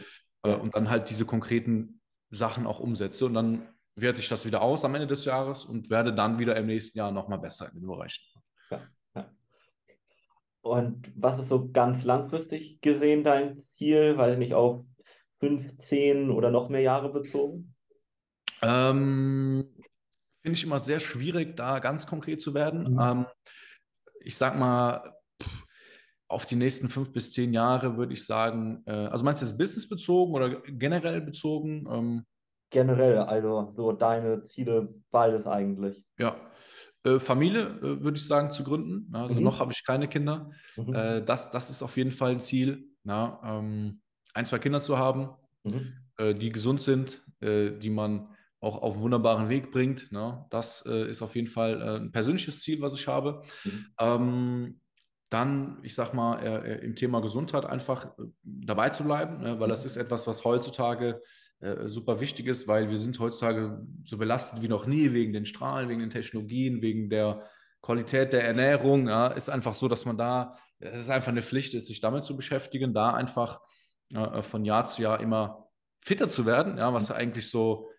Äh, 0.44 0.56
und 0.56 0.76
dann 0.76 0.90
halt 0.90 1.10
diese 1.10 1.26
konkreten 1.26 2.02
Sachen 2.30 2.66
auch 2.66 2.80
umsetze. 2.80 3.26
Und 3.26 3.36
dann 3.36 3.70
werte 3.96 4.20
ich 4.20 4.30
das 4.30 4.46
wieder 4.46 4.62
aus 4.62 4.84
am 4.84 4.96
Ende 4.96 5.08
des 5.08 5.26
Jahres 5.26 5.66
und 5.66 5.90
werde 5.90 6.14
dann 6.14 6.40
wieder 6.40 6.56
im 6.56 6.68
nächsten 6.68 6.98
Jahr 6.98 7.12
nochmal 7.12 7.40
besser 7.40 7.70
in 7.74 7.80
den 7.80 7.88
Bereichen. 7.88 8.24
Und 10.62 11.14
was 11.16 11.40
ist 11.40 11.48
so 11.48 11.72
ganz 11.72 12.04
langfristig 12.04 12.82
gesehen 12.82 13.24
dein 13.24 13.64
Ziel? 13.72 14.18
Weiß 14.18 14.34
ich 14.34 14.40
nicht, 14.40 14.54
auf 14.54 14.84
fünf, 15.40 15.78
zehn 15.78 16.30
oder 16.30 16.52
noch 16.52 16.68
mehr 16.68 16.82
Jahre 16.82 17.10
bezogen? 17.10 17.74
Ähm, 18.62 19.70
Finde 20.48 20.60
ich 20.60 20.64
immer 20.64 20.80
sehr 20.80 21.02
schwierig, 21.02 21.58
da 21.58 21.80
ganz 21.80 22.08
konkret 22.08 22.40
zu 22.40 22.54
werden. 22.54 22.94
Mhm. 22.94 23.00
Ähm, 23.02 23.26
ich 24.22 24.38
sag 24.38 24.58
mal, 24.58 25.14
auf 26.30 26.46
die 26.46 26.56
nächsten 26.56 26.88
fünf 26.88 27.12
bis 27.12 27.34
zehn 27.34 27.52
Jahre 27.52 27.98
würde 27.98 28.14
ich 28.14 28.26
sagen, 28.26 28.82
äh, 28.86 28.94
also 28.94 29.26
meinst 29.26 29.42
du 29.42 29.46
jetzt 29.46 29.58
businessbezogen 29.58 30.34
oder 30.34 30.62
generell 30.62 31.20
bezogen? 31.20 31.86
Ähm, 31.92 32.26
generell, 32.70 33.18
also 33.18 33.74
so 33.76 33.92
deine 33.92 34.46
Ziele, 34.46 34.88
beides 35.12 35.48
eigentlich. 35.48 36.06
Ja, 36.18 36.38
äh, 37.04 37.20
Familie, 37.20 37.64
äh, 37.64 38.02
würde 38.02 38.16
ich 38.16 38.26
sagen, 38.26 38.50
zu 38.52 38.64
gründen. 38.64 39.14
Also 39.14 39.36
mhm. 39.36 39.44
noch 39.44 39.60
habe 39.60 39.74
ich 39.74 39.86
keine 39.86 40.08
Kinder. 40.08 40.50
Mhm. 40.78 40.94
Äh, 40.94 41.26
das, 41.26 41.52
das 41.52 41.70
ist 41.70 41.84
auf 41.84 41.98
jeden 41.98 42.14
Fall 42.14 42.32
ein 42.32 42.40
Ziel, 42.40 42.86
na, 43.04 43.42
ähm, 43.44 44.00
ein, 44.34 44.46
zwei 44.46 44.60
Kinder 44.60 44.80
zu 44.80 44.98
haben, 44.98 45.28
mhm. 45.66 45.94
Die 46.40 46.50
gesund 46.50 46.82
sind, 46.82 47.22
die 47.44 47.90
man 47.92 48.36
auch 48.60 48.82
auf 48.82 48.96
einen 48.96 49.04
wunderbaren 49.04 49.50
Weg 49.50 49.72
bringt. 49.72 50.08
Na, 50.12 50.48
das 50.50 50.82
ist 50.82 51.22
auf 51.22 51.36
jeden 51.36 51.48
Fall 51.48 51.82
ein 51.82 52.12
persönliches 52.12 52.62
Ziel, 52.62 52.82
was 52.82 52.94
ich 52.94 53.08
habe. 53.08 53.44
Mhm. 53.64 53.86
Ähm, 54.00 54.80
dann, 55.30 55.80
ich 55.84 55.94
sag 55.94 56.14
mal, 56.14 56.38
im 56.82 56.96
Thema 56.96 57.20
Gesundheit 57.20 57.66
einfach 57.66 58.16
dabei 58.44 58.90
zu 58.90 59.04
bleiben, 59.04 59.42
ne, 59.42 59.60
weil 59.60 59.68
das 59.68 59.84
mhm. 59.84 59.88
ist 59.88 59.98
etwas, 59.98 60.26
was 60.26 60.46
heutzutage 60.46 61.22
äh, 61.60 61.90
super 61.90 62.20
wichtig 62.20 62.46
ist, 62.48 62.68
weil 62.68 62.92
wir 62.92 63.00
sind 63.00 63.20
heutzutage 63.20 63.82
so 64.04 64.18
belastet 64.18 64.62
wie 64.62 64.68
noch 64.68 64.86
nie 64.86 65.12
wegen 65.14 65.34
den 65.34 65.48
Strahlen, 65.48 65.90
wegen 65.90 66.02
den 66.02 66.12
Technologien, 66.12 66.84
wegen 66.84 67.10
der 67.10 67.44
Qualität 67.82 68.32
der 68.32 68.44
Ernährung. 68.44 69.08
Ja, 69.08 69.28
ist 69.28 69.50
einfach 69.50 69.74
so, 69.74 69.88
dass 69.88 70.06
man 70.06 70.18
da, 70.18 70.56
es 70.80 71.00
ist 71.00 71.10
einfach 71.10 71.32
eine 71.32 71.42
Pflicht 71.42 71.74
ist, 71.74 71.88
sich 71.88 72.00
damit 72.00 72.26
zu 72.26 72.36
beschäftigen, 72.36 72.94
da 72.94 73.14
einfach 73.14 73.60
äh, 74.14 74.44
von 74.44 74.66
Jahr 74.66 74.86
zu 74.86 75.02
Jahr 75.02 75.20
immer 75.20 75.68
fitter 76.02 76.30
zu 76.30 76.46
werden, 76.46 76.78
ja, 76.78 76.94
was 76.94 77.10
ja 77.10 77.16
eigentlich 77.16 77.50
so 77.50 77.90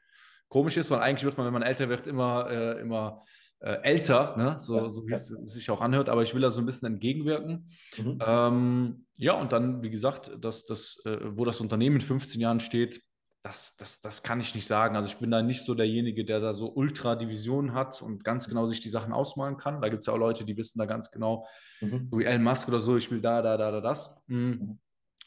komisch 0.48 0.76
ist, 0.76 0.90
weil 0.90 1.00
eigentlich 1.00 1.24
wird 1.24 1.37
man, 1.37 1.46
wenn 1.46 1.52
man 1.52 1.62
älter 1.62 1.88
wird, 1.88 2.06
immer, 2.06 2.50
äh, 2.50 2.80
immer 2.80 3.22
äh, 3.61 3.82
älter, 3.82 4.37
ne? 4.37 4.56
so, 4.58 4.88
so 4.88 5.06
wie 5.06 5.12
es 5.12 5.26
sich 5.26 5.70
auch 5.70 5.80
anhört, 5.80 6.08
aber 6.08 6.22
ich 6.22 6.34
will 6.34 6.42
da 6.42 6.50
so 6.50 6.61
ein 6.61 6.66
bisschen 6.66 6.87
entgegenwirken. 6.87 7.68
Mhm. 7.96 8.18
Ähm, 8.24 9.06
ja, 9.16 9.32
und 9.34 9.52
dann, 9.52 9.82
wie 9.82 9.90
gesagt, 9.90 10.30
dass 10.40 10.64
das, 10.64 11.02
äh, 11.04 11.18
wo 11.37 11.44
das 11.44 11.61
Unternehmen 11.61 11.96
in 11.96 12.02
15 12.02 12.40
Jahren 12.40 12.61
steht, 12.61 13.02
das, 13.42 13.76
das, 13.76 14.00
das 14.00 14.22
kann 14.22 14.40
ich 14.40 14.54
nicht 14.54 14.66
sagen. 14.66 14.96
Also 14.96 15.08
ich 15.08 15.16
bin 15.16 15.30
da 15.30 15.42
nicht 15.42 15.64
so 15.64 15.74
derjenige, 15.74 16.24
der 16.24 16.40
da 16.40 16.52
so 16.52 16.72
Ultra-Divisionen 16.72 17.72
hat 17.72 18.02
und 18.02 18.24
ganz 18.24 18.48
genau 18.48 18.66
sich 18.66 18.80
die 18.80 18.88
Sachen 18.88 19.12
ausmalen 19.12 19.56
kann. 19.56 19.80
Da 19.80 19.88
gibt 19.88 20.00
es 20.00 20.06
ja 20.06 20.12
auch 20.12 20.18
Leute, 20.18 20.44
die 20.44 20.56
wissen 20.56 20.78
da 20.78 20.87
ganz 20.87 21.11
genau, 21.11 21.46
mhm. 21.80 22.08
so 22.11 22.18
wie 22.18 22.24
Elon 22.24 22.42
Musk 22.42 22.68
oder 22.68 22.80
so, 22.80 22.96
ich 22.96 23.11
will 23.11 23.20
da, 23.20 23.40
da, 23.42 23.56
da, 23.56 23.70
da, 23.70 23.80
das. 23.80 24.22
Mhm. 24.26 24.38
Mhm. 24.38 24.78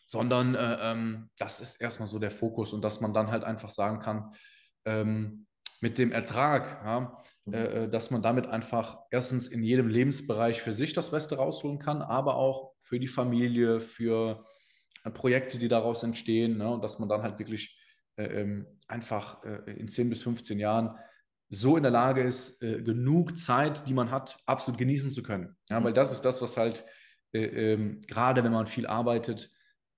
Sondern 0.05 0.55
äh, 0.55 0.77
ähm, 0.81 1.29
das 1.38 1.62
ist 1.62 1.81
erstmal 1.81 2.07
so 2.07 2.19
der 2.19 2.31
Fokus 2.31 2.73
und 2.73 2.81
dass 2.81 2.99
man 2.99 3.13
dann 3.13 3.31
halt 3.31 3.43
einfach 3.45 3.69
sagen 3.69 3.99
kann, 3.99 4.34
ähm, 4.86 5.48
mit 5.80 5.98
dem 5.98 6.12
Ertrag, 6.12 6.82
ja, 6.86 7.24
mhm. 7.46 7.54
äh, 7.54 7.65
äh, 7.65 7.89
dass 7.89 8.12
man 8.12 8.22
damit 8.22 8.48
einfach 8.48 9.00
erstens 9.10 9.48
in 9.48 9.63
jedem 9.63 9.88
Lebensbereich 9.88 10.62
für 10.62 10.74
sich 10.74 10.94
das 10.94 11.12
Beste 11.12 11.38
rausholen 11.38 11.80
kann, 11.80 12.02
aber 12.02 12.36
auch 12.36 12.74
für 12.82 13.00
die 13.00 13.08
Familie, 13.08 13.80
für 13.80 14.46
äh, 15.04 15.10
Projekte, 15.10 15.58
die 15.58 15.67
daraus 15.67 16.04
entstehen 16.04 16.58
ne, 16.58 16.70
und 16.70 16.84
dass 16.84 17.00
man 17.00 17.10
dann 17.10 17.24
halt 17.24 17.39
wirklich 17.39 17.78
äh, 18.17 18.26
ähm, 18.26 18.67
einfach 18.88 19.44
äh, 19.44 19.72
in 19.72 19.88
10 19.88 20.10
bis 20.10 20.22
15 20.24 20.60
Jahren 20.60 20.98
so 21.50 21.76
in 21.76 21.84
der 21.84 21.91
Lage 21.91 22.22
ist, 22.22 22.62
äh, 22.63 22.82
genug 22.82 23.38
Zeit, 23.38 23.88
die 23.89 23.94
man 23.94 24.12
hat, 24.12 24.38
absolut 24.46 24.78
genießen 24.78 25.12
zu 25.12 25.22
können. 25.24 25.58
Ja, 25.70 25.80
mhm. 25.80 25.86
weil 25.86 25.94
das 25.94 26.12
ist 26.12 26.22
das, 26.22 26.41
was 26.41 26.58
halt 26.58 26.86
äh, 27.34 27.74
ähm, 27.74 28.00
gerade 28.08 28.44
wenn 28.44 28.52
man 28.52 28.67
viel 28.67 28.88
arbeitet, 28.88 29.50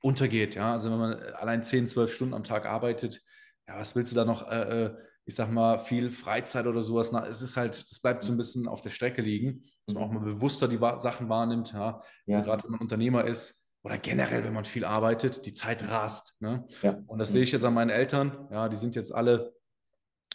untergeht. 0.01 0.55
Ja, 0.55 0.73
also 0.73 0.91
wenn 0.91 0.99
man 0.99 1.13
allein 1.33 1.63
10, 1.63 1.87
12 1.87 2.13
Stunden 2.13 2.33
am 2.33 2.43
Tag 2.43 2.65
arbeitet, 2.65 3.21
ja, 3.67 3.79
was 3.79 3.95
willst 3.95 4.11
du 4.11 4.15
da 4.15 4.25
noch? 4.25 4.49
Äh, 4.49 4.85
äh, 4.85 4.97
ich 5.25 5.35
sag 5.35 5.49
mal, 5.51 5.77
viel 5.77 6.09
Freizeit 6.09 6.65
oder 6.67 6.83
sowas. 6.83 7.11
Na, 7.13 7.25
es 7.25 7.41
ist 7.41 7.55
halt, 7.55 7.89
das 7.89 7.99
bleibt 8.01 8.25
so 8.25 8.33
ein 8.33 8.37
bisschen 8.37 8.67
auf 8.67 8.81
der 8.81 8.89
Strecke 8.89 9.21
liegen, 9.21 9.63
dass 9.85 9.95
man 9.95 10.03
auch 10.03 10.11
mal 10.11 10.19
bewusster 10.19 10.67
die 10.67 10.79
Sachen 10.97 11.29
wahrnimmt. 11.29 11.71
Ja, 11.71 12.01
also 12.27 12.41
gerade 12.41 12.63
wenn 12.65 12.71
man 12.71 12.81
Unternehmer 12.81 13.25
ist 13.25 13.69
oder 13.83 13.97
generell, 13.97 14.43
wenn 14.43 14.53
man 14.53 14.65
viel 14.65 14.83
arbeitet, 14.83 15.45
die 15.45 15.53
Zeit 15.53 15.87
rast. 15.87 16.35
Ne? 16.41 16.67
Ja. 16.81 17.01
Und 17.07 17.19
das 17.19 17.31
sehe 17.31 17.43
ich 17.43 17.53
jetzt 17.53 17.63
an 17.63 17.73
meinen 17.73 17.89
Eltern. 17.89 18.49
Ja, 18.51 18.67
die 18.67 18.75
sind 18.75 18.95
jetzt 18.95 19.13
alle 19.13 19.53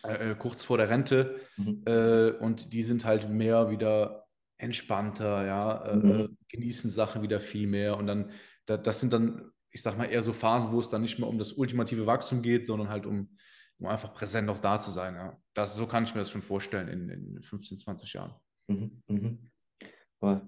äh, 0.07 0.31
äh, 0.31 0.35
kurz 0.37 0.63
vor 0.63 0.79
der 0.79 0.91
Rente 0.91 1.41
mhm. 1.57 1.83
äh, 1.87 2.31
und 2.31 2.73
die 2.73 2.83
sind 2.85 3.05
halt 3.05 3.29
mehr 3.29 3.71
wieder 3.71 4.27
entspannter, 4.57 5.45
ja, 5.45 5.85
äh, 5.87 5.97
mhm. 5.97 6.37
Genießen 6.49 6.89
Sachen 6.89 7.23
wieder 7.23 7.41
viel 7.41 7.67
mehr 7.67 7.97
und 7.97 8.07
dann, 8.07 8.31
da, 8.67 8.77
das 8.77 9.01
sind 9.01 9.13
dann, 9.13 9.51
ich 9.79 9.83
sag 9.83 9.97
mal, 9.97 10.07
eher 10.07 10.23
so 10.23 10.33
Phasen, 10.33 10.73
wo 10.73 10.81
es 10.81 10.89
dann 10.89 11.03
nicht 11.03 11.21
mehr 11.21 11.29
um 11.29 11.39
das 11.39 11.53
ultimative 11.53 12.05
Wachstum 12.05 12.43
geht, 12.43 12.67
sondern 12.67 12.89
halt 12.89 13.07
um, 13.07 13.31
um 13.79 13.87
einfach 13.87 14.13
präsent 14.13 14.49
noch 14.49 14.59
da 14.59 14.81
zu 14.81 14.91
sein. 14.91 15.15
Ja. 15.15 15.39
Das, 15.55 15.77
so 15.77 15.87
kann 15.87 16.03
ich 16.03 16.17
mir 16.17 16.23
das 16.23 16.33
schon 16.33 16.43
vorstellen 16.43 16.89
in, 16.89 17.09
in 17.09 17.41
15, 17.41 17.79
20 17.79 18.13
Jahren. 18.13 18.35
Mhm. 18.67 19.03
Mhm. 19.07 19.51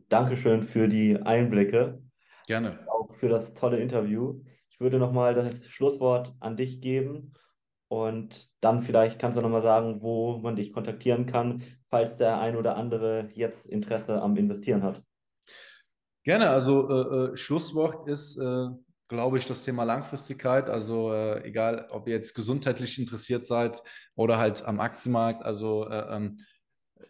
Dankeschön 0.09 0.65
für 0.65 0.89
die 0.89 1.17
Einblicke. 1.17 2.03
Gerne. 2.49 2.85
Auch 2.89 3.15
für 3.15 3.29
das 3.29 3.55
tolle 3.55 3.79
Interview. 3.79 4.43
Ich 4.69 4.81
würde 4.81 4.99
nochmal 4.99 5.33
das 5.35 5.65
Schlusswort 5.67 6.35
an 6.41 6.57
dich 6.57 6.81
geben 6.81 7.35
und 7.87 8.51
dann 8.61 8.83
vielleicht 8.83 9.21
kannst 9.21 9.39
du 9.39 9.43
nochmal 9.43 9.63
sagen, 9.63 10.03
wo 10.03 10.39
man 10.39 10.57
dich 10.57 10.73
kontaktieren 10.73 11.27
kann, 11.27 11.63
falls 11.89 12.17
der 12.17 12.41
ein 12.41 12.57
oder 12.57 12.77
andere 12.77 13.29
jetzt 13.35 13.65
Interesse 13.65 14.21
am 14.21 14.37
Investieren 14.37 14.83
hat. 14.83 15.01
Gerne, 16.25 16.51
also 16.51 16.91
äh, 16.91 17.33
äh, 17.33 17.37
Schlusswort 17.37 18.09
ist, 18.09 18.37
äh, 18.37 18.67
glaube 19.11 19.37
ich, 19.37 19.47
das 19.47 19.61
Thema 19.61 19.85
Langfristigkeit. 19.85 20.71
Also 20.71 21.13
äh, 21.13 21.45
egal, 21.45 21.89
ob 21.91 22.09
ihr 22.09 22.15
jetzt 22.15 22.35
gesundheitlich 22.35 22.99
interessiert 22.99 23.45
seid 23.45 23.83
oder 24.15 24.39
halt 24.39 24.65
am 24.65 24.81
Aktienmarkt. 24.81 25.45
Also 25.45 25.87
äh, 25.87 26.17
ähm, 26.17 26.39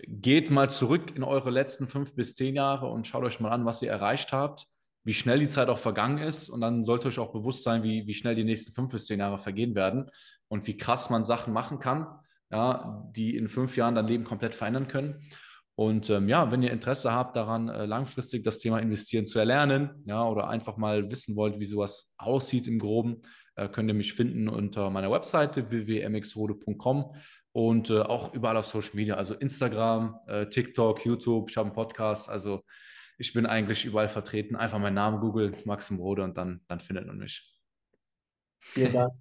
geht 0.09 0.51
mal 0.51 0.69
zurück 0.69 1.15
in 1.15 1.23
eure 1.23 1.51
letzten 1.51 1.87
fünf 1.87 2.15
bis 2.17 2.35
zehn 2.35 2.57
Jahre 2.57 2.87
und 2.87 3.07
schaut 3.07 3.23
euch 3.23 3.39
mal 3.39 3.51
an, 3.53 3.65
was 3.65 3.83
ihr 3.83 3.91
erreicht 3.91 4.33
habt 4.33 4.67
wie 5.05 5.15
schnell 5.15 5.39
die 5.39 5.49
Zeit 5.49 5.69
auch 5.69 5.79
vergangen 5.79 6.19
ist. 6.19 6.49
Und 6.49 6.61
dann 6.61 6.85
sollte 6.85 7.09
euch 7.09 7.19
auch 7.19 7.33
bewusst 7.33 7.63
sein, 7.63 7.83
wie, 7.83 8.07
wie 8.07 8.15
schnell 8.15 8.35
die 8.35 8.45
nächsten 8.45 8.73
fünf 8.73 8.93
bis 8.93 9.07
zehn 9.07 9.21
Jahre 9.21 9.39
vergehen 9.39 9.75
werden 9.75 10.11
und 10.49 10.67
wie 10.67 10.77
krass 10.77 11.11
man 11.11 11.25
Sachen 11.25 11.53
machen 11.53 11.79
kann, 11.79 12.07
ja, 12.51 13.09
die 13.17 13.37
in 13.37 13.49
fünf 13.49 13.77
Jahren 13.77 13.95
dein 13.95 14.07
Leben 14.07 14.25
komplett 14.25 14.55
verändern 14.55 14.89
können. 14.89 15.23
Und 15.81 16.11
ähm, 16.11 16.29
ja, 16.29 16.53
wenn 16.53 16.63
ihr 16.63 16.73
Interesse 16.73 17.11
habt 17.11 17.37
daran, 17.37 17.71
äh, 17.71 17.87
langfristig 17.87 18.43
das 18.43 18.59
Thema 18.59 18.81
Investieren 18.81 19.25
zu 19.25 19.39
erlernen, 19.39 20.03
ja, 20.05 20.29
oder 20.29 20.51
einfach 20.51 20.77
mal 20.77 21.11
wissen 21.11 21.37
wollt, 21.37 21.59
wie 21.59 21.65
sowas 21.65 22.15
aussieht 22.19 22.69
im 22.69 22.79
Groben, 22.79 23.23
äh, 23.57 23.67
könnt 23.67 23.89
ihr 23.89 23.95
mich 23.95 24.13
finden 24.13 24.51
unter 24.51 24.91
meiner 24.91 25.11
Webseite 25.11 25.71
www.mxrode.com 25.71 27.15
und 27.53 27.89
äh, 27.89 28.01
auch 28.01 28.35
überall 28.35 28.59
auf 28.59 28.67
Social 28.67 28.91
Media, 28.93 29.15
also 29.15 29.33
Instagram, 29.33 30.21
äh, 30.27 30.51
TikTok, 30.51 31.07
YouTube, 31.07 31.49
ich 31.49 31.57
habe 31.57 31.69
einen 31.69 31.75
Podcast, 31.75 32.29
also 32.29 32.63
ich 33.17 33.33
bin 33.33 33.47
eigentlich 33.47 33.87
überall 33.87 34.11
vertreten. 34.11 34.57
Einfach 34.57 34.79
meinen 34.79 34.93
Namen 34.93 35.19
googeln, 35.19 35.57
Maxim 35.65 35.97
Rode 35.97 36.25
und 36.25 36.37
dann, 36.37 36.61
dann 36.69 36.81
findet 36.81 37.07
man 37.07 37.17
mich. 37.17 37.59
Vielen 38.61 38.93
Dank. 38.93 39.15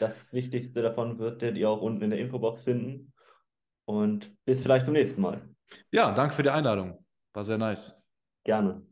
Das 0.00 0.26
Wichtigste 0.32 0.82
davon 0.82 1.20
werdet 1.20 1.56
ihr 1.56 1.70
auch 1.70 1.80
unten 1.80 2.02
in 2.02 2.10
der 2.10 2.18
Infobox 2.18 2.62
finden. 2.62 3.12
Und 3.84 4.36
bis 4.44 4.60
vielleicht 4.60 4.86
zum 4.86 4.94
nächsten 4.94 5.20
Mal. 5.20 5.40
Ja, 5.92 6.12
danke 6.12 6.34
für 6.34 6.42
die 6.42 6.50
Einladung. 6.50 7.04
War 7.32 7.44
sehr 7.44 7.58
nice. 7.58 8.04
Gerne. 8.44 8.89